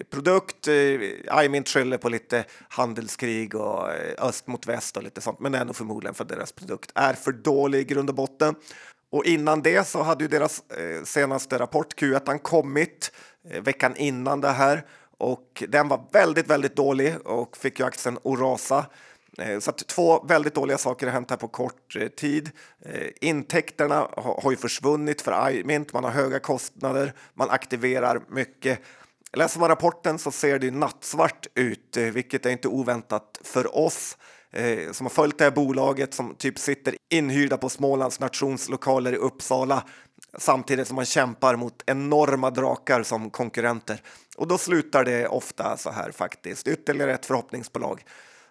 produkt. 0.10 0.68
Eh, 0.68 1.46
iMint 1.46 1.70
skyller 1.70 1.98
på 1.98 2.10
lite 2.10 2.44
handelskrig 2.70 3.56
och 3.56 3.92
eh, 3.92 4.26
öst 4.28 4.48
mot 4.48 4.68
väst 4.68 4.98
och 4.98 5.04
lite 5.04 5.22
sånt, 5.22 5.40
men 5.40 5.52
det 5.52 5.58
är 5.58 5.66
nog 5.66 5.76
förmodligen 5.76 6.14
för 6.14 6.24
att 6.24 6.30
deras 6.30 6.52
produkt 6.52 6.92
är 6.96 7.14
för 7.14 7.32
dålig 7.32 7.80
i 7.80 7.84
grund 7.84 8.10
och 8.10 8.16
botten. 8.16 8.56
Och 9.10 9.26
innan 9.26 9.62
det 9.62 9.88
så 9.88 10.04
hade 10.04 10.24
ju 10.24 10.28
deras 10.28 10.64
eh, 10.70 11.04
senaste 11.04 11.60
rapport 11.60 12.02
Q1 12.02 12.38
kommit 12.38 13.12
eh, 13.50 13.62
veckan 13.62 13.96
innan 13.96 14.42
det 14.42 14.52
här 14.52 14.86
och 15.18 15.64
den 15.68 15.88
var 15.88 16.02
väldigt, 16.12 16.48
väldigt 16.48 16.76
dålig 16.76 17.28
och 17.28 17.58
fick 17.58 17.80
ju 17.80 17.86
aktien 17.86 18.18
att 18.24 18.40
rasa. 18.40 18.86
Eh, 19.38 19.60
så 19.60 19.70
att 19.70 19.88
två 19.88 20.24
väldigt 20.24 20.56
dåliga 20.56 20.78
saker 20.78 21.08
har 21.08 21.14
hänt 21.14 21.30
här 21.30 21.38
på 21.38 21.48
kort 21.48 21.96
eh, 21.96 22.08
tid. 22.08 22.52
Eh, 22.86 23.08
intäkterna 23.22 24.08
har, 24.18 24.52
ju 24.52 24.58
försvunnit 24.58 25.22
för 25.22 25.52
iMint, 25.52 25.94
man 25.94 26.04
har 26.04 26.12
höga 26.12 26.40
kostnader, 26.40 27.14
man 27.34 27.50
aktiverar 27.50 28.22
mycket. 28.30 28.80
Läser 29.34 29.60
man 29.60 29.70
rapporten 29.70 30.20
så 30.20 30.32
ser 30.32 30.60
det 30.60 30.72
nattsvart 30.72 31.48
ut, 31.56 31.98
vilket 31.98 32.46
är 32.46 32.50
inte 32.50 32.68
oväntat 32.68 33.40
för 33.44 33.78
oss 33.78 34.18
som 34.92 35.06
har 35.06 35.10
följt 35.10 35.38
det 35.38 35.44
här 35.44 35.52
bolaget 35.52 36.14
som 36.14 36.36
typ 36.36 36.60
sitter 36.60 36.96
inhyrda 37.10 37.58
på 37.58 37.70
Smålands 37.70 38.20
nationslokaler 38.20 39.14
i 39.14 39.16
Uppsala 39.16 39.84
samtidigt 40.38 40.88
som 40.88 40.96
man 40.96 41.06
kämpar 41.06 41.56
mot 41.56 41.84
enorma 41.86 42.50
drakar 42.50 43.04
som 43.04 43.30
konkurrenter. 43.30 44.02
Och 44.38 44.48
då 44.48 44.58
slutar 44.58 45.04
det 45.04 45.28
ofta 45.28 45.78
så 45.78 45.92
här 45.92 46.12
faktiskt. 46.12 46.68
Ytterligare 46.68 47.14
ett 47.14 47.26
förhoppningsbolag 47.26 48.04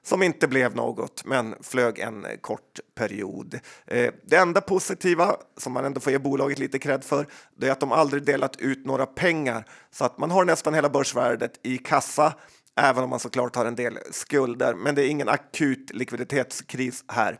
som 0.03 0.23
inte 0.23 0.49
blev 0.49 0.77
något, 0.77 1.25
men 1.25 1.55
flög 1.61 1.99
en 1.99 2.25
eh, 2.25 2.37
kort 2.37 2.81
period. 2.95 3.61
Eh, 3.87 4.13
det 4.25 4.37
enda 4.37 4.61
positiva, 4.61 5.37
som 5.57 5.73
man 5.73 5.85
ändå 5.85 6.01
får 6.01 6.13
ge 6.13 6.19
bolaget 6.19 6.59
lite 6.59 6.79
cred 6.79 7.05
för, 7.05 7.27
det 7.57 7.69
är 7.69 7.73
att 7.73 7.81
de 7.81 7.93
aldrig 7.93 8.23
delat 8.23 8.57
ut 8.57 8.87
några 8.87 9.07
pengar, 9.07 9.65
så 9.91 10.05
att 10.05 10.19
man 10.19 10.31
har 10.31 10.45
nästan 10.45 10.75
hela 10.75 10.89
börsvärdet 10.89 11.61
i 11.63 11.79
kassa, 11.79 12.35
även 12.77 13.05
om 13.05 13.11
man 13.11 13.21
såklart 13.21 13.57
har 13.57 13.65
en 13.65 13.77
del 13.77 13.99
skulder. 14.11 14.75
Men 14.75 14.95
det 14.95 15.05
är 15.05 15.09
ingen 15.09 15.29
akut 15.29 15.91
likviditetskris 15.95 17.05
här. 17.09 17.39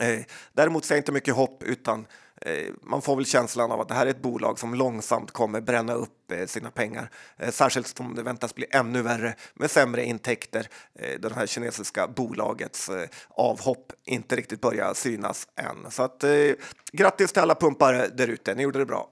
Eh, 0.00 0.20
däremot 0.52 0.84
ser 0.84 0.94
jag 0.94 1.00
inte 1.00 1.12
mycket 1.12 1.34
hopp, 1.34 1.62
utan 1.62 2.06
man 2.82 3.02
får 3.02 3.16
väl 3.16 3.26
känslan 3.26 3.72
av 3.72 3.80
att 3.80 3.88
det 3.88 3.94
här 3.94 4.06
är 4.06 4.10
ett 4.10 4.22
bolag 4.22 4.58
som 4.58 4.74
långsamt 4.74 5.30
kommer 5.30 5.60
bränna 5.60 5.94
upp 5.94 6.32
eh, 6.32 6.46
sina 6.46 6.70
pengar, 6.70 7.10
eh, 7.36 7.50
särskilt 7.50 7.86
som 7.86 8.14
det 8.14 8.22
väntas 8.22 8.54
bli 8.54 8.66
ännu 8.70 9.02
värre 9.02 9.34
med 9.54 9.70
sämre 9.70 10.04
intäkter. 10.04 10.68
Eh, 10.98 11.20
det 11.20 11.34
här 11.34 11.46
kinesiska 11.46 12.08
bolagets 12.08 12.88
eh, 12.88 13.08
avhopp 13.28 13.92
inte 14.04 14.36
riktigt 14.36 14.60
börjar 14.60 14.94
synas 14.94 15.48
än. 15.56 15.90
Så 15.90 16.02
att, 16.02 16.24
eh, 16.24 16.30
grattis 16.92 17.32
till 17.32 17.42
alla 17.42 17.54
pumpare 17.54 18.08
där 18.08 18.28
ute, 18.28 18.54
ni 18.54 18.62
gjorde 18.62 18.78
det 18.78 18.86
bra. 18.86 19.08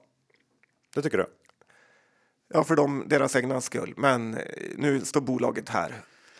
Det 0.95 1.01
tycker 1.01 1.17
du? 1.17 1.25
Ja, 2.53 2.63
för 2.63 2.75
dem, 2.75 3.03
deras 3.07 3.35
egna 3.35 3.61
skull. 3.61 3.93
Men 3.97 4.37
eh, 4.37 4.43
nu 4.77 5.05
står 5.05 5.21
bolaget 5.21 5.69
här, 5.69 5.93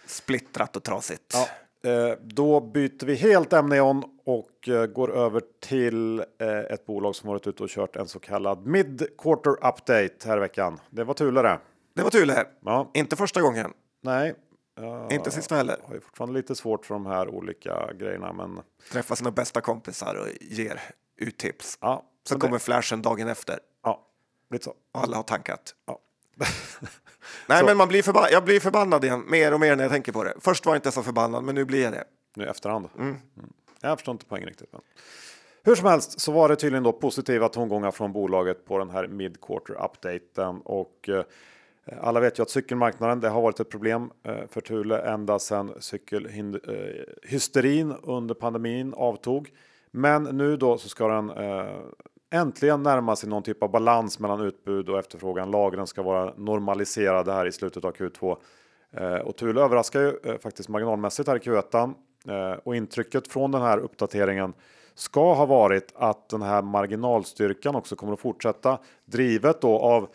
splittrat 0.05 0.75
och 0.75 0.83
trasigt. 0.83 1.31
Ja. 1.33 1.47
Eh, 1.87 2.17
då 2.21 2.61
byter 2.61 3.05
vi 3.05 3.15
helt 3.15 3.53
ämne 3.53 3.75
John 3.75 4.03
och 4.25 4.69
eh, 4.69 4.85
går 4.85 5.15
över 5.15 5.41
till 5.59 6.19
eh, 6.19 6.47
ett 6.59 6.85
bolag 6.85 7.15
som 7.15 7.29
varit 7.29 7.47
ute 7.47 7.63
och 7.63 7.69
kört 7.69 7.95
en 7.95 8.07
så 8.07 8.19
kallad 8.19 8.65
mid-quarter 8.67 9.51
update 9.51 10.09
här 10.25 10.37
i 10.37 10.39
veckan. 10.39 10.79
Det 10.89 11.03
var 11.03 11.13
Thule 11.13 11.41
det. 11.41 11.59
Det 11.93 12.03
var 12.03 12.09
Thule. 12.09 12.45
Ja. 12.65 12.91
Inte 12.93 13.15
första 13.15 13.41
gången, 13.41 13.73
Nej. 14.01 14.35
inte 15.11 15.31
sista 15.31 15.55
heller. 15.55 15.77
Jag 15.81 15.87
har 15.93 15.99
fortfarande 15.99 16.33
lite 16.39 16.55
svårt 16.55 16.85
för 16.85 16.93
de 16.93 17.05
här 17.05 17.27
olika 17.29 17.93
grejerna, 17.93 18.33
men 18.33 18.59
Träffa 18.91 19.15
sina 19.15 19.31
bästa 19.31 19.61
kompisar 19.61 20.15
och 20.15 20.27
ger 20.41 20.81
ut 21.17 21.37
tips. 21.37 21.77
ja. 21.81 22.03
Så 22.27 22.35
det- 22.35 22.41
kommer 22.41 22.59
flashen 22.59 23.01
dagen 23.01 23.27
efter 23.27 23.59
Ja, 23.83 24.07
lite 24.51 24.63
så. 24.63 24.69
och 24.91 25.01
alla 25.03 25.15
har 25.15 25.23
tankat. 25.23 25.75
Ja. 25.85 25.99
Nej, 27.47 27.59
Så- 27.59 27.65
men 27.65 27.77
man 27.77 27.87
blir 27.87 28.01
förba- 28.03 28.27
jag 28.31 28.43
blir 28.45 28.59
förbannad 28.59 29.03
igen 29.05 29.23
mer 29.27 29.53
och 29.53 29.59
mer 29.59 29.75
när 29.75 29.83
jag 29.83 29.91
tänker 29.91 30.11
på 30.11 30.23
det. 30.23 30.33
Först 30.39 30.65
var 30.65 30.73
jag 30.73 30.77
inte 30.77 30.91
så 30.91 31.03
förbannad, 31.03 31.43
men 31.43 31.55
nu 31.55 31.65
blir 31.65 31.83
jag 31.83 31.93
det. 31.93 32.03
Nu 32.35 32.43
i 32.43 32.47
efterhand. 32.47 32.89
Mm. 32.99 33.15
Jag 33.81 33.97
förstår 33.97 34.11
inte 34.11 34.25
poängen 34.25 34.47
riktigt. 34.47 34.69
Men. 34.71 34.81
Hur 35.63 35.75
som 35.75 35.87
helst 35.87 36.19
så 36.19 36.31
var 36.31 36.49
det 36.49 36.55
tydligen 36.55 36.83
då 36.83 36.91
positiva 36.91 37.49
tongångar 37.49 37.91
från 37.91 38.13
bolaget 38.13 38.65
på 38.65 38.77
den 38.77 38.89
här 38.89 39.07
mid-quarter 39.07 39.83
updaten 39.85 40.61
och 40.65 41.09
eh, 41.09 41.23
alla 42.01 42.19
vet 42.19 42.39
ju 42.39 42.43
att 42.43 42.49
cykelmarknaden 42.49 43.19
det 43.19 43.29
har 43.29 43.41
varit 43.41 43.59
ett 43.59 43.69
problem 43.69 44.11
eh, 44.23 44.35
för 44.49 44.61
Thule 44.61 44.97
ända 45.01 45.39
sedan 45.39 45.73
cykelhysterin 45.79 47.93
under 48.03 48.35
pandemin 48.35 48.93
avtog. 48.93 49.49
Men 49.91 50.23
nu 50.23 50.57
då 50.57 50.77
så 50.77 50.89
ska 50.89 51.07
den 51.07 51.29
eh, 51.29 51.75
äntligen 52.33 52.83
närma 52.83 53.15
sig 53.15 53.29
någon 53.29 53.43
typ 53.43 53.63
av 53.63 53.71
balans 53.71 54.19
mellan 54.19 54.41
utbud 54.41 54.89
och 54.89 54.99
efterfrågan. 54.99 55.51
Lagren 55.51 55.87
ska 55.87 56.03
vara 56.03 56.33
normaliserade 56.37 57.33
här 57.33 57.45
i 57.45 57.51
slutet 57.51 57.85
av 57.85 57.93
Q2. 57.93 58.37
Eh, 58.91 59.15
och 59.15 59.35
Thule 59.35 59.61
överraskar 59.61 59.99
ju 60.01 60.13
eh, 60.23 60.37
faktiskt 60.37 60.69
marginalmässigt 60.69 61.29
här 61.29 61.35
i 61.35 61.39
Q1. 61.39 61.93
Eh, 62.27 62.59
och 62.63 62.75
intrycket 62.75 63.27
från 63.27 63.51
den 63.51 63.61
här 63.61 63.77
uppdateringen 63.77 64.53
ska 64.95 65.33
ha 65.33 65.45
varit 65.45 65.93
att 65.95 66.29
den 66.29 66.41
här 66.41 66.61
marginalstyrkan 66.61 67.75
också 67.75 67.95
kommer 67.95 68.13
att 68.13 68.19
fortsätta. 68.19 68.79
Drivet 69.05 69.61
då 69.61 69.79
av 69.79 70.09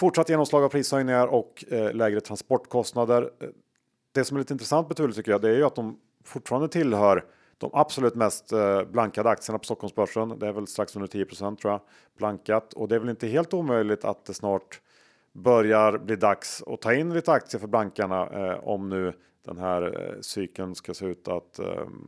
fortsatt 0.00 0.28
genomslag 0.28 0.64
av 0.64 0.68
prishöjningar 0.68 1.26
och 1.26 1.64
eh, 1.70 1.94
lägre 1.94 2.20
transportkostnader. 2.20 3.30
Eh, 3.40 3.48
det 4.12 4.24
som 4.24 4.36
är 4.36 4.38
lite 4.38 4.54
intressant 4.54 4.88
med 4.88 4.96
Thule 4.96 5.12
tycker 5.12 5.30
jag, 5.30 5.40
det 5.40 5.48
är 5.48 5.56
ju 5.56 5.64
att 5.64 5.74
de 5.74 5.98
fortfarande 6.24 6.68
tillhör 6.68 7.24
de 7.62 7.70
absolut 7.74 8.14
mest 8.14 8.52
eh, 8.52 8.82
blankade 8.84 9.30
aktierna 9.30 9.58
på 9.58 9.64
Stockholmsbörsen. 9.64 10.38
Det 10.38 10.48
är 10.48 10.52
väl 10.52 10.66
strax 10.66 10.96
under 10.96 11.08
10% 11.08 11.56
tror 11.56 11.72
jag 11.72 11.80
blankat 12.18 12.72
och 12.72 12.88
det 12.88 12.94
är 12.94 12.98
väl 12.98 13.08
inte 13.08 13.26
helt 13.26 13.54
omöjligt 13.54 14.04
att 14.04 14.24
det 14.24 14.34
snart 14.34 14.80
börjar 15.32 15.98
bli 15.98 16.16
dags 16.16 16.62
att 16.66 16.80
ta 16.80 16.94
in 16.94 17.14
lite 17.14 17.32
aktier 17.32 17.60
för 17.60 17.66
bankarna 17.66 18.28
eh, 18.28 18.68
om 18.68 18.88
nu 18.88 19.12
den 19.44 19.58
här 19.58 19.82
eh, 19.82 20.20
cykeln 20.20 20.74
ska 20.74 20.94
se 20.94 21.06
ut 21.06 21.28
att 21.28 21.60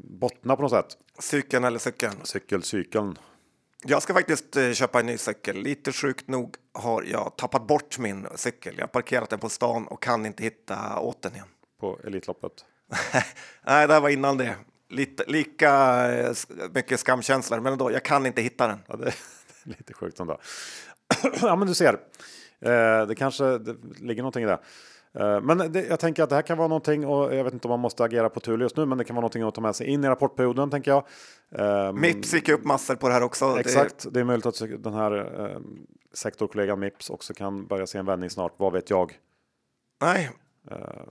bottna 0.05 0.57
på 0.57 0.63
något 0.63 0.71
sätt. 0.71 0.99
Cykeln 1.19 1.65
eller 1.65 1.79
cykeln. 1.79 2.15
Cykelcykeln. 2.23 3.19
Jag 3.87 4.03
ska 4.03 4.15
faktiskt 4.15 4.57
köpa 4.73 5.01
en 5.01 5.07
ny 5.07 5.19
cykel. 5.19 5.57
Lite 5.57 5.93
sjukt 5.93 6.29
nog 6.29 6.57
har 6.73 7.03
jag 7.03 7.33
tappat 7.37 7.67
bort 7.67 7.99
min 7.99 8.27
cykel. 8.35 8.75
Jag 8.77 8.83
har 8.83 8.89
parkerat 8.89 9.31
den 9.31 9.39
på 9.39 9.49
stan 9.49 9.87
och 9.87 10.03
kan 10.03 10.27
inte 10.27 10.43
hitta 10.43 10.99
åt 10.99 11.23
den 11.23 11.33
igen. 11.33 11.47
på 11.81 11.99
Elitloppet. 12.05 12.65
Nej, 13.67 13.87
det 13.87 13.95
här 13.95 14.01
var 14.01 14.09
innan 14.09 14.37
det. 14.37 14.57
Lite, 14.95 15.25
lika 15.27 15.73
eh, 16.13 16.35
mycket 16.75 17.01
skamkänslor, 17.01 17.61
men 17.61 17.73
ändå, 17.73 17.93
jag 17.93 18.03
kan 18.03 18.27
inte 18.27 18.43
hitta 18.43 18.67
den. 18.67 18.79
Ja, 18.87 18.97
det 18.97 19.05
är 19.65 19.69
lite 19.79 19.95
sjukt 19.95 20.21
ändå. 20.21 20.39
ja, 21.41 21.57
men 21.57 21.69
du 21.69 21.75
ser. 21.75 21.95
Eh, 22.61 23.07
det 23.07 23.15
kanske 23.17 23.59
det 23.59 23.77
ligger 24.01 24.23
någonting 24.23 24.43
i 24.45 24.47
det. 24.47 24.59
Eh, 25.19 25.41
men 25.41 25.73
det, 25.73 25.87
jag 25.87 26.01
tänker 26.01 26.23
att 26.23 26.29
det 26.29 26.35
här 26.35 26.43
kan 26.43 26.59
vara 26.59 26.69
någonting 26.69 27.07
och 27.07 27.35
jag 27.35 27.45
vet 27.45 27.53
inte 27.53 27.69
om 27.69 27.71
man 27.71 27.81
måste 27.81 28.05
agera 28.05 28.29
på 28.31 28.41
Thule 28.41 28.65
just 28.65 28.77
nu, 28.77 28.87
men 28.87 28.99
det 28.99 29.05
kan 29.05 29.17
vara 29.17 29.21
någonting 29.21 29.43
att 29.43 29.55
ta 29.55 29.61
med 29.61 29.77
sig 29.77 29.87
in 29.87 30.05
i 30.05 30.09
rapportperioden 30.09 30.71
tänker 30.71 30.91
jag. 30.91 31.05
Mips 31.95 32.35
gick 32.35 32.49
upp 32.49 32.65
massor 32.65 32.95
på 32.95 33.09
det 33.09 33.15
här 33.15 33.23
också. 33.23 33.61
Exakt, 33.61 34.07
det 34.11 34.21
är 34.21 34.25
möjligt 34.25 34.47
att 34.47 34.63
den 34.79 34.95
här 34.95 35.59
sektorkollegan 36.15 36.81
Mips 36.81 37.11
också 37.11 37.35
kan 37.35 37.67
börja 37.67 37.87
se 37.87 37.99
en 37.99 38.07
vändning 38.07 38.31
snart. 38.31 38.55
Vad 38.57 38.73
vet 38.73 38.91
jag? 38.91 39.19
Nej, 40.03 40.31
Eh, 40.71 41.05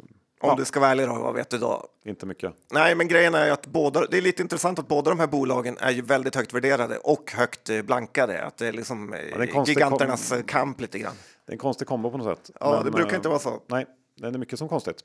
om 0.44 0.50
ja. 0.50 0.56
du 0.56 0.66
ska 0.66 0.80
vara 0.80 0.92
ärlig 0.92 1.08
då, 1.08 1.14
vad 1.14 1.34
vet 1.34 1.50
du 1.50 1.58
då? 1.58 1.88
inte 2.06 2.26
mycket. 2.26 2.54
Nej, 2.72 2.96
men 2.96 3.08
grejen 3.08 3.36
är 3.36 3.52
att 3.52 3.68
båda, 3.68 4.06
det 4.06 4.18
är 4.18 4.22
lite 4.22 4.42
intressant 4.42 4.80
att 4.80 4.88
båda 4.88 5.10
de 5.10 5.20
här 5.20 5.28
bolagen 5.28 5.78
är 5.80 5.92
ju 5.92 6.02
väldigt 6.02 6.36
högt 6.36 6.54
värderade 6.54 6.98
och 6.98 7.32
högt 7.32 7.70
eh, 7.70 7.82
blankade. 7.82 8.46
Att 8.46 8.58
det 8.58 8.68
är 8.68 8.72
liksom 8.72 9.14
eh, 9.14 9.20
det 9.20 9.44
är 9.44 9.48
konstig 9.48 9.74
giganternas 9.74 10.30
kom- 10.30 10.38
eh, 10.38 10.44
kamp 10.44 10.82
lite 10.82 11.00
grann. 11.00 11.14
Det 11.46 11.52
är 11.52 11.54
en 11.54 11.60
konstig 11.60 11.88
kombo 11.88 12.12
på 12.12 12.18
något 12.18 12.38
sätt. 12.38 12.56
Ja, 12.60 12.72
Men, 12.76 12.86
det 12.86 12.92
brukar 12.92 13.12
eh, 13.12 13.16
inte 13.16 13.30
vara 13.30 13.40
så. 13.40 13.62
Nej, 13.68 13.86
det 14.18 14.28
är 14.28 14.32
mycket 14.32 14.60
som 14.60 14.70
konstigt. 14.70 14.98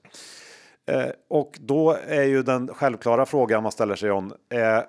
Eh, 0.91 1.07
och 1.31 1.59
då 1.61 1.97
är 2.07 2.23
ju 2.23 2.43
den 2.43 2.75
självklara 2.75 3.27
frågan 3.27 3.63
man 3.63 3.73
ställer 3.73 3.97
sig 3.97 4.11
om. 4.11 4.33
Är 4.49 4.87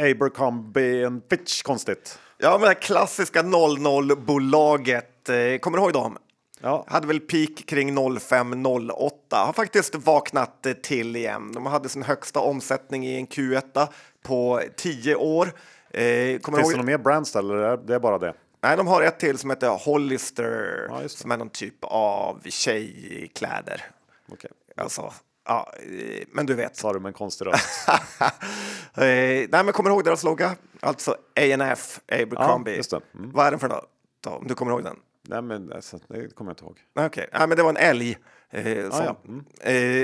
Abercrombie 0.00 1.04
and 1.04 1.22
Fitch 1.30 1.62
konstigt? 1.62 2.18
Ja, 2.38 2.50
men 2.50 2.60
det 2.60 2.66
här 2.66 2.74
klassiska 2.74 3.42
00-bolaget, 3.42 5.28
eh, 5.28 5.58
kommer 5.58 5.78
du 5.78 5.84
ihåg 5.84 5.92
dem? 5.92 6.18
Ja, 6.66 6.84
Hade 6.86 7.06
väl 7.06 7.20
peak 7.20 7.66
kring 7.66 7.98
05-08, 7.98 9.10
har 9.30 9.52
faktiskt 9.52 9.94
vaknat 9.94 10.66
eh, 10.66 10.72
till 10.72 11.16
igen. 11.16 11.52
De 11.52 11.66
hade 11.66 11.88
sin 11.88 12.02
högsta 12.02 12.40
omsättning 12.40 13.06
i 13.06 13.16
en 13.16 13.26
Q1 13.26 13.88
på 14.22 14.62
10 14.76 15.14
år. 15.14 15.52
Eh, 15.90 16.38
kommer 16.38 16.58
finns 16.58 16.70
det 16.70 16.76
något 16.76 16.86
mer 16.86 16.98
brands 16.98 17.36
eller 17.36 17.54
är 17.54 17.76
det 17.76 18.00
bara 18.00 18.18
det? 18.18 18.34
Nej, 18.62 18.76
de 18.76 18.86
har 18.86 19.02
ett 19.02 19.18
till 19.18 19.38
som 19.38 19.50
heter 19.50 19.68
Hollister, 19.68 20.86
Ja, 20.88 21.08
som 21.08 21.30
är 21.30 21.36
någon 21.36 21.50
typ 21.50 21.84
av 21.84 22.40
tjejkläder. 22.44 23.84
Okej, 24.32 24.50
Alltså, 24.76 25.12
ja, 25.44 25.72
eh, 25.82 26.24
men 26.32 26.46
du 26.46 26.54
vet. 26.54 26.76
sa 26.76 26.92
du 26.92 27.00
med 27.00 27.08
en 27.08 27.14
konstig 27.14 27.46
röst. 27.46 27.88
eh, 28.94 29.04
nej, 29.04 29.48
men 29.50 29.72
kommer 29.72 29.90
du 29.90 29.94
ihåg 29.96 30.04
deras 30.04 30.24
logga? 30.24 30.54
Alltså 30.80 31.10
A&F, 31.36 32.00
Abercrombie. 32.12 32.82
Ja. 32.90 33.00
Mm. 33.14 33.30
Vad 33.32 33.46
är 33.46 33.50
den 33.50 33.60
för 33.60 33.68
något? 33.68 33.90
Om 34.26 34.46
du 34.46 34.54
kommer 34.54 34.72
ihåg 34.72 34.84
den? 34.84 34.96
Nej, 35.28 35.42
men 35.42 35.72
alltså, 35.72 35.98
det 36.08 36.34
kommer 36.34 36.50
jag 36.50 36.52
inte 36.52 36.64
ihåg. 36.64 37.06
Okej, 37.06 37.28
Nej, 37.32 37.48
men 37.48 37.56
det 37.56 37.62
var 37.62 37.70
en 37.70 37.76
älg. 37.76 38.18
Eh, 38.50 38.90
som, 38.90 39.04
ja. 39.04 39.16
Mm. 39.24 39.44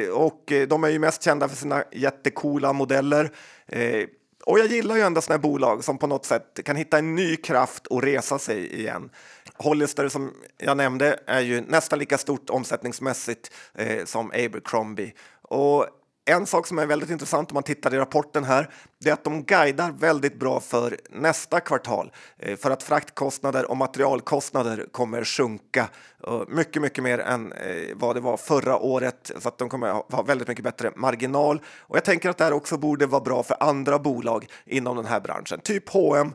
eh, 0.04 0.10
och 0.10 0.52
eh, 0.52 0.68
de 0.68 0.84
är 0.84 0.88
ju 0.88 0.98
mest 0.98 1.22
kända 1.22 1.48
för 1.48 1.56
sina 1.56 1.84
jättekola 1.92 2.72
modeller. 2.72 3.30
Eh, 3.66 4.06
och 4.46 4.58
jag 4.58 4.66
gillar 4.66 4.96
ju 4.96 5.02
ändå 5.02 5.20
sådana 5.20 5.38
här 5.38 5.42
bolag 5.42 5.84
som 5.84 5.98
på 5.98 6.06
något 6.06 6.26
sätt 6.26 6.60
kan 6.64 6.76
hitta 6.76 6.98
en 6.98 7.14
ny 7.14 7.36
kraft 7.36 7.86
och 7.86 8.02
resa 8.02 8.38
sig 8.38 8.80
igen. 8.80 9.10
Hollister 9.56 10.08
som 10.08 10.32
jag 10.58 10.76
nämnde 10.76 11.20
är 11.26 11.40
ju 11.40 11.60
nästan 11.60 11.98
lika 11.98 12.18
stort 12.18 12.50
omsättningsmässigt 12.50 13.52
eh, 13.74 14.04
som 14.04 14.30
Abercrombie. 14.30 15.14
Och 15.42 15.86
en 16.24 16.46
sak 16.46 16.66
som 16.66 16.78
är 16.78 16.86
väldigt 16.86 17.10
intressant 17.10 17.50
om 17.50 17.54
man 17.54 17.62
tittar 17.62 17.94
i 17.94 17.98
rapporten 17.98 18.44
här, 18.44 18.70
det 18.98 19.08
är 19.08 19.12
att 19.12 19.24
de 19.24 19.42
guidar 19.42 19.92
väldigt 19.92 20.38
bra 20.38 20.60
för 20.60 20.98
nästa 21.10 21.60
kvartal. 21.60 22.12
Eh, 22.38 22.56
för 22.56 22.70
att 22.70 22.82
fraktkostnader 22.82 23.70
och 23.70 23.76
materialkostnader 23.76 24.86
kommer 24.92 25.24
sjunka 25.24 25.88
eh, 26.26 26.42
mycket, 26.48 26.82
mycket 26.82 27.04
mer 27.04 27.18
än 27.18 27.52
eh, 27.52 27.96
vad 27.96 28.16
det 28.16 28.20
var 28.20 28.36
förra 28.36 28.78
året. 28.78 29.30
Så 29.38 29.48
att 29.48 29.58
de 29.58 29.68
kommer 29.68 29.92
ha 29.92 30.06
ha 30.10 30.22
väldigt 30.22 30.48
mycket 30.48 30.64
bättre 30.64 30.92
marginal. 30.96 31.60
Och 31.78 31.96
jag 31.96 32.04
tänker 32.04 32.30
att 32.30 32.38
det 32.38 32.44
här 32.44 32.52
också 32.52 32.76
borde 32.76 33.06
vara 33.06 33.22
bra 33.22 33.42
för 33.42 33.56
andra 33.60 33.98
bolag 33.98 34.46
inom 34.64 34.96
den 34.96 35.06
här 35.06 35.20
branschen, 35.20 35.60
typ 35.60 35.88
H&M 35.88 36.32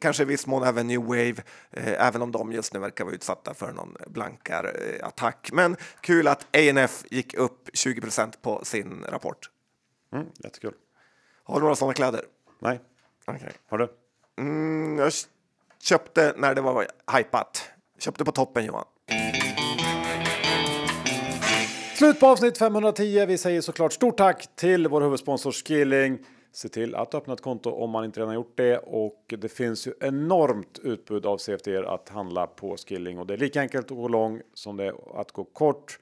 kanske 0.00 0.22
i 0.22 0.26
viss 0.26 0.46
mån 0.46 0.62
även 0.62 0.86
New 0.86 1.00
Wave, 1.00 1.34
eh, 1.70 2.06
även 2.06 2.22
om 2.22 2.32
de 2.32 2.52
just 2.52 2.74
nu 2.74 2.80
verkar 2.80 3.04
vara 3.04 3.14
utsatta 3.14 3.54
för 3.54 3.72
någon 3.72 3.96
blankar 4.06 4.64
eh, 4.64 5.06
attack. 5.06 5.50
Men 5.52 5.76
kul 6.00 6.28
att 6.28 6.42
A&F 6.42 7.04
gick 7.10 7.34
upp 7.34 7.68
20% 7.72 8.32
på 8.42 8.64
sin 8.64 9.04
rapport. 9.08 9.50
Mm, 10.12 10.26
jättekul. 10.44 10.74
Har 11.44 11.54
du 11.54 11.60
några 11.60 11.74
sådana 11.74 11.94
kläder? 11.94 12.24
Nej, 12.58 12.80
Okay. 13.26 13.50
har 13.68 13.78
du? 13.78 13.88
Mm, 14.38 14.98
jag 14.98 15.12
köpte 15.82 16.34
när 16.36 16.54
det 16.54 16.60
var 16.60 16.86
hypat. 17.16 17.70
Köpte 17.98 18.24
på 18.24 18.32
toppen 18.32 18.64
Johan. 18.64 18.84
Slut 21.96 22.20
på 22.20 22.26
avsnitt 22.26 22.58
510. 22.58 23.26
Vi 23.26 23.38
säger 23.38 23.60
såklart 23.60 23.92
stort 23.92 24.16
tack 24.16 24.56
till 24.56 24.88
vår 24.88 25.00
huvudsponsor 25.00 25.52
Skilling. 25.52 26.18
Se 26.52 26.68
till 26.68 26.94
att 26.94 27.14
öppna 27.14 27.34
ett 27.34 27.40
konto 27.40 27.70
om 27.70 27.90
man 27.90 28.04
inte 28.04 28.20
redan 28.20 28.34
gjort 28.34 28.52
det 28.56 28.78
och 28.78 29.34
det 29.38 29.48
finns 29.48 29.86
ju 29.86 29.92
enormt 30.00 30.78
utbud 30.82 31.26
av 31.26 31.38
CFD 31.38 31.76
att 31.76 32.08
handla 32.08 32.46
på 32.46 32.76
Skilling 32.76 33.18
och 33.18 33.26
det 33.26 33.34
är 33.34 33.38
lika 33.38 33.60
enkelt 33.60 33.90
att 33.90 33.96
gå 33.96 34.08
lång 34.08 34.40
som 34.54 34.76
det 34.76 34.84
är 34.84 35.20
att 35.20 35.32
gå 35.32 35.44
kort. 35.44 35.98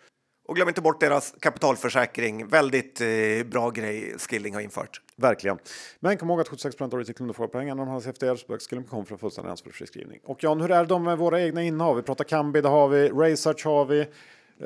Och 0.50 0.56
glöm 0.56 0.68
inte 0.68 0.80
bort 0.80 1.00
deras 1.00 1.34
kapitalförsäkring. 1.40 2.46
Väldigt 2.46 3.00
eh, 3.00 3.06
bra 3.46 3.70
grej 3.70 4.14
Skilling 4.18 4.54
har 4.54 4.60
infört. 4.60 5.00
Verkligen. 5.16 5.58
Men 6.00 6.16
kom 6.16 6.30
ihåg 6.30 6.40
att 6.40 6.48
76 6.48 6.80
av 6.80 6.94
artikeln 6.94 7.34
får 7.34 7.46
poäng 7.46 7.68
när 7.68 7.74
de 7.74 7.88
har 7.88 8.00
CFDR 8.00 8.34
så 8.36 8.58
Skilling.com 8.58 9.06
för 9.06 9.14
en 9.14 9.18
fullständig 9.18 9.88
skrivning. 9.88 10.20
Och 10.24 10.44
Jan, 10.44 10.60
hur 10.60 10.70
är 10.70 10.84
de 10.84 11.02
med 11.02 11.18
våra 11.18 11.40
egna 11.40 11.62
innehav? 11.62 11.96
Vi 11.96 12.02
pratar 12.02 12.24
Kambi, 12.24 12.60
det 12.60 12.68
har 12.68 12.88
vi. 12.88 13.08
Research 13.08 13.64
har 13.64 13.84
vi. 13.84 14.06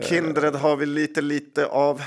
Kindred 0.03 0.55
har 0.55 0.77
vi 0.77 0.87
lite, 0.87 1.21
lite 1.21 1.67
av. 1.67 2.01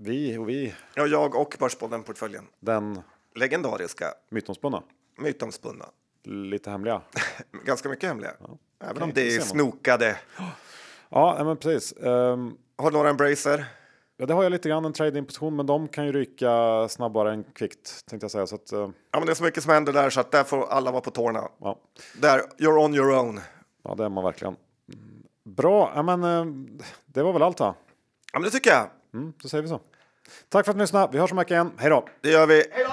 Vi 0.00 0.38
och 0.38 0.48
vi. 0.48 0.74
Ja, 0.94 1.06
jag 1.06 1.34
och 1.34 1.56
Börspodden-portföljen. 1.58 2.44
Den 2.60 3.00
Legendariska, 3.34 4.06
mytomspunna. 4.30 4.82
mytomspunna. 5.18 5.84
Lite 6.24 6.70
hemliga. 6.70 7.00
Ganska 7.64 7.88
mycket 7.88 8.08
hemliga. 8.08 8.30
Även 8.80 8.92
Okej, 8.96 9.02
om 9.02 9.10
det 9.14 9.36
är 9.36 9.40
snokade. 9.40 10.16
Ja, 11.08 11.44
men 11.44 11.56
precis. 11.56 11.92
Ehm, 11.92 12.56
Har 12.78 12.90
du 12.90 12.96
några 12.96 13.10
Embracer? 13.10 13.64
ja, 14.16 14.26
det 14.26 14.34
har 14.34 14.42
jag 14.42 14.52
lite 14.52 14.68
grann 14.68 14.84
en 14.84 14.92
trade-in-position, 14.92 15.56
men 15.56 15.66
de 15.66 15.88
kan 15.88 16.06
ju 16.06 16.12
ryka 16.12 16.86
snabbare 16.88 17.32
än 17.32 17.44
kvickt 17.44 18.06
tänkte 18.06 18.24
jag 18.24 18.30
säga. 18.30 18.46
Så 18.46 18.54
att, 18.54 18.72
eh, 18.72 18.78
Ja, 19.10 19.18
men 19.18 19.26
det 19.26 19.32
är 19.32 19.34
så 19.34 19.44
mycket 19.44 19.62
som 19.62 19.72
händer 19.72 19.92
där 19.92 20.10
så 20.10 20.20
att 20.20 20.30
där 20.30 20.44
får 20.44 20.66
alla 20.66 20.90
vara 20.90 21.00
på 21.00 21.10
tårna. 21.10 21.48
ja, 21.60 21.78
Där, 22.20 22.38
you're 22.58 22.84
on 22.84 22.94
your 22.94 23.10
own. 23.18 23.40
ja, 23.82 23.94
det 23.94 24.04
är 24.04 24.08
man 24.08 24.24
verkligen. 24.24 24.56
Bra, 25.44 25.92
ja, 25.94 26.02
men 26.02 26.24
eh, 26.24 26.44
det 27.06 27.22
var 27.22 27.32
väl 27.32 27.42
allt 27.42 27.60
va? 27.60 27.74
Ja, 28.32 28.38
men 28.38 28.42
det 28.42 28.50
tycker 28.50 28.70
jag. 28.70 28.90
Mm, 29.16 29.32
då 29.42 29.48
säger 29.48 29.62
vi 29.62 29.68
så. 29.68 29.80
Tack 30.48 30.64
för 30.64 30.70
att 30.70 30.76
ni 30.76 30.82
lyssnade. 30.82 31.08
Vi 31.12 31.18
hörs 31.18 31.32
om 31.32 31.38
en 31.38 31.42
vecka 31.42 31.54
igen. 31.54 31.72
Hej 31.78 31.90
då! 31.90 32.08
Det 32.20 32.30
gör 32.30 32.46
vi. 32.46 32.54
Hej 32.72 32.84
då! 32.84 32.90